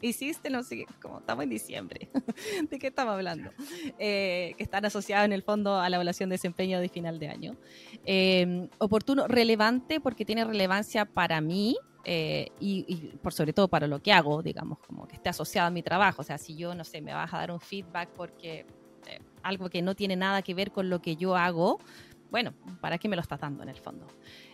Hiciste, 0.00 0.50
no 0.50 0.62
sé, 0.62 0.86
como 1.00 1.18
estamos 1.18 1.44
en 1.44 1.50
diciembre, 1.50 2.08
¿de 2.70 2.78
qué 2.78 2.88
estamos 2.88 3.14
hablando? 3.14 3.50
Eh, 3.98 4.54
que 4.56 4.62
están 4.62 4.84
asociados 4.84 5.24
en 5.24 5.32
el 5.32 5.42
fondo 5.42 5.78
a 5.78 5.88
la 5.88 5.96
evaluación 5.96 6.28
de 6.28 6.34
desempeño 6.34 6.80
de 6.80 6.88
final 6.88 7.18
de 7.18 7.28
año. 7.28 7.56
Em, 8.04 8.68
oportuno, 8.78 9.26
relevante 9.26 10.00
porque 10.00 10.24
tiene 10.24 10.44
relevancia 10.44 11.04
para 11.04 11.40
mí 11.40 11.76
eh, 12.04 12.50
y, 12.60 13.16
por 13.22 13.32
sobre 13.32 13.52
todo 13.52 13.68
para 13.68 13.86
lo 13.86 14.00
que 14.00 14.12
hago, 14.12 14.42
digamos, 14.42 14.78
como 14.78 15.08
que 15.08 15.16
esté 15.16 15.28
asociado 15.28 15.68
a 15.68 15.70
mi 15.70 15.82
trabajo. 15.82 16.22
O 16.22 16.24
sea, 16.24 16.38
si 16.38 16.56
yo, 16.56 16.74
no 16.74 16.84
sé, 16.84 17.00
me 17.00 17.12
vas 17.12 17.32
a 17.34 17.38
dar 17.38 17.50
un 17.50 17.60
feedback 17.60 18.10
porque 18.10 18.66
eh, 19.06 19.18
algo 19.42 19.68
que 19.68 19.82
no 19.82 19.94
tiene 19.94 20.14
nada 20.14 20.42
que 20.42 20.54
ver 20.54 20.70
con 20.70 20.88
lo 20.88 21.00
que 21.00 21.16
yo 21.16 21.36
hago, 21.36 21.80
bueno, 22.30 22.54
¿para 22.80 22.98
qué 22.98 23.08
me 23.08 23.16
lo 23.16 23.22
estás 23.22 23.40
dando 23.40 23.62
en 23.62 23.68
el 23.68 23.76
fondo? 23.76 24.06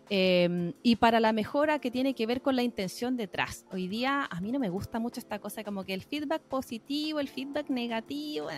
Em, 0.08 0.74
y 0.82 0.96
para 0.96 1.20
la 1.20 1.32
mejora 1.32 1.78
que 1.78 1.90
tiene 1.90 2.14
que 2.14 2.26
ver 2.26 2.42
con 2.42 2.56
la 2.56 2.62
intención 2.62 3.16
detrás. 3.16 3.64
Hoy 3.70 3.88
día 3.88 4.28
a 4.30 4.40
mí 4.40 4.52
no 4.52 4.58
me 4.58 4.68
gusta 4.68 4.98
mucho 4.98 5.20
esta 5.20 5.38
cosa 5.38 5.64
como 5.64 5.84
que 5.84 5.94
el 5.94 6.02
feedback 6.02 6.42
positivo, 6.42 7.20
el 7.20 7.28
feedback 7.28 7.70
negativo, 7.70 8.50
eh, 8.50 8.56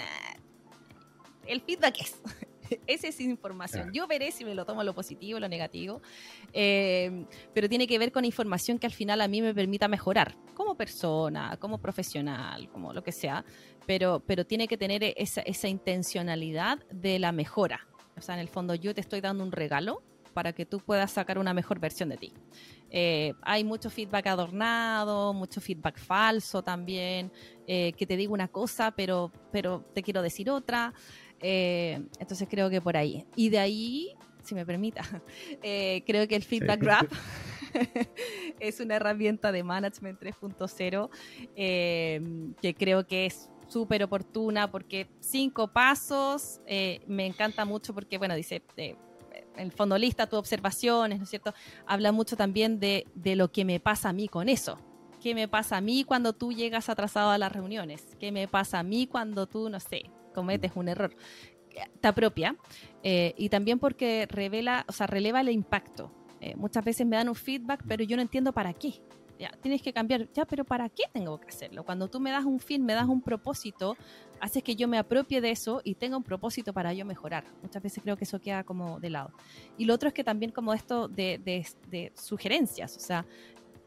el 1.47 1.61
feedback 1.61 2.01
es. 2.01 2.21
Esa 2.87 3.09
es 3.09 3.21
información. 3.21 3.93
Yo 3.93 4.07
veré 4.07 4.33
si 4.33 4.43
me 4.45 4.55
lo 4.55 4.65
tomo 4.65 4.83
lo 4.83 4.95
positivo 4.95 5.37
o 5.37 5.41
lo 5.41 5.49
negativo, 5.49 6.01
em, 6.53 7.27
pero 7.53 7.69
tiene 7.69 7.87
que 7.87 7.99
ver 7.99 8.11
con 8.11 8.25
información 8.25 8.79
que 8.79 8.87
al 8.87 8.93
final 8.93 9.21
a 9.21 9.29
mí 9.29 9.43
me 9.43 9.55
permita 9.55 9.87
mejorar 9.87 10.35
como 10.55 10.75
persona, 10.75 11.59
como 11.61 11.79
profesional, 11.79 12.71
como 12.71 12.95
lo 12.95 13.05
que 13.05 13.13
sea, 13.13 13.45
pero, 13.87 14.25
pero 14.27 14.47
tiene 14.47 14.67
que 14.67 14.79
tener 14.79 15.05
esa, 15.17 15.43
esa 15.43 15.69
intencionalidad 15.69 16.79
de 16.91 17.19
la 17.19 17.33
mejora. 17.33 17.87
O 18.17 18.23
sea, 18.23 18.35
en 18.35 18.41
el 18.41 18.49
fondo 18.49 18.75
yo 18.75 18.95
te 18.95 19.03
estoy 19.03 19.21
dando 19.21 19.45
un 19.45 19.53
regalo 19.53 20.03
para 20.35 20.53
que 20.53 20.67
tú 20.67 20.81
puedas 20.81 21.13
sacar 21.13 21.39
una 21.39 21.55
mejor 21.55 21.79
versión 21.79 22.11
de 22.11 22.17
ti. 22.17 22.33
Eh, 22.91 23.33
hay 23.43 23.65
mucho 23.65 23.89
feedback 23.91 24.27
adornado, 24.27 25.33
mucho 25.33 25.61
feedback 25.61 25.99
falso 25.99 26.63
también, 26.63 27.33
eh, 27.67 27.93
que 27.97 28.07
te 28.07 28.17
digo 28.17 28.35
una 28.35 28.49
cosa, 28.49 28.91
pero, 28.91 29.33
pero 29.51 29.85
te 29.95 30.03
quiero 30.03 30.21
decir 30.21 30.51
otra. 30.51 30.93
entonces 31.41 32.49
creo 32.51 32.69
que 32.69 32.81
por 32.81 32.97
ahí. 32.97 33.25
Y 33.37 33.49
de 33.49 33.59
ahí, 33.59 34.15
si 34.43 34.55
me 34.55 34.67
permita, 34.67 35.03
creo 36.07 36.29
que 36.29 36.37
el 36.37 36.43
feedback 36.43 36.81
graph 36.81 37.13
es 38.61 38.81
una 38.81 38.97
herramienta 38.97 39.53
de 39.53 39.63
management 39.63 40.21
3.0 40.21 41.11
que 42.61 42.75
creo 42.75 43.07
que 43.07 43.27
es 43.27 43.51
súper 43.69 44.03
oportuna 44.03 44.71
porque 44.71 45.09
cinco 45.21 45.69
pasos 45.69 46.61
eh, 46.67 47.01
me 47.07 47.27
encanta 47.27 47.65
mucho 47.65 47.95
porque, 47.95 48.19
bueno, 48.19 48.35
dice, 48.35 48.63
eh, 48.77 48.97
el 49.57 49.73
fondo 49.73 49.99
lista 49.99 50.27
tus 50.27 50.39
observaciones, 50.39 51.19
¿no 51.19 51.25
es 51.25 51.31
cierto? 51.31 51.55
Habla 51.87 52.13
mucho 52.13 52.37
también 52.37 52.81
de, 52.81 53.07
de, 53.15 53.37
lo 53.37 53.51
que 53.51 53.65
me 53.65 53.81
pasa 53.81 54.11
a 54.11 54.13
mí 54.13 54.29
con 54.29 54.49
eso. 54.49 54.79
¿Qué 55.23 55.35
me 55.35 55.49
pasa 55.49 55.79
a 55.79 55.81
mí 55.81 56.05
cuando 56.05 56.33
tú 56.33 56.53
llegas 56.53 56.89
atrasado 56.89 57.31
a 57.31 57.39
las 57.39 57.53
reuniones? 57.53 58.17
¿Qué 58.19 58.31
me 58.31 58.47
pasa 58.49 58.81
a 58.81 58.83
mí 58.83 59.07
cuando 59.07 59.47
tú, 59.47 59.71
no 59.71 59.81
sé, 59.81 60.11
cometes 60.35 60.73
un 60.75 60.89
error? 60.89 61.17
Te 62.01 62.09
apropia. 62.09 62.57
Eh, 63.03 63.35
y 63.37 63.49
también 63.49 63.79
porque 63.79 64.27
revela, 64.29 64.85
o 64.89 64.93
sea, 64.93 65.07
releva 65.07 65.41
el 65.41 65.49
impacto. 65.49 66.13
muchas 66.57 66.85
veces 66.85 67.07
me 67.07 67.17
dan 67.17 67.29
un 67.29 67.35
feedback, 67.35 67.83
pero 67.89 68.05
yo 68.05 68.17
no 68.17 68.23
entiendo 68.23 68.53
para 68.53 68.75
qué 68.75 69.01
ya, 69.39 69.51
tienes 69.61 69.83
que 69.83 69.93
cambiar, 69.93 70.29
ya, 70.33 70.45
pero 70.45 70.65
¿para 70.65 70.89
qué 70.89 71.05
tengo 71.13 71.39
que 71.41 71.49
hacerlo? 71.49 71.85
Cuando 71.85 72.09
tú 72.09 72.21
me 72.21 72.31
das 72.31 72.45
un 72.45 72.61
fin, 72.61 72.85
me 72.85 72.95
das 72.95 73.09
un 73.09 73.21
propósito, 73.21 73.97
haces 74.41 74.63
que 74.63 74.77
yo 74.77 74.87
me 74.87 74.99
apropie 74.99 75.41
de 75.41 75.51
eso 75.51 75.81
y 75.85 75.95
tenga 75.95 76.17
un 76.17 76.23
propósito 76.23 76.73
para 76.73 76.93
yo 76.93 77.05
mejorar. 77.05 77.45
Muchas 77.63 77.83
veces 77.83 78.03
creo 78.03 78.17
que 78.17 78.25
eso 78.25 78.41
queda 78.41 78.65
como 78.65 79.01
de 79.01 79.11
lado. 79.11 79.33
Y 79.77 79.87
lo 79.87 79.95
otro 79.95 80.09
es 80.09 80.15
que 80.15 80.25
también 80.25 80.53
como 80.53 80.73
esto 80.73 81.09
de, 81.09 82.13
sugerencias, 82.15 82.97
o 82.97 83.01
sea, 83.01 83.27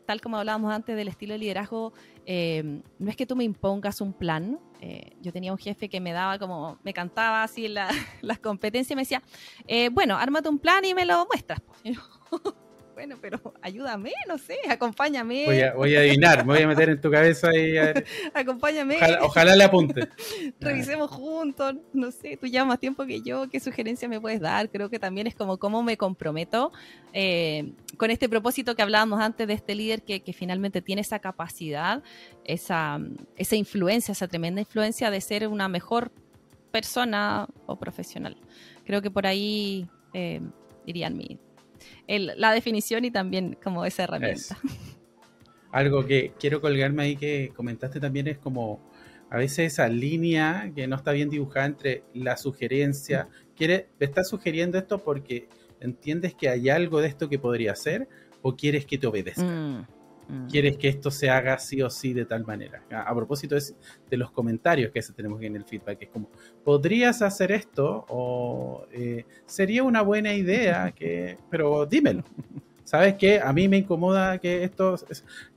tal 0.06 0.22
como 0.22 0.38
hablábamos 0.38 0.74
antes 0.74 0.96
del 0.96 1.08
estilo 1.08 1.34
de 1.34 1.40
liderazgo, 1.40 1.94
eh, 2.26 2.82
no 3.00 3.10
es 3.10 3.16
que 3.16 3.26
tú 3.26 3.36
me 3.36 3.44
impongas 3.44 4.02
un 4.02 4.14
plan. 4.14 4.60
Eh, 4.82 5.16
yo 5.22 5.32
tenía 5.32 5.52
un 5.52 5.58
jefe 5.58 5.90
que 5.90 6.00
me 6.00 6.12
daba 6.12 6.38
como, 6.40 6.78
me 6.84 6.94
cantaba 6.94 7.44
así 7.44 7.68
las 7.68 7.90
competencias 8.42 8.92
y 8.92 8.96
me 8.96 9.02
decía, 9.02 9.22
eh, 9.66 9.90
bueno, 9.90 10.18
ármate 10.18 10.50
un 10.50 10.60
plan 10.60 10.84
y 10.84 10.94
me 10.94 11.06
lo 11.06 11.26
muestras. 11.26 11.62
bueno, 12.98 13.16
pero 13.22 13.40
ayúdame, 13.62 14.12
no 14.28 14.40
sé, 14.40 14.58
acompáñame. 14.68 15.46
Voy 15.76 15.96
a, 15.96 16.00
adivinar, 16.00 16.44
me 16.44 16.54
voy 16.56 16.64
a 16.64 16.68
meter 16.68 16.90
en 16.90 17.00
tu 17.00 17.12
cabeza 17.12 17.56
y 17.56 17.78
acompáñame. 18.34 18.98
Ojalá, 19.22 19.56
le 19.56 19.64
apunte. 19.64 20.10
Revisemos 20.60 21.12
juntos, 21.12 21.76
no 21.94 22.10
sé, 22.10 22.38
tú 22.38 22.48
llevas 22.48 22.68
más 22.68 22.80
tiempo 22.80 23.06
que 23.06 23.22
yo, 23.22 23.48
¿qué 23.52 23.60
sugerencia 23.60 24.10
me 24.10 24.20
puedes 24.20 24.42
dar? 24.42 24.72
Creo 24.72 24.90
que 24.90 24.98
también 24.98 25.28
es 25.28 25.36
como 25.36 25.60
cómo 25.60 25.84
me 25.84 25.96
comprometo 25.96 26.72
eh, 27.14 27.72
con 27.98 28.10
este 28.10 28.28
propósito 28.28 28.76
que 28.76 28.82
hablábamos 28.82 29.20
antes 29.22 29.48
de 29.48 29.54
este 29.54 29.76
líder 29.76 30.02
que, 30.02 30.34
finalmente 30.34 30.82
tiene 30.82 31.02
esa 31.02 31.20
capacidad, 31.20 32.02
esa, 32.46 33.00
esa 33.36 33.56
influencia, 33.56 34.14
esa 34.14 34.28
tremenda 34.28 34.62
influencia 34.62 35.12
de 35.12 35.22
ser 35.22 35.48
una 35.48 35.68
mejor 35.68 36.12
persona 36.72 37.48
o 37.68 37.78
profesional. 37.78 38.38
Creo 38.86 39.04
que 39.04 39.12
por 39.12 39.28
ahí 39.28 39.88
eh, 40.14 40.42
irían 40.88 41.16
mi, 42.08 42.20
la 42.38 42.52
definición 42.52 43.06
y 43.06 43.12
también 43.12 43.58
como 43.64 43.86
esa 43.86 44.04
herramienta. 44.04 44.58
Algo 45.72 46.06
que 46.06 46.34
quiero 46.40 46.62
colgarme 46.62 47.04
ahí 47.04 47.16
que 47.16 47.52
comentaste 47.56 48.00
también 48.00 48.28
es 48.28 48.38
como 48.38 48.82
a 49.30 49.38
veces 49.38 49.74
esa 49.74 49.90
línea 49.90 50.72
que 50.74 50.88
no 50.88 50.96
está 50.96 51.12
bien 51.12 51.30
dibujada 51.30 51.66
entre 51.66 52.04
la 52.14 52.38
sugerencia, 52.38 53.28
quiere, 53.56 53.90
¿te 53.98 54.06
estás 54.06 54.30
sugiriendo 54.30 54.78
esto 54.78 55.04
porque 55.04 55.50
entiendes 55.82 56.34
que 56.34 56.50
hay 56.50 56.70
algo 56.70 57.02
de 57.02 57.08
esto 57.08 57.28
que 57.28 57.38
podría 57.38 57.76
ser 57.76 58.08
o 58.42 58.56
quieres 58.56 58.86
que 58.86 58.98
te 58.98 59.08
obedezca? 59.08 59.44
Mm. 59.44 59.97
Mm. 60.30 60.48
quieres 60.48 60.78
que 60.78 60.90
esto 60.90 61.10
se 61.10 61.30
haga 61.30 61.58
sí 61.58 61.82
o 61.82 61.90
sí 61.90 62.14
de 62.14 62.26
tal 62.26 62.46
manera. 62.46 62.84
A, 62.92 63.16
propósito 63.16 63.56
de 63.56 64.18
los 64.18 64.32
comentarios 64.32 64.92
que 64.92 65.02
tenemos 65.16 65.42
en 65.42 65.56
el 65.56 65.64
feedback, 65.64 66.02
es 66.02 66.10
como, 66.10 66.30
¿podrías 66.64 67.22
hacer 67.22 67.52
esto? 67.52 68.06
O 68.10 68.86
eh, 68.92 69.26
sería 69.46 69.84
una 69.84 70.02
buena 70.02 70.34
idea, 70.34 70.92
que, 70.92 71.38
pero 71.50 71.86
dímelo. 71.86 72.24
¿Sabes 72.84 73.16
qué? 73.16 73.42
A 73.42 73.52
mí 73.52 73.68
me 73.68 73.78
incomoda 73.78 74.38
que 74.38 74.64
esto, 74.64 74.96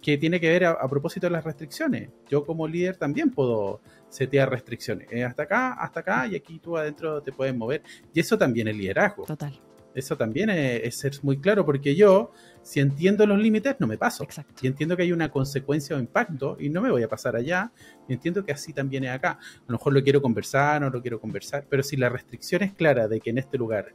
que 0.03 0.19
tiene 0.19 0.41
que 0.41 0.49
ver 0.49 0.65
a, 0.65 0.89
propósito 0.89 1.29
de 1.29 1.31
las 1.31 1.45
restricciones. 1.45 2.11
Yo 2.29 2.45
como 2.45 2.67
líder 2.67 2.97
también 2.97 3.31
puedo 3.31 3.81
setear 4.09 4.51
restricciones. 4.51 5.07
hasta 5.25 5.45
acá, 5.45 5.73
hasta 5.75 6.01
acá, 6.01 6.27
y 6.27 6.35
aquí 6.35 6.59
tú 6.59 6.77
adentro 6.77 7.23
te 7.23 7.31
puedes 7.31 7.55
mover. 7.55 7.83
Y 8.13 8.19
eso 8.19 8.37
también 8.37 8.67
es 8.67 8.77
liderazgo. 8.77 9.27
Total. 9.27 9.61
Eso 9.95 10.17
también 10.17 10.51
es, 10.51 10.97
ser 10.97 11.13
muy 11.23 11.39
claro, 11.39 11.65
porque 11.65 11.95
yo, 11.95 12.33
si 12.63 12.81
entiendo 12.81 13.27
los 13.27 13.39
límites, 13.39 13.77
no 13.79 13.87
me 13.87 13.99
paso. 13.99 14.25
Exacto. 14.25 14.55
Y 14.63 14.67
entiendo 14.67 14.97
que 14.97 15.03
hay 15.03 15.13
una 15.13 15.31
consecuencia 15.31 15.97
o 15.97 15.99
impacto 15.99 16.57
y 16.59 16.69
no 16.69 16.81
me 16.81 16.91
voy 16.91 17.03
a 17.03 17.09
pasar 17.09 17.37
allá, 17.37 17.73
y 18.09 18.13
entiendo 18.13 18.45
que 18.45 18.53
así 18.53 18.73
también 18.73 19.05
es 19.05 19.11
acá. 19.11 19.33
A 19.33 19.65
lo 19.67 19.73
mejor 19.73 19.93
lo 19.93 20.03
quiero 20.03 20.23
conversar, 20.23 20.81
no 20.81 20.91
lo 20.91 21.01
quiero 21.01 21.21
conversar, 21.21 21.67
pero 21.69 21.83
si 21.83 21.97
la 21.97 22.09
restricción 22.09 22.63
es 22.63 22.73
clara 22.75 23.09
de 23.09 23.21
que 23.21 23.31
en 23.31 23.39
este 23.39 23.59
lugar 23.59 23.95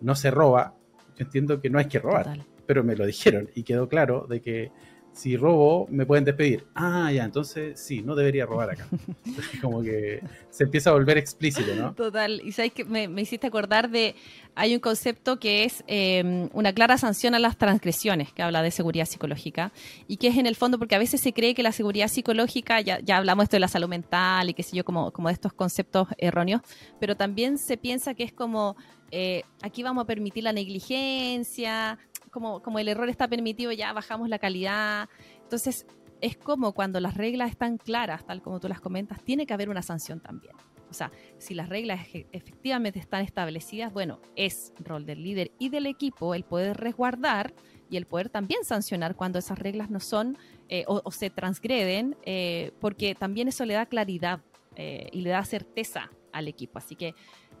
no 0.00 0.14
se 0.14 0.30
roba, 0.30 0.74
yo 1.16 1.24
entiendo 1.24 1.60
que 1.60 1.70
no 1.70 1.78
hay 1.78 1.86
que 1.86 1.98
robar. 1.98 2.46
Pero 2.66 2.84
me 2.84 2.94
lo 2.94 3.04
dijeron 3.04 3.50
y 3.54 3.64
quedó 3.64 3.88
claro 3.88 4.26
de 4.28 4.40
que 4.40 4.70
si 5.12 5.36
robo, 5.36 5.86
me 5.90 6.06
pueden 6.06 6.24
despedir. 6.24 6.66
Ah, 6.74 7.12
ya, 7.12 7.24
entonces 7.24 7.78
sí, 7.78 8.02
no 8.02 8.14
debería 8.14 8.46
robar 8.46 8.70
acá. 8.70 8.86
Como 9.60 9.82
que 9.82 10.22
se 10.50 10.64
empieza 10.64 10.90
a 10.90 10.94
volver 10.94 11.18
explícito, 11.18 11.74
¿no? 11.74 11.94
Total. 11.94 12.40
Y 12.42 12.52
sabes 12.52 12.72
que 12.72 12.84
me, 12.84 13.04
hiciste 13.20 13.46
acordar 13.46 13.90
de, 13.90 14.14
hay 14.54 14.74
un 14.74 14.80
concepto 14.80 15.38
que 15.38 15.64
es 15.64 15.84
em, 15.86 16.48
una 16.54 16.72
clara 16.72 16.96
sanción 16.96 17.34
a 17.34 17.38
las 17.38 17.58
transgresiones, 17.58 18.32
que 18.32 18.42
habla 18.42 18.62
de 18.62 18.70
seguridad 18.70 19.04
psicológica, 19.04 19.72
y 20.08 20.16
que 20.16 20.28
es 20.28 20.38
en 20.38 20.46
el 20.46 20.56
fondo, 20.56 20.78
porque 20.78 20.94
a 20.94 20.98
veces 20.98 21.20
se 21.20 21.34
cree 21.34 21.54
que 21.54 21.62
la 21.62 21.72
seguridad 21.72 22.08
psicológica, 22.08 22.80
ya, 22.80 22.98
ya 23.00 23.18
hablamos 23.18 23.44
esto 23.44 23.56
de 23.56 23.60
la 23.60 23.68
salud 23.68 23.88
mental 23.88 24.48
y 24.48 24.54
qué 24.54 24.62
sé 24.62 24.76
yo, 24.76 24.84
como, 24.84 25.12
como 25.12 25.28
de 25.28 25.34
estos 25.34 25.52
conceptos 25.52 26.08
erróneos, 26.16 26.62
pero 26.98 27.16
también 27.16 27.58
se 27.58 27.76
piensa 27.76 28.14
que 28.14 28.24
es 28.24 28.32
como, 28.32 28.76
eh, 29.10 29.42
aquí 29.60 29.82
vamos 29.82 30.04
a 30.04 30.06
permitir 30.06 30.44
la 30.44 30.54
negligencia, 30.54 31.98
como, 32.32 32.62
como 32.62 32.80
el 32.80 32.88
error 32.88 33.08
está 33.08 33.28
permitido, 33.28 33.70
ya 33.70 33.92
bajamos 33.92 34.28
la 34.28 34.40
calidad. 34.40 35.08
Entonces, 35.42 35.86
es 36.20 36.36
como 36.36 36.72
cuando 36.72 36.98
las 36.98 37.16
reglas 37.16 37.50
están 37.50 37.78
claras, 37.78 38.24
tal 38.24 38.42
como 38.42 38.58
tú 38.58 38.68
las 38.68 38.80
comentas, 38.80 39.22
tiene 39.22 39.46
que 39.46 39.54
haber 39.54 39.68
una 39.68 39.82
sanción 39.82 40.20
también. 40.20 40.54
O 40.90 40.94
sea, 40.94 41.10
si 41.38 41.54
las 41.54 41.70
reglas 41.70 42.06
efectivamente 42.32 42.98
están 42.98 43.22
establecidas, 43.22 43.92
bueno, 43.92 44.20
es 44.36 44.74
rol 44.78 45.06
del 45.06 45.22
líder 45.22 45.50
y 45.58 45.70
del 45.70 45.86
equipo 45.86 46.34
el 46.34 46.44
poder 46.44 46.76
resguardar 46.76 47.54
y 47.88 47.96
el 47.96 48.06
poder 48.06 48.28
también 48.28 48.64
sancionar 48.64 49.16
cuando 49.16 49.38
esas 49.38 49.58
reglas 49.58 49.90
no 49.90 50.00
son 50.00 50.36
eh, 50.68 50.84
o, 50.86 51.10
se 51.10 51.30
transgreden, 51.30 52.16
eh, 52.24 52.72
porque 52.78 53.14
también 53.14 53.48
eso 53.48 53.64
le 53.64 53.74
da 53.74 53.86
claridad 53.86 54.40
eh, 54.76 55.08
y 55.12 55.22
le 55.22 55.30
da 55.30 55.44
certeza 55.44 56.10
al 56.30 56.46
equipo. 56.46 56.78
Así 56.78 56.94
que, 56.94 57.14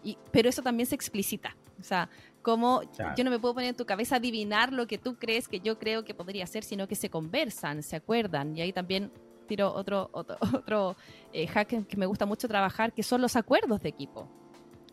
y, 0.04 0.18
pero 0.30 0.50
eso 0.50 0.62
también 0.62 0.86
se 0.86 0.94
explicita. 0.94 1.56
O 1.80 1.84
sea, 1.84 2.10
como 2.42 2.82
yo 3.16 3.24
no 3.24 3.30
me 3.30 3.38
puedo 3.38 3.54
poner 3.54 3.70
en 3.70 3.76
tu 3.76 3.86
cabeza 3.86 4.16
adivinar 4.16 4.72
lo 4.72 4.86
que 4.86 4.98
tú 4.98 5.16
crees 5.16 5.48
que 5.48 5.60
yo 5.60 5.78
creo 5.78 6.04
que 6.04 6.14
podría 6.14 6.46
ser, 6.46 6.64
sino 6.64 6.88
que 6.88 6.96
se 6.96 7.08
conversan, 7.08 7.82
se 7.82 7.96
acuerdan. 7.96 8.56
Y 8.56 8.60
ahí 8.60 8.72
también 8.72 9.10
tiro 9.46 9.72
otro, 9.72 10.10
otro, 10.12 10.36
otro 10.54 10.96
eh, 11.32 11.46
hack 11.46 11.86
que 11.86 11.96
me 11.96 12.06
gusta 12.06 12.26
mucho 12.26 12.48
trabajar, 12.48 12.92
que 12.92 13.02
son 13.02 13.20
los 13.20 13.36
acuerdos 13.36 13.80
de 13.80 13.88
equipo. 13.88 14.28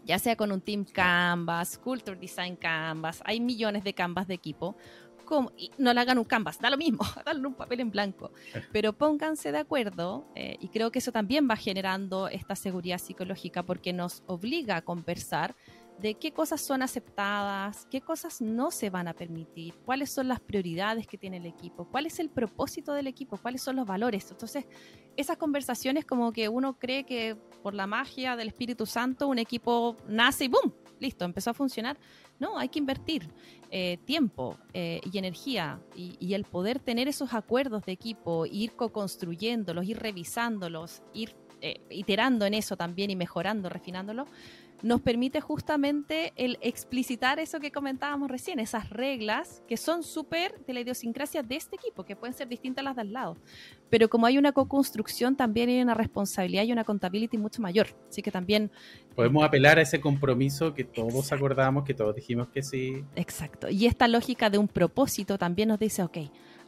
Ya 0.06 0.18
sea 0.18 0.36
con 0.36 0.52
un 0.52 0.62
Team 0.62 0.86
Canvas, 0.86 1.78
Culture 1.78 2.18
Design 2.18 2.56
Canvas, 2.56 3.22
hay 3.26 3.40
millones 3.40 3.84
de 3.84 3.94
Canvas 3.94 4.28
de 4.28 4.34
equipo. 4.34 4.76
Como, 5.26 5.52
no 5.78 5.94
le 5.94 6.02
hagan 6.02 6.18
un 6.18 6.26
canvas, 6.26 6.60
da 6.60 6.72
lo 6.72 6.78
mismo, 6.78 7.04
dan 7.26 7.46
un 7.46 7.54
papel 7.54 7.82
en 7.82 7.92
blanco, 7.92 8.32
pero 8.74 8.94
pónganse 8.94 9.52
de 9.52 9.60
acuerdo 9.60 10.26
eh, 10.34 10.58
y 10.60 10.70
creo 10.70 10.92
que 10.92 10.98
eso 10.98 11.12
también 11.12 11.48
va 11.48 11.56
generando 11.56 12.28
esta 12.28 12.56
seguridad 12.56 12.98
psicológica 12.98 13.62
porque 13.62 13.94
nos 13.94 14.24
obliga 14.26 14.78
a 14.78 14.82
conversar 14.82 15.56
de 16.02 16.16
qué 16.16 16.32
cosas 16.32 16.62
son 16.62 16.82
aceptadas, 16.82 17.86
qué 17.92 18.02
cosas 18.02 18.42
no 18.42 18.72
se 18.72 18.90
van 18.90 19.08
a 19.08 19.14
permitir, 19.14 19.76
cuáles 19.86 20.10
son 20.10 20.28
las 20.28 20.40
prioridades 20.40 21.08
que 21.08 21.18
tiene 21.18 21.38
el 21.38 21.46
equipo, 21.46 21.86
cuál 21.86 22.06
es 22.06 22.20
el 22.20 22.30
propósito 22.30 22.94
del 22.94 23.08
equipo, 23.08 23.38
cuáles 23.38 23.62
son 23.62 23.76
los 23.76 23.86
valores. 23.86 24.32
Entonces, 24.32 24.66
esas 25.18 25.38
conversaciones 25.38 26.06
como 26.06 26.32
que 26.32 26.48
uno 26.48 26.80
cree 26.80 27.04
que 27.04 27.36
por 27.62 27.74
la 27.74 27.88
magia 27.88 28.36
del 28.36 28.48
Espíritu 28.48 28.86
Santo 28.86 29.28
un 29.28 29.40
equipo 29.40 29.98
nace 30.08 30.46
y 30.46 30.48
¡boom! 30.48 30.74
Listo, 31.00 31.24
empezó 31.26 31.52
a 31.52 31.54
funcionar. 31.54 31.98
No, 32.40 32.58
hay 32.58 32.70
que 32.70 32.80
invertir 32.80 33.30
eh, 33.72 33.98
tiempo 34.06 34.58
eh, 34.74 35.02
y 35.12 35.18
energía 35.18 35.82
y, 35.96 36.34
el 36.34 36.44
poder 36.44 36.80
tener 36.80 37.08
esos 37.08 37.34
acuerdos 37.34 37.86
de 37.86 37.94
equipo, 37.94 38.46
ir 38.46 38.74
co-construyéndolos, 38.74 39.86
ir 39.86 39.98
revisándolos, 39.98 41.02
ir 41.14 41.36
eh, 41.62 41.82
iterando 41.90 42.46
en 42.46 42.54
eso 42.54 42.78
también 42.78 43.12
y 43.12 43.16
mejorando, 43.16 43.70
refinándolo, 43.70 44.26
nos 44.82 45.02
permite 45.02 45.42
justamente 45.42 46.34
el 46.36 46.58
explicitar 46.62 47.40
eso 47.40 47.60
que 47.60 47.72
comentábamos 47.72 48.30
recién, 48.30 48.60
esas 48.60 48.90
reglas 48.90 49.64
que 49.68 49.78
son 49.78 50.04
súper 50.04 50.60
de 50.66 50.74
la 50.74 50.82
idiosincrasia 50.82 51.44
de 51.44 51.56
este 51.56 51.76
equipo, 51.76 52.04
que 52.04 52.16
pueden 52.16 52.34
ser 52.34 52.48
distintas 52.48 52.82
a 52.82 52.86
las 52.86 52.96
del 52.96 53.14
lado. 53.14 53.38
Pero 53.90 54.10
como 54.10 54.26
hay 54.26 54.38
una 54.38 54.52
co-construcción, 54.52 55.36
también 55.36 55.70
hay 55.70 55.82
una 55.82 55.94
responsabilidad 55.94 56.64
y 56.64 56.72
una 56.72 56.84
contabilidad 56.84 57.40
mucho 57.40 57.62
mayor. 57.62 57.88
Así 58.10 58.22
que 58.22 58.32
también... 58.32 58.72
Podemos 59.16 59.44
apelar 59.44 59.80
a 59.80 59.82
ese 59.82 60.00
compromiso 60.00 60.74
que 60.74 60.84
todos 60.84 61.32
acordamos, 61.32 61.84
que 61.84 61.94
todos 61.94 62.16
dijimos 62.16 62.48
que 62.50 62.64
sí. 62.64 63.04
Exacto. 63.16 63.70
Y 63.70 63.86
esta 63.86 64.08
lógica 64.08 64.50
de 64.50 64.58
un 64.58 64.68
propósito 64.68 65.38
también 65.38 65.70
nos 65.70 65.80
dice, 65.80 66.04
ok, 66.04 66.18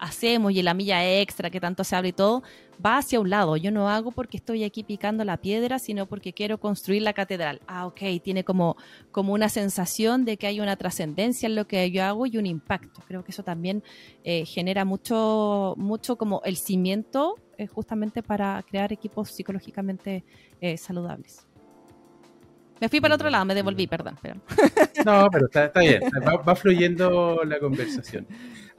hacemos 0.02 0.52
y 0.52 0.62
la 0.64 0.74
milla 0.74 1.20
extra 1.22 1.49
que 1.49 1.62
tanto 1.62 1.84
se 1.84 1.95
habla 1.95 2.10
y 2.10 2.14
todo, 2.14 2.43
va 2.84 2.97
hacia 2.97 3.20
un 3.20 3.30
lado. 3.30 3.56
Yo 3.56 3.72
no 3.72 3.88
hago 3.88 4.12
porque 4.12 4.38
estoy 4.38 4.64
aquí 4.64 4.84
picando 4.84 5.24
la 5.24 5.38
piedra, 5.38 5.80
sino 5.80 6.08
porque 6.08 6.34
quiero 6.34 6.60
construir 6.60 7.04
la 7.04 7.14
catedral. 7.14 7.62
Ah, 7.68 7.86
ok, 7.86 8.02
tiene 8.24 8.43
como, 8.43 8.76
como 9.12 9.34
una 9.34 9.47
sensación 9.47 10.26
de 10.26 10.38
que 10.38 10.47
hay 10.47 10.60
una 10.60 10.76
trascendencia 10.76 11.47
en 11.47 11.56
lo 11.56 11.68
que 11.68 11.89
yo 11.91 12.04
hago 12.04 12.26
y 12.26 12.38
un 12.38 12.47
impacto. 12.47 13.02
Creo 13.08 13.24
que 13.24 13.32
eso 13.32 13.43
también 13.43 13.84
eh, 14.24 14.45
genera 14.45 14.84
mucho, 14.84 15.76
mucho 15.78 16.18
como 16.18 16.41
el 16.43 16.58
cimiento 16.58 17.36
eh, 17.58 17.68
justamente 17.68 18.24
para 18.24 18.64
crear 18.68 18.91
equipos 18.91 19.30
psicológicamente 19.30 20.24
eh, 20.60 20.78
saludables. 20.78 21.45
Me 22.80 22.89
fui 22.89 22.99
para 22.99 23.14
el 23.14 23.16
otro 23.18 23.30
lado, 23.30 23.45
me 23.45 23.54
devolví, 23.54 23.86
perdón. 23.86 24.18
No, 25.06 25.28
pero 25.32 25.45
está, 25.45 25.80
bien, 25.80 26.02
va, 26.47 26.56
fluyendo 26.56 27.41
la 27.45 27.60
conversación. 27.60 28.26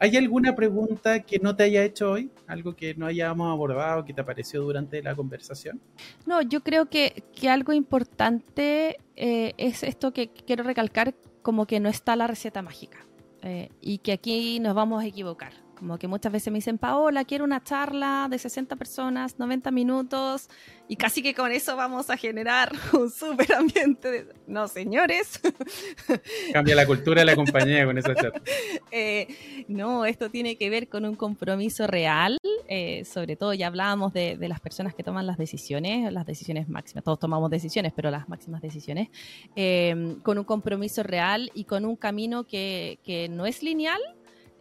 ¿Hay 0.03 0.17
alguna 0.17 0.57
pregunta 0.57 1.21
que 1.21 1.39
no 1.39 1.55
te 1.55 1.63
haya 1.63 1.85
hecho 1.85 2.11
hoy? 2.11 2.29
¿Algo 2.49 2.75
que 2.75 2.93
no 2.97 3.07
hayamos 3.07 3.53
abordado, 3.53 4.05
que 4.05 4.13
te 4.13 4.21
apareció 4.21 4.61
durante 4.61 5.01
la 5.01 5.15
conversación? 5.15 5.81
No, 6.27 6.43
yo 6.43 6.61
creo 6.65 6.87
que, 6.87 7.23
algo 7.49 7.73
importante 7.73 8.99
eh, 9.15 9.53
es 9.59 9.85
esto 9.85 10.13
que 10.13 10.31
quiero 10.31 10.65
recalcar, 10.65 11.15
como 11.43 11.67
que 11.67 11.79
no 11.79 11.89
está 11.89 12.17
la 12.17 12.27
receta 12.27 12.63
mágica 12.63 13.07
eh, 13.43 13.69
y 13.81 13.99
que 13.99 14.11
aquí 14.11 14.59
nos 14.59 14.75
vamos 14.75 15.05
a 15.05 15.07
equivocar. 15.07 15.53
Como 15.83 15.99
que 15.99 16.07
muchas 16.07 16.30
veces 16.30 16.53
me 16.53 16.59
dicen, 16.59 16.78
Paola, 16.78 17.24
quiero 17.24 17.43
una 17.43 17.61
charla 17.61 18.28
de 18.30 18.39
60 18.39 18.76
personas, 18.76 19.41
90 19.41 19.72
minutos, 19.72 20.49
y 20.87 20.95
casi 20.95 21.24
que 21.24 21.35
con 21.35 21.51
eso 21.51 21.74
vamos 21.74 22.09
a 22.09 22.16
generar 22.16 22.70
un 22.93 23.11
súper 23.11 23.53
ambiente. 23.53 24.09
De... 24.09 24.26
No, 24.47 24.68
señores. 24.68 25.41
Cambia 26.53 26.76
la 26.76 26.87
cultura 26.87 27.22
de 27.22 27.24
la 27.24 27.35
compañía 27.35 27.85
con 27.85 27.99
esa 27.99 28.14
charla. 28.14 28.41
Eh, 28.95 29.64
no, 29.68 30.05
esto 30.05 30.30
tiene 30.30 30.57
que 30.57 30.68
ver 30.68 30.89
con 30.89 31.07
un 31.07 31.14
compromiso 31.16 31.87
real, 31.87 32.37
eh, 32.68 33.05
sobre 33.07 33.37
todo 33.37 33.55
ya 33.55 33.68
hablábamos 33.68 34.12
de, 34.12 34.37
las 34.39 34.61
personas 34.61 34.95
que 34.95 35.03
toman 35.03 35.26
las 35.26 35.39
decisiones, 35.39 36.12
las 36.12 36.26
decisiones 36.26 36.68
máximas, 36.68 37.03
todos 37.03 37.18
tomamos 37.18 37.51
decisiones, 37.51 37.93
pero 37.97 38.11
las 38.11 38.28
máximas 38.28 38.61
decisiones, 38.61 39.09
eh, 39.57 40.18
con 40.22 40.37
un 40.37 40.45
compromiso 40.45 41.03
real 41.03 41.51
y 41.55 41.64
con 41.64 41.87
un 41.87 41.97
camino 41.97 42.45
que, 42.45 42.99
que 43.03 43.30
no 43.30 43.47
es 43.47 43.62
lineal, 43.62 44.01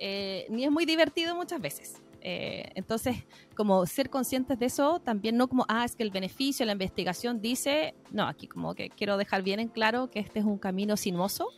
eh, 0.04 0.47
ni 0.49 0.66
es 0.66 0.72
muy 0.72 0.86
divertido 0.86 1.36
muchas 1.36 1.62
veces. 1.62 2.02
Eh, 2.22 2.72
entonces, 2.74 3.18
como 3.56 3.86
ser 3.86 4.10
conscientes 4.10 4.58
de 4.58 4.66
eso, 4.66 4.99
también 4.99 5.38
no 5.38 5.47
como, 5.47 5.64
ah, 5.70 5.86
es 5.86 5.95
que 5.95 6.02
el 6.02 6.10
beneficio, 6.10 6.66
la 6.66 6.72
investigación 6.72 7.39
dice, 7.39 7.93
no, 8.10 8.28
aquí 8.28 8.47
como 8.47 8.74
que 8.74 8.89
quiero 8.89 9.16
dejar 9.18 9.43
bien 9.43 9.60
en 9.60 9.68
claro 9.68 10.10
que 10.10 10.20
este 10.20 10.39
es 10.39 10.45
un 10.45 10.58
camino 10.58 10.97
sinuoso, 10.97 11.49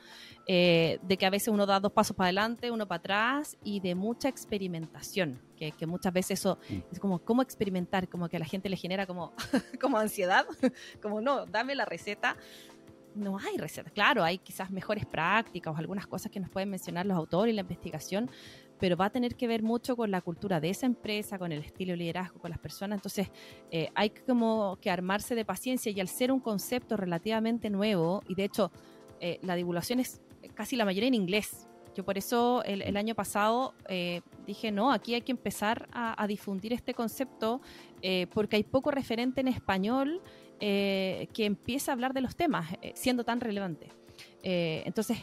eh, 0.45 0.99
de 1.03 1.17
que 1.17 1.25
a 1.25 1.29
veces 1.29 1.47
uno 1.47 1.65
da 1.65 1.79
dos 1.79 1.93
pasos 1.93 2.17
para 2.17 2.27
adelante, 2.27 2.69
uno 2.69 2.85
para 2.85 2.99
atrás 2.99 3.57
y 3.63 3.79
de 3.79 3.95
mucha 3.95 4.27
experimentación, 4.27 5.39
que, 5.55 5.71
que 5.71 5.85
muchas 5.85 6.11
veces 6.11 6.41
eso 6.41 6.57
mm. 6.69 6.79
es 6.91 6.99
como, 6.99 7.19
¿cómo 7.19 7.41
experimentar? 7.41 8.09
Como 8.09 8.27
que 8.27 8.35
a 8.35 8.39
la 8.39 8.45
gente 8.45 8.67
le 8.67 8.75
genera 8.75 9.07
como, 9.07 9.31
como 9.79 9.97
ansiedad, 9.97 10.45
como, 11.01 11.21
no, 11.21 11.45
dame 11.45 11.75
la 11.75 11.85
receta, 11.85 12.35
no 13.15 13.37
hay 13.37 13.57
recetas. 13.57 13.91
Claro, 13.93 14.23
hay 14.23 14.37
quizás 14.37 14.71
mejores 14.71 15.05
prácticas 15.05 15.73
o 15.73 15.77
algunas 15.77 16.07
cosas 16.07 16.31
que 16.31 16.39
nos 16.39 16.49
pueden 16.49 16.69
mencionar 16.69 17.05
los 17.05 17.17
autores 17.17 17.53
y 17.53 17.55
la 17.55 17.61
investigación, 17.61 18.29
pero 18.79 18.97
va 18.97 19.05
a 19.05 19.09
tener 19.09 19.35
que 19.35 19.47
ver 19.47 19.63
mucho 19.63 19.95
con 19.95 20.11
la 20.11 20.21
cultura 20.21 20.59
de 20.59 20.69
esa 20.69 20.85
empresa, 20.85 21.37
con 21.37 21.51
el 21.51 21.59
estilo 21.61 21.91
de 21.91 21.97
liderazgo, 21.97 22.39
con 22.39 22.49
las 22.51 22.59
personas. 22.59 22.97
Entonces, 22.97 23.31
eh, 23.71 23.89
hay 23.95 24.09
como 24.09 24.77
que 24.81 24.89
armarse 24.89 25.35
de 25.35 25.45
paciencia 25.45 25.91
y 25.91 25.99
al 25.99 26.07
ser 26.07 26.31
un 26.31 26.39
concepto 26.39 26.97
relativamente 26.97 27.69
nuevo, 27.69 28.23
y 28.27 28.35
de 28.35 28.43
hecho, 28.45 28.71
eh, 29.19 29.39
la 29.41 29.55
divulgación 29.55 29.99
es 29.99 30.21
casi 30.53 30.75
la 30.75 30.85
mayoría 30.85 31.07
en 31.07 31.13
inglés. 31.13 31.67
Yo 31.95 32.03
por 32.03 32.17
eso 32.17 32.63
el, 32.63 32.97
año 32.97 33.15
pasado 33.15 33.73
eh, 33.87 34.21
dije, 34.47 34.71
no, 34.71 34.91
aquí 34.91 35.13
hay 35.13 35.21
que 35.21 35.31
empezar 35.31 35.87
a, 35.91 36.25
difundir 36.27 36.73
este 36.73 36.93
concepto 36.93 37.61
porque 38.33 38.57
hay 38.57 38.63
poco 38.63 38.91
referente 38.91 39.41
en 39.41 39.47
español 39.47 40.21
eh, 40.65 41.27
que 41.33 41.43
empieza 41.43 41.91
a 41.91 41.93
hablar 41.93 42.13
de 42.13 42.21
los 42.21 42.37
temas, 42.37 42.71
eh, 42.81 42.93
siendo 42.95 43.25
tan 43.25 43.41
relevante. 43.41 43.89
Eh, 44.43 44.81
entonces, 44.85 45.17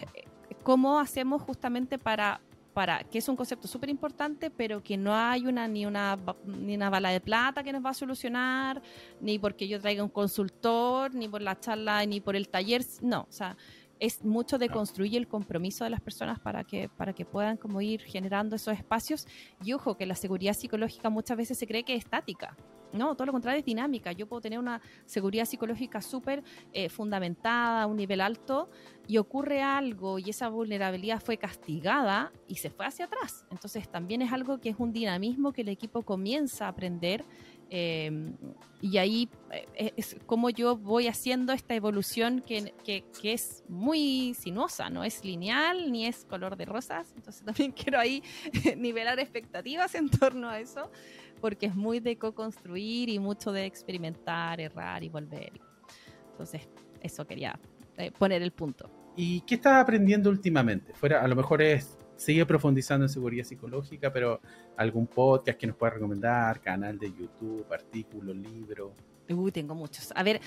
¿cómo 0.62 1.00
hacemos 1.00 1.40
justamente 1.40 1.98
para, 1.98 2.42
para 2.74 3.04
que 3.04 3.16
es 3.16 3.26
un 3.26 3.36
concepto 3.36 3.66
súper 3.66 3.88
importante, 3.88 4.50
pero 4.50 4.82
que 4.82 4.98
no 4.98 5.14
hay 5.14 5.46
una 5.46 5.66
ni, 5.66 5.86
una 5.86 6.18
ni 6.44 6.74
una 6.74 6.90
bala 6.90 7.08
de 7.08 7.22
plata 7.22 7.62
que 7.62 7.72
nos 7.72 7.82
va 7.82 7.88
a 7.88 7.94
solucionar, 7.94 8.82
ni 9.22 9.38
porque 9.38 9.66
yo 9.66 9.80
traiga 9.80 10.04
un 10.04 10.10
consultor, 10.10 11.14
ni 11.14 11.26
por 11.26 11.40
la 11.40 11.58
charla, 11.58 12.04
ni 12.04 12.20
por 12.20 12.36
el 12.36 12.50
taller, 12.50 12.84
no, 13.00 13.22
o 13.22 13.32
sea, 13.32 13.56
es 14.00 14.24
mucho 14.24 14.58
de 14.58 14.68
construir 14.68 15.16
el 15.16 15.28
compromiso 15.28 15.84
de 15.84 15.90
las 15.90 16.00
personas 16.00 16.40
para 16.40 16.64
que, 16.64 16.88
para 16.88 17.12
que 17.12 17.24
puedan 17.24 17.56
como 17.56 17.80
ir 17.80 18.00
generando 18.00 18.56
esos 18.56 18.74
espacios. 18.74 19.26
Y 19.62 19.74
ojo, 19.74 19.96
que 19.96 20.06
la 20.06 20.14
seguridad 20.14 20.54
psicológica 20.54 21.10
muchas 21.10 21.36
veces 21.36 21.58
se 21.58 21.66
cree 21.66 21.84
que 21.84 21.94
es 21.94 22.04
estática. 22.04 22.56
No, 22.92 23.14
todo 23.14 23.26
lo 23.26 23.32
contrario 23.32 23.60
es 23.60 23.64
dinámica. 23.64 24.12
Yo 24.12 24.26
puedo 24.26 24.40
tener 24.40 24.58
una 24.58 24.80
seguridad 25.06 25.44
psicológica 25.44 26.00
súper 26.00 26.42
eh, 26.72 26.88
fundamentada, 26.88 27.82
a 27.82 27.86
un 27.86 27.96
nivel 27.96 28.20
alto, 28.20 28.68
y 29.06 29.18
ocurre 29.18 29.62
algo 29.62 30.18
y 30.18 30.30
esa 30.30 30.48
vulnerabilidad 30.48 31.20
fue 31.20 31.36
castigada 31.36 32.32
y 32.48 32.56
se 32.56 32.70
fue 32.70 32.86
hacia 32.86 33.04
atrás. 33.04 33.44
Entonces 33.50 33.88
también 33.88 34.22
es 34.22 34.32
algo 34.32 34.60
que 34.60 34.70
es 34.70 34.76
un 34.78 34.92
dinamismo 34.92 35.52
que 35.52 35.62
el 35.62 35.68
equipo 35.68 36.02
comienza 36.02 36.66
a 36.66 36.68
aprender. 36.68 37.24
Em, 37.72 38.34
y 38.80 38.98
ahí 38.98 39.28
eh, 39.52 39.92
es 39.96 40.16
como 40.26 40.50
yo 40.50 40.76
voy 40.76 41.06
haciendo 41.06 41.52
esta 41.52 41.74
evolución 41.74 42.42
que, 42.44 42.74
que, 42.84 43.04
que, 43.22 43.32
es 43.32 43.62
muy 43.68 44.34
sinuosa, 44.34 44.90
no 44.90 45.04
es 45.04 45.24
lineal 45.24 45.92
ni 45.92 46.06
es 46.06 46.24
color 46.24 46.56
de 46.56 46.64
rosas. 46.64 47.12
Entonces 47.16 47.42
también 47.46 47.70
quiero 47.70 48.00
ahí 48.00 48.22
nivelar 48.76 49.20
expectativas 49.20 49.94
en 49.94 50.08
torno 50.08 50.48
a 50.48 50.58
eso 50.58 50.90
porque 51.40 51.66
es 51.66 51.74
muy 51.74 52.00
de 52.00 52.16
co-construir 52.16 53.08
y 53.08 53.18
mucho 53.18 53.52
de 53.52 53.64
experimentar, 53.64 54.60
errar 54.60 55.02
y 55.02 55.08
volver. 55.08 55.52
Entonces, 56.32 56.68
eso 57.00 57.26
quería 57.26 57.58
eh, 57.96 58.10
poner 58.10 58.42
el 58.42 58.52
punto. 58.52 58.90
¿Y 59.16 59.40
qué 59.42 59.56
estás 59.56 59.82
aprendiendo 59.82 60.30
últimamente? 60.30 60.92
Fuera, 60.94 61.22
a 61.22 61.28
lo 61.28 61.36
mejor 61.36 61.62
es 61.62 61.98
sigue 62.20 62.44
profundizando 62.44 63.06
en 63.06 63.08
seguridad 63.08 63.44
psicológica, 63.44 64.12
pero 64.12 64.40
algún 64.76 65.06
podcast 65.06 65.58
que 65.58 65.66
nos 65.66 65.74
pueda 65.74 65.94
recomendar, 65.94 66.60
canal 66.60 66.98
de 66.98 67.08
YouTube, 67.08 67.64
artículo, 67.72 68.34
libro. 68.34 68.92
Uy, 69.30 69.50
tengo 69.50 69.74
muchos. 69.74 70.12
A 70.14 70.22
ver, 70.22 70.38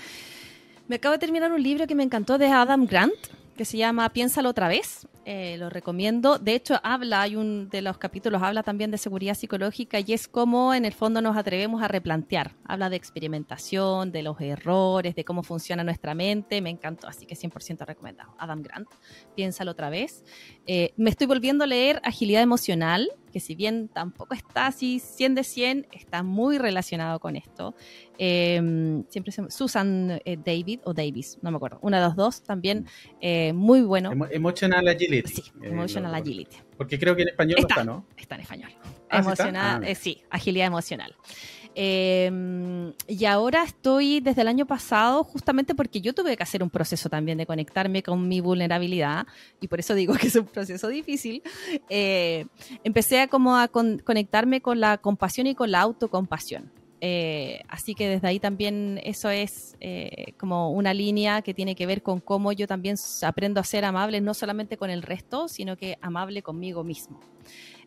me 0.86 0.96
acabo 0.96 1.14
de 1.14 1.18
terminar 1.18 1.50
un 1.50 1.60
libro 1.60 1.88
que 1.88 1.96
me 1.96 2.04
encantó 2.04 2.38
de 2.38 2.46
Adam 2.46 2.86
Grant, 2.86 3.14
que 3.56 3.64
se 3.64 3.76
llama 3.76 4.08
Piénsalo 4.10 4.50
otra 4.50 4.68
vez. 4.68 5.08
Eh, 5.26 5.56
lo 5.56 5.70
recomiendo. 5.70 6.38
De 6.38 6.54
hecho, 6.54 6.78
habla, 6.82 7.22
hay 7.22 7.34
un 7.34 7.70
de 7.70 7.80
los 7.80 7.96
capítulos, 7.96 8.42
habla 8.42 8.62
también 8.62 8.90
de 8.90 8.98
seguridad 8.98 9.34
psicológica 9.34 9.98
y 10.00 10.12
es 10.12 10.28
cómo 10.28 10.74
en 10.74 10.84
el 10.84 10.92
fondo 10.92 11.22
nos 11.22 11.34
atrevemos 11.34 11.82
a 11.82 11.88
replantear. 11.88 12.52
Habla 12.64 12.90
de 12.90 12.96
experimentación, 12.96 14.12
de 14.12 14.22
los 14.22 14.38
errores, 14.42 15.14
de 15.14 15.24
cómo 15.24 15.42
funciona 15.42 15.82
nuestra 15.82 16.14
mente. 16.14 16.60
Me 16.60 16.68
encantó, 16.68 17.08
así 17.08 17.24
que 17.24 17.36
100% 17.36 17.86
recomendado. 17.86 18.34
Adam 18.38 18.60
Grant, 18.62 18.88
piénsalo 19.34 19.70
otra 19.70 19.88
vez. 19.88 20.24
Eh, 20.66 20.92
me 20.98 21.08
estoy 21.08 21.26
volviendo 21.26 21.64
a 21.64 21.66
leer 21.66 22.02
Agilidad 22.04 22.42
Emocional, 22.42 23.08
que 23.32 23.40
si 23.40 23.54
bien 23.54 23.88
tampoco 23.88 24.34
está 24.34 24.66
así 24.66 24.98
100 24.98 25.36
de 25.36 25.44
100, 25.44 25.86
está 25.92 26.22
muy 26.22 26.58
relacionado 26.58 27.18
con 27.18 27.34
esto. 27.36 27.74
Em, 28.18 29.04
siempre 29.08 29.32
se, 29.32 29.50
Susan 29.50 30.20
eh, 30.24 30.36
David 30.36 30.80
o 30.84 30.92
Davis, 30.92 31.38
no 31.42 31.50
me 31.50 31.56
acuerdo, 31.56 31.78
una 31.82 31.98
de 31.98 32.04
los 32.04 32.14
dos 32.14 32.42
también, 32.42 32.86
muy 33.54 33.80
bueno. 33.82 34.12
Emotional 34.30 34.86
Agility 34.86 35.13
Sí, 35.26 35.42
eh, 35.62 35.68
Emotional 35.68 36.14
Agility. 36.14 36.56
Porque 36.76 36.98
creo 36.98 37.14
que 37.14 37.22
en 37.22 37.28
español 37.28 37.58
está, 37.58 37.74
está 37.74 37.84
¿no? 37.84 38.06
Está 38.16 38.34
en 38.34 38.40
español. 38.40 38.72
Ah, 39.10 39.18
emocional, 39.18 39.82
ah, 39.84 39.88
eh, 39.88 39.94
sí, 39.94 40.22
agilidad 40.30 40.66
emocional. 40.66 41.14
Em, 41.76 42.92
y 43.08 43.24
ahora 43.24 43.64
estoy 43.64 44.20
desde 44.20 44.42
el 44.42 44.48
año 44.48 44.66
pasado, 44.66 45.24
justamente 45.24 45.74
porque 45.74 46.00
yo 46.00 46.14
tuve 46.14 46.36
que 46.36 46.42
hacer 46.42 46.62
un 46.62 46.70
proceso 46.70 47.08
también 47.08 47.36
de 47.36 47.46
conectarme 47.46 48.02
con 48.02 48.28
mi 48.28 48.40
vulnerabilidad, 48.40 49.26
y 49.60 49.68
por 49.68 49.80
eso 49.80 49.94
digo 49.94 50.14
que 50.14 50.28
es 50.28 50.36
un 50.36 50.46
proceso 50.46 50.88
difícil. 50.88 51.42
Eh, 51.88 52.46
empecé 52.84 53.20
a 53.20 53.28
como 53.28 53.56
a 53.56 53.68
conectarme 53.68 54.60
con 54.60 54.80
la 54.80 54.98
compasión 54.98 55.46
y 55.46 55.54
con 55.54 55.70
la 55.70 55.80
autocompasión. 55.80 56.70
Eh, 57.06 57.60
así 57.68 57.94
que 57.94 58.08
desde 58.08 58.28
ahí 58.28 58.40
también 58.40 58.98
eso 59.04 59.28
es 59.28 59.76
eh, 59.80 60.32
como 60.38 60.70
una 60.70 60.94
línea 60.94 61.42
que 61.42 61.52
tiene 61.52 61.74
que 61.74 61.84
ver 61.84 62.02
con 62.02 62.18
cómo 62.18 62.50
yo 62.52 62.66
también 62.66 62.96
aprendo 63.20 63.60
a 63.60 63.64
ser 63.64 63.84
amable, 63.84 64.22
no 64.22 64.32
solamente 64.32 64.78
con 64.78 64.88
el 64.88 65.02
resto, 65.02 65.46
sino 65.46 65.76
que 65.76 65.98
amable 66.00 66.40
conmigo 66.40 66.82
mismo. 66.82 67.20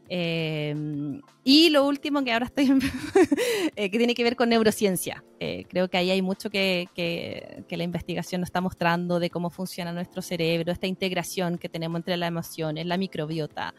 Em, 0.07 1.19
y 1.43 1.71
lo 1.71 1.87
último 1.87 2.23
que 2.23 2.31
ahora 2.31 2.45
estoy, 2.45 2.67
eh, 3.75 3.89
que 3.89 3.97
tiene 3.97 4.13
que 4.13 4.23
ver 4.23 4.35
con 4.35 4.49
neurociencia. 4.49 5.23
creo 5.67 5.89
que 5.89 5.97
ahí 5.97 6.11
hay 6.11 6.21
mucho 6.21 6.51
que, 6.51 6.87
que, 6.93 7.75
la 7.75 7.83
investigación 7.83 8.41
nos 8.41 8.49
está 8.49 8.61
mostrando 8.61 9.19
de 9.19 9.31
cómo 9.31 9.49
funciona 9.49 9.91
nuestro 9.91 10.21
cerebro, 10.21 10.71
esta 10.71 10.85
integración 10.85 11.57
que 11.57 11.69
tenemos 11.69 11.97
entre 11.97 12.17
las 12.17 12.27
emociones, 12.27 12.85
la 12.85 12.97
microbiota, 12.97 13.73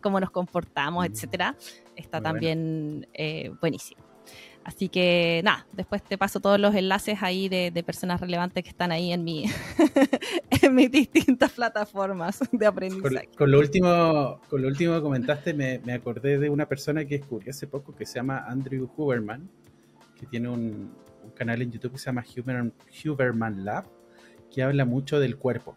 cómo 0.00 0.20
nos 0.20 0.30
comportamos, 0.30 1.04
etcétera. 1.04 1.56
Está 1.96 2.20
también 2.20 3.08
buenísimo. 3.60 4.03
Así 4.64 4.88
que 4.88 5.42
nada, 5.44 5.66
después 5.72 6.02
te 6.02 6.16
paso 6.16 6.40
todos 6.40 6.58
los 6.58 6.74
enlaces 6.74 7.18
ahí 7.22 7.50
de, 7.50 7.70
personas 7.84 8.18
relevantes 8.18 8.64
que 8.64 8.70
están 8.70 8.92
ahí 8.92 9.12
en 9.12 9.22
mi 9.22 9.44
en 10.62 10.74
mis 10.74 10.90
distintas 10.90 11.52
plataformas 11.52 12.40
de 12.50 12.66
aprendizaje. 12.66 13.28
Con, 13.36 13.50
lo 13.50 13.58
último, 13.58 14.40
con 14.48 14.62
lo 14.62 14.68
último 14.68 14.94
que 14.94 15.02
comentaste, 15.02 15.52
me, 15.52 15.92
acordé 15.92 16.38
de 16.38 16.48
una 16.48 16.66
persona 16.66 17.04
que 17.04 17.18
descubrí 17.18 17.50
hace 17.50 17.66
poco 17.66 17.94
que 17.94 18.06
se 18.06 18.14
llama 18.14 18.44
Andrew 18.48 18.90
Huberman, 18.96 19.50
que 20.18 20.24
tiene 20.26 20.48
un, 20.48 20.92
canal 21.34 21.60
en 21.60 21.70
YouTube 21.70 21.92
que 21.92 21.98
se 21.98 22.06
llama 22.06 22.24
Huberman 23.04 23.64
Lab, 23.64 23.84
que 24.50 24.62
habla 24.62 24.86
mucho 24.86 25.20
del 25.20 25.36
cuerpo. 25.36 25.76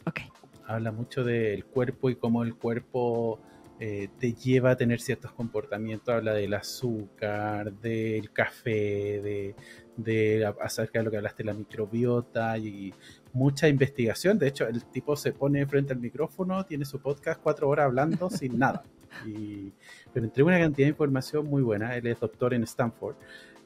Habla 0.65 0.91
mucho 0.91 1.23
del 1.25 1.65
cuerpo 1.65 2.09
y 2.09 2.15
cómo 2.15 2.43
el 2.43 2.55
cuerpo 2.55 3.41
eh, 3.79 4.09
te 4.19 4.33
lleva 4.33 4.71
a 4.71 4.75
tener 4.75 4.99
ciertos 4.99 5.31
comportamientos, 5.33 6.09
habla 6.09 6.33
del 6.33 6.53
azúcar, 6.55 7.71
del 7.73 8.31
café, 8.31 9.21
de, 9.21 9.55
de 9.97 10.53
acerca 10.61 10.99
de 10.99 11.05
lo 11.05 11.11
que 11.11 11.17
hablaste, 11.17 11.43
la 11.43 11.53
microbiota 11.53 12.57
y 12.57 12.93
mucha 13.33 13.67
investigación. 13.67 14.39
De 14.39 14.47
hecho, 14.47 14.67
el 14.67 14.83
tipo 14.85 15.15
se 15.15 15.31
pone 15.31 15.65
frente 15.67 15.93
al 15.93 15.99
micrófono, 15.99 16.65
tiene 16.65 16.85
su 16.85 16.99
podcast 16.99 17.39
cuatro 17.41 17.69
horas 17.69 17.85
hablando 17.85 18.29
sin 18.31 18.57
nada. 18.57 18.83
pero 20.13 20.25
entre 20.25 20.43
una 20.43 20.59
cantidad 20.59 20.87
de 20.87 20.91
información 20.91 21.45
muy 21.45 21.61
buena. 21.61 21.95
Él 21.95 22.07
es 22.07 22.19
doctor 22.19 22.55
en 22.55 22.63
Stanford. 22.63 23.15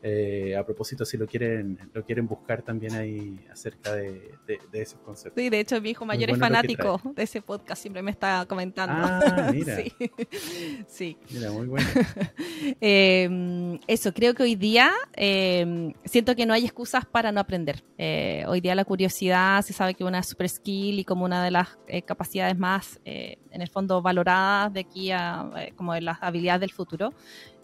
Eh, 0.04 0.56
a 0.58 0.66
propósito, 0.66 1.06
si 1.06 1.16
lo 1.16 1.28
quieren, 1.28 1.78
lo 1.94 2.04
quieren 2.04 2.28
buscar 2.28 2.64
también 2.64 2.96
ahí 2.96 3.40
acerca 3.52 3.94
de, 3.94 4.32
esos 4.74 5.00
conceptos. 5.00 5.40
Sí, 5.40 5.50
de 5.50 5.60
hecho 5.60 5.80
mi 5.80 5.92
hijo 5.92 6.06
mayor 6.06 6.32
es 6.32 6.40
fanático 6.40 7.00
de 7.16 7.22
ese 7.22 7.42
podcast, 7.42 7.82
siempre 7.84 8.02
me 8.02 8.10
está 8.10 8.46
comentando. 8.48 8.96
Ah, 8.98 9.52
mira. 9.54 9.78
sí. 10.88 11.18
Mira, 11.30 11.52
muy 11.52 11.68
bueno. 11.68 11.88
Em, 12.80 13.80
eso, 13.88 14.14
creo 14.14 14.34
que 14.34 14.44
hoy 14.44 14.56
día 14.56 14.92
em, 15.14 15.94
siento 16.06 16.36
que 16.36 16.46
no 16.46 16.54
hay 16.54 16.66
excusas 16.66 17.06
para 17.06 17.32
no 17.32 17.40
aprender. 17.40 17.84
Eh, 17.98 18.44
hoy 18.48 18.60
día 18.62 18.74
la 18.76 18.86
curiosidad 18.86 19.62
se 19.62 19.74
sabe 19.74 19.94
que 19.94 20.04
es 20.04 20.08
una 20.08 20.24
super 20.24 20.50
skill 20.50 21.00
y 21.00 21.04
como 21.04 21.26
una 21.26 21.44
de 21.44 21.52
las 21.52 21.78
eh, 21.88 22.02
capacidades 22.02 22.58
más, 22.58 23.00
en 23.04 23.62
el 23.62 23.68
fondo, 23.68 24.02
valoradas 24.02 24.74
de 24.74 24.80
aquí 24.80 25.12
a 25.12 25.50
como 25.76 25.94
de 25.94 26.02
las 26.02 26.18
habilidades 26.22 26.62
del 26.62 26.72
futuro. 26.72 27.14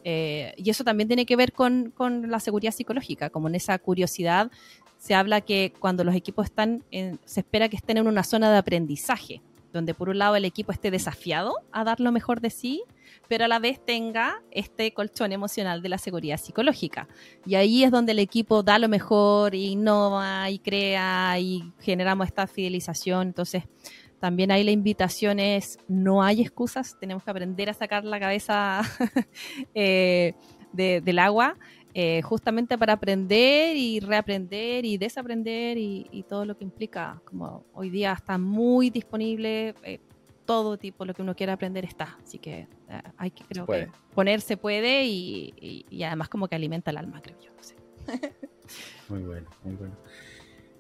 Eh, 0.10 0.54
y 0.56 0.70
eso 0.70 0.86
también 0.86 1.10
tiene 1.10 1.26
que 1.26 1.36
ver 1.36 1.52
con, 1.52 1.94
la 2.30 2.40
seguridad 2.40 2.72
psicológica, 2.72 3.30
como 3.30 3.50
en 3.50 3.56
esa 3.56 3.78
curiosidad 3.78 4.50
se 4.98 5.14
habla 5.14 5.42
que 5.42 5.74
cuando 5.82 6.06
los 6.06 6.16
equipos 6.16 6.46
están, 6.46 6.82
se 7.26 7.42
espera 7.42 7.68
que 7.68 7.76
estén 7.76 7.98
en 7.98 8.08
una 8.08 8.24
zona 8.24 8.50
de 8.50 8.58
aprendizaje, 8.58 9.42
donde 9.74 9.94
por 9.94 10.08
un 10.08 10.18
lado 10.18 10.38
el 10.38 10.46
equipo 10.46 10.72
esté 10.72 10.92
desafiado 10.92 11.56
a 11.74 11.84
dar 11.84 12.00
lo 12.00 12.14
mejor 12.14 12.40
de 12.40 12.52
sí, 12.52 12.84
pero 13.28 13.44
a 13.44 13.48
la 13.50 13.60
vez 13.60 13.84
tenga 13.84 14.42
este 14.52 14.94
colchón 14.94 15.34
emocional 15.34 15.82
de 15.82 15.90
la 15.90 15.98
seguridad 15.98 16.38
psicológica. 16.38 17.10
Y 17.46 17.56
ahí 17.56 17.84
es 17.84 17.92
donde 17.92 18.14
el 18.14 18.20
equipo 18.20 18.64
da 18.64 18.80
lo 18.80 18.88
mejor, 18.88 19.56
innova 19.56 20.50
y 20.50 20.60
crea 20.60 21.38
y 21.38 21.74
generamos 21.82 22.28
esta 22.28 22.48
fidelización. 22.48 23.28
Entonces, 23.28 23.64
también 24.20 24.52
ahí 24.52 24.64
la 24.64 24.72
invitación 24.72 25.40
es, 25.40 25.78
no 25.88 26.24
hay 26.24 26.42
excusas, 26.42 26.98
tenemos 27.00 27.24
que 27.24 27.32
aprender 27.32 27.70
a 27.70 27.74
sacar 27.74 28.04
la 28.04 28.20
cabeza 28.20 28.82
eh, 29.76 30.34
del 30.74 31.20
agua, 31.20 31.56
eh, 31.94 32.22
justamente 32.22 32.78
para 32.78 32.94
aprender 32.94 33.76
y 33.76 34.00
reaprender 34.00 34.86
y 34.86 34.98
desaprender 34.98 35.78
y, 35.78 36.26
todo 36.28 36.46
lo 36.46 36.58
que 36.58 36.64
implica. 36.64 37.22
Como 37.26 37.66
hoy 37.74 37.90
día 37.90 38.14
está 38.14 38.38
muy 38.38 38.90
disponible, 38.90 39.74
eh, 39.84 40.00
todo 40.46 40.78
tipo, 40.78 41.06
lo 41.06 41.14
que 41.14 41.22
uno 41.22 41.36
quiera 41.36 41.54
aprender 41.54 41.86
está. 41.86 42.18
Así 42.22 42.38
que 42.40 42.68
hay 43.18 43.32
que, 43.32 43.44
creo 43.46 43.66
que 43.66 43.90
ponerse 44.14 44.58
puede 44.58 45.06
y, 45.06 45.86
además 46.04 46.30
como 46.30 46.48
que 46.48 46.56
alimenta 46.56 46.92
el 46.92 46.98
alma, 46.98 47.22
creo 47.22 47.38
yo. 47.40 47.52
muy 49.10 49.24
bueno, 49.24 49.50
muy 49.64 49.76
bueno. 49.76 49.96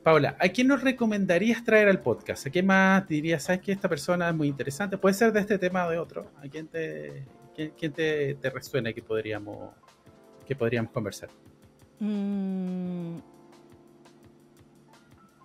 Paula, 0.07 0.37
¿a 0.39 0.47
quién 0.47 0.67
nos 0.67 0.83
recomendarías 0.83 1.65
traer 1.65 1.89
al 1.89 1.99
podcast? 1.99 2.47
¿A 2.47 2.49
qué 2.49 2.63
más 2.63 3.05
dirías, 3.09 3.43
sabes 3.43 3.59
que 3.59 3.73
esta 3.73 3.89
persona 3.89 4.29
es 4.29 4.35
muy 4.35 4.47
interesante? 4.47 4.97
Puede 4.97 5.13
ser 5.13 5.33
de 5.33 5.41
este 5.41 5.59
tema 5.59 5.85
o 5.85 5.89
de 5.89 5.99
otro. 5.99 6.31
¿A 6.41 6.47
quién 6.47 6.69
te, 6.69 7.25
quién, 7.53 7.91
te, 7.91 8.37
resuena 8.49 8.93
que 8.93 9.01
podríamos, 9.01 9.69
que 10.45 10.55
podríamos 10.55 10.93
conversar? 10.93 11.27
Mm. 11.99 13.17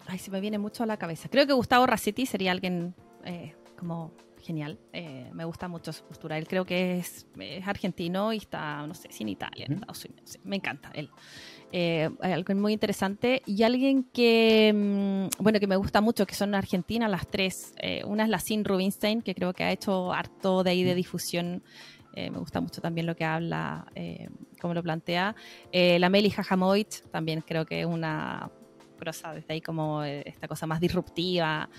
Ay, 0.07 0.19
se 0.21 0.31
me 0.31 0.41
viene 0.41 0.59
mucho 0.59 0.85
a 0.85 0.87
la 0.87 0.97
cabeza. 0.97 1.29
Creo 1.29 1.45
que 1.45 1.55
Gustavo 1.55 1.85
Rassetti 1.85 2.25
sería 2.25 2.53
alguien 2.53 2.95
eh, 3.25 3.57
como 3.77 4.13
genial. 4.43 4.79
Eh, 4.93 5.29
me 5.33 5.45
gusta 5.45 5.67
mucho 5.67 5.93
su 5.93 6.05
postura. 6.05 6.39
Él 6.39 6.47
creo 6.47 6.65
que 6.65 6.99
es, 6.99 7.27
argentino 7.65 8.33
y 8.33 8.37
está, 8.37 8.87
no 8.87 8.95
sé, 8.95 9.11
sin 9.11 9.29
Italia, 9.29 9.67
en 9.67 9.73
Estados 9.73 10.05
Unidos. 10.05 10.39
Me 10.45 10.55
encanta 10.55 10.93
él. 10.95 11.11
Eh, 11.75 12.11
algo 12.21 12.55
muy 12.55 12.75
interesante 12.75 13.41
y 13.47 13.63
alguien 13.63 14.05
que, 14.05 14.73
mm, 14.75 15.43
bueno, 15.43 15.59
que 15.59 15.67
me 15.67 15.77
gusta 15.77 16.03
mucho, 16.03 16.27
que 16.27 16.35
son 16.35 16.55
argentinas 16.55 17.11
las 17.11 17.27
tres. 17.27 17.73
Eh, 17.79 18.03
una 18.05 18.25
es 18.25 18.29
la 18.29 18.39
Sin 18.39 18.63
Rubinstein, 18.63 19.23
que 19.23 19.35
creo 19.35 19.55
que 19.55 19.65
ha 19.65 19.73
hecho 19.73 20.13
harto 20.13 20.63
de 20.63 20.71
ahí 20.71 20.85
de 20.85 20.95
difusión. 20.95 21.63
Eh, 22.15 22.31
me 22.31 22.37
gusta 22.39 22.61
mucho 22.61 22.83
también 22.83 23.07
lo 23.07 23.17
que 23.17 23.25
habla, 23.25 23.87
como 24.61 24.75
lo 24.75 24.83
plantea. 24.83 25.35
la 25.73 26.09
Meli 26.11 26.29
Jajamoit, 26.29 27.09
también 27.11 27.41
creo 27.41 27.65
que 27.65 27.81
es 27.81 27.87
una 27.87 28.51
prosa 28.99 29.33
desde 29.33 29.55
ahí 29.55 29.61
como 29.63 30.05
esta 30.05 30.47
cosa 30.47 30.67
más 30.67 30.79
disruptiva. 30.79 31.71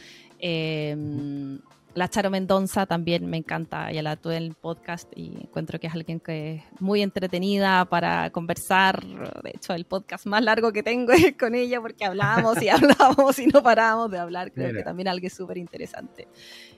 La 1.96 2.10
Charo 2.10 2.32
Mendonza 2.32 2.88
también 2.88 3.28
me 3.28 3.38
encanta, 3.38 3.92
ya 3.92 4.02
la 4.02 4.16
tuve 4.16 4.38
en 4.38 4.44
el 4.44 4.56
podcast 4.56 5.12
y 5.16 5.28
encuentro 5.42 5.80
que 5.80 5.86
es 5.86 5.94
alguien 5.94 6.20
que 6.20 6.56
es 6.56 6.82
muy 6.82 7.04
entretenida 7.04 7.86
para 7.86 8.32
conversar. 8.32 9.04
De 9.44 9.52
hecho, 9.52 9.74
el 9.74 9.86
podcast 9.86 10.26
más 10.26 10.44
largo 10.44 10.72
que 10.72 10.82
tengo 10.82 11.12
es 11.14 11.38
con 11.38 11.54
ella 11.54 11.80
porque 11.82 12.06
hablamos 12.06 12.60
y 12.64 12.70
hablamos 12.70 13.38
y 13.38 13.46
no 13.46 13.62
paramos 13.62 14.10
de 14.10 14.18
hablar. 14.18 14.52
Creo 14.52 14.74
que 14.74 14.82
también 14.82 15.08
algo 15.08 15.30
súper 15.30 15.58
interesante. 15.60 16.28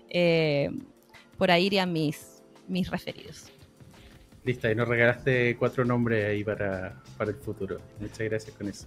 Eh, 0.10 0.70
por 1.38 1.50
ahí 1.50 1.68
irían 1.68 1.94
mis, 1.94 2.44
mis 2.68 2.92
referidos. 2.92 3.52
Listo, 4.44 4.70
y 4.70 4.76
nos 4.76 4.88
regalaste 4.88 5.56
cuatro 5.58 5.86
nombres 5.86 6.26
ahí 6.26 6.44
para, 6.44 7.02
para 7.18 7.32
el 7.32 7.38
futuro. 7.38 7.80
Muchas 8.00 8.20
gracias 8.20 8.56
con 8.56 8.68
eso. 8.68 8.86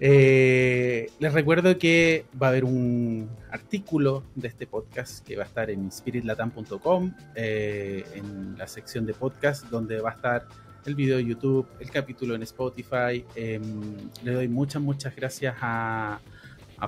Eh, 0.00 1.10
les 1.18 1.32
recuerdo 1.32 1.76
que 1.76 2.24
va 2.40 2.48
a 2.48 2.50
haber 2.50 2.64
un 2.64 3.28
artículo 3.50 4.22
de 4.36 4.46
este 4.46 4.66
podcast 4.66 5.26
que 5.26 5.36
va 5.36 5.42
a 5.42 5.46
estar 5.46 5.70
en 5.70 5.90
spiritlatam.com, 5.90 7.12
eh, 7.34 8.04
en 8.14 8.56
la 8.56 8.68
sección 8.68 9.06
de 9.06 9.14
podcast, 9.14 9.66
donde 9.70 10.00
va 10.00 10.10
a 10.10 10.14
estar 10.14 10.46
el 10.86 10.94
video 10.94 11.16
de 11.16 11.24
YouTube, 11.24 11.66
el 11.80 11.90
capítulo 11.90 12.36
en 12.36 12.42
Spotify. 12.44 13.24
Em, 13.34 13.96
le 14.22 14.32
doy 14.32 14.48
muchas, 14.48 14.80
muchas 14.80 15.14
gracias 15.16 15.56
a, 15.60 16.20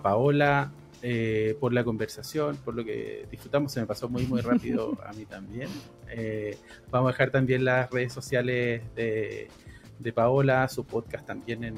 Paola 0.02 0.70
eh, 1.02 1.56
por 1.58 1.72
la 1.72 1.82
conversación, 1.82 2.56
por 2.58 2.76
lo 2.76 2.84
que 2.84 3.26
disfrutamos. 3.28 3.72
Se 3.72 3.80
me 3.80 3.86
pasó 3.86 4.08
muy, 4.08 4.24
muy 4.26 4.40
rápido 4.40 4.96
a 5.04 5.12
mí 5.12 5.26
también. 5.26 5.68
vamos 6.92 7.08
a 7.08 7.12
dejar 7.12 7.30
también 7.32 7.64
las 7.64 7.90
redes 7.90 8.12
sociales 8.12 8.82
de, 8.94 9.48
de 9.98 10.12
Paola, 10.12 10.68
su 10.68 10.84
podcast 10.84 11.26
también 11.26 11.64
en 11.64 11.74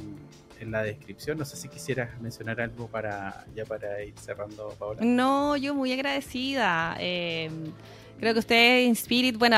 en 0.62 0.70
la 0.70 0.82
descripción. 0.82 1.38
No 1.38 1.44
sé 1.44 1.56
si 1.56 1.68
quisieras 1.68 2.20
mencionar 2.20 2.60
algo 2.60 2.86
para 2.88 3.44
ya 3.54 3.64
para 3.64 4.02
ir 4.02 4.14
cerrando, 4.18 4.70
Paola. 4.78 5.00
No, 5.04 5.56
yo 5.56 5.74
muy 5.74 5.92
agradecida. 5.92 6.96
Eh, 6.98 7.50
creo 8.18 8.32
que 8.32 8.40
usted 8.40 8.84
en 8.84 8.92
Spirit, 8.92 9.36
bueno, 9.36 9.56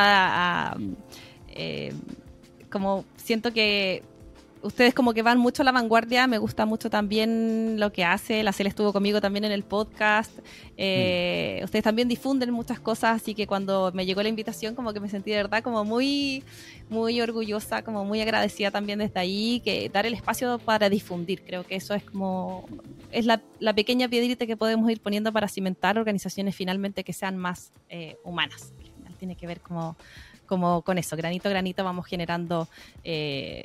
eh, 1.48 1.92
como 2.70 3.04
siento 3.16 3.52
que 3.52 4.02
ustedes 4.64 4.94
como 4.94 5.12
que 5.12 5.22
van 5.22 5.38
mucho 5.38 5.62
a 5.62 5.64
la 5.64 5.72
vanguardia, 5.72 6.26
me 6.26 6.38
gusta 6.38 6.64
mucho 6.64 6.88
también 6.88 7.78
lo 7.78 7.92
que 7.92 8.04
hace, 8.04 8.42
la 8.42 8.52
CEL 8.52 8.66
estuvo 8.66 8.92
conmigo 8.92 9.20
también 9.20 9.44
en 9.44 9.52
el 9.52 9.62
podcast, 9.62 10.32
eh, 10.76 11.58
mm. 11.60 11.64
ustedes 11.64 11.84
también 11.84 12.08
difunden 12.08 12.50
muchas 12.50 12.80
cosas, 12.80 13.20
así 13.20 13.34
que 13.34 13.46
cuando 13.46 13.92
me 13.92 14.06
llegó 14.06 14.22
la 14.22 14.30
invitación 14.30 14.74
como 14.74 14.92
que 14.92 15.00
me 15.00 15.08
sentí 15.08 15.30
de 15.30 15.36
verdad 15.36 15.62
como 15.62 15.84
muy, 15.84 16.42
muy 16.88 17.20
orgullosa, 17.20 17.82
como 17.82 18.04
muy 18.04 18.22
agradecida 18.22 18.70
también 18.70 18.98
desde 18.98 19.20
ahí, 19.20 19.60
que 19.64 19.90
dar 19.90 20.06
el 20.06 20.14
espacio 20.14 20.58
para 20.58 20.88
difundir, 20.88 21.42
creo 21.44 21.64
que 21.64 21.76
eso 21.76 21.92
es 21.94 22.02
como, 22.02 22.66
es 23.12 23.26
la, 23.26 23.42
pequeña 23.74 24.08
piedrita 24.08 24.46
que 24.46 24.56
podemos 24.56 24.90
ir 24.90 25.00
poniendo 25.00 25.32
para 25.32 25.48
cimentar 25.48 25.98
organizaciones 25.98 26.56
finalmente 26.56 27.04
que 27.04 27.12
sean 27.12 27.36
más 27.36 27.72
eh, 27.90 28.16
humanas, 28.24 28.72
tiene 29.18 29.36
que 29.36 29.46
ver 29.46 29.60
como 29.60 29.96
como 30.46 30.82
con 30.82 30.98
eso, 30.98 31.16
granito 31.16 31.48
a 31.48 31.50
granito 31.50 31.82
vamos 31.84 32.06
generando 32.06 32.68
eh, 33.02 33.64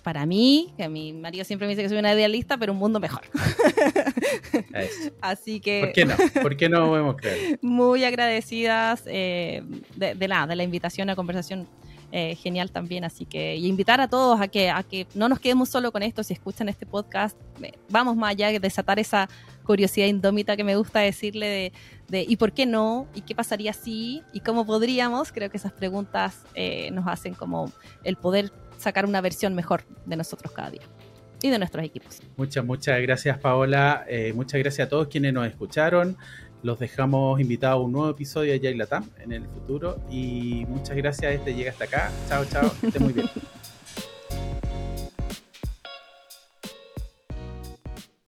para 0.00 0.26
mí, 0.26 0.72
que 0.76 0.88
mi 0.88 1.12
marido 1.12 1.44
siempre 1.44 1.66
me 1.66 1.72
dice 1.72 1.82
que 1.82 1.88
soy 1.88 1.98
una 1.98 2.12
idealista, 2.12 2.56
pero 2.58 2.72
un 2.72 2.78
mundo 2.78 3.00
mejor. 3.00 3.22
Así 5.20 5.60
que... 5.60 5.80
¿Por 5.80 5.92
qué 5.92 6.04
no? 6.04 6.14
¿Por 6.42 6.56
qué 6.56 6.68
no 6.68 6.86
podemos 6.88 7.16
creer? 7.16 7.58
Muy 7.62 8.04
agradecidas 8.04 9.02
eh, 9.06 9.62
de, 9.96 10.14
de, 10.14 10.28
la, 10.28 10.46
de 10.46 10.56
la 10.56 10.62
invitación 10.62 11.10
a 11.10 11.16
conversación 11.16 11.68
eh, 12.12 12.34
genial 12.34 12.70
también. 12.70 13.04
Así 13.04 13.24
que 13.24 13.56
y 13.56 13.66
invitar 13.66 14.00
a 14.00 14.08
todos 14.08 14.40
a 14.40 14.48
que, 14.48 14.70
a 14.70 14.82
que 14.82 15.06
no 15.14 15.28
nos 15.28 15.38
quedemos 15.38 15.68
solo 15.68 15.92
con 15.92 16.02
esto. 16.02 16.22
Si 16.22 16.32
escuchan 16.32 16.68
este 16.68 16.86
podcast, 16.86 17.36
eh, 17.62 17.72
vamos 17.88 18.16
más 18.16 18.30
allá 18.30 18.48
de 18.48 18.58
desatar 18.58 18.98
esa 18.98 19.28
curiosidad 19.64 20.06
indómita 20.06 20.56
que 20.56 20.64
me 20.64 20.74
gusta 20.74 21.00
decirle 21.00 21.46
de, 21.46 21.72
de 22.08 22.26
¿y 22.28 22.36
por 22.36 22.52
qué 22.52 22.66
no? 22.66 23.06
¿Y 23.14 23.20
qué 23.20 23.34
pasaría 23.34 23.72
si? 23.72 24.22
¿Y 24.32 24.40
cómo 24.40 24.66
podríamos? 24.66 25.30
Creo 25.30 25.50
que 25.50 25.58
esas 25.58 25.72
preguntas 25.72 26.42
nos 26.90 27.06
hacen 27.06 27.34
como 27.34 27.70
el 28.02 28.16
poder 28.16 28.50
sacar 28.80 29.06
una 29.06 29.20
versión 29.20 29.54
mejor 29.54 29.84
de 30.06 30.16
nosotros 30.16 30.52
cada 30.52 30.70
día 30.70 30.82
y 31.42 31.50
de 31.50 31.58
nuestros 31.58 31.84
equipos. 31.84 32.20
Muchas, 32.36 32.64
muchas 32.64 33.00
gracias 33.02 33.38
Paola, 33.38 34.04
eh, 34.08 34.32
muchas 34.34 34.60
gracias 34.60 34.86
a 34.86 34.88
todos 34.88 35.08
quienes 35.08 35.32
nos 35.32 35.46
escucharon. 35.46 36.16
Los 36.62 36.78
dejamos 36.78 37.40
invitados 37.40 37.80
a 37.80 37.84
un 37.84 37.92
nuevo 37.92 38.10
episodio 38.10 38.52
de 38.52 38.60
Yay 38.60 38.74
Latam 38.74 39.08
en 39.20 39.32
el 39.32 39.46
futuro 39.46 39.98
y 40.10 40.66
muchas 40.68 40.96
gracias, 40.96 41.34
este 41.34 41.54
llega 41.54 41.70
hasta 41.70 41.84
acá. 41.84 42.12
Chao, 42.28 42.44
chao, 42.44 42.70
que 42.80 42.88
esté 42.88 42.98
muy 43.00 43.12
bien. 43.12 43.28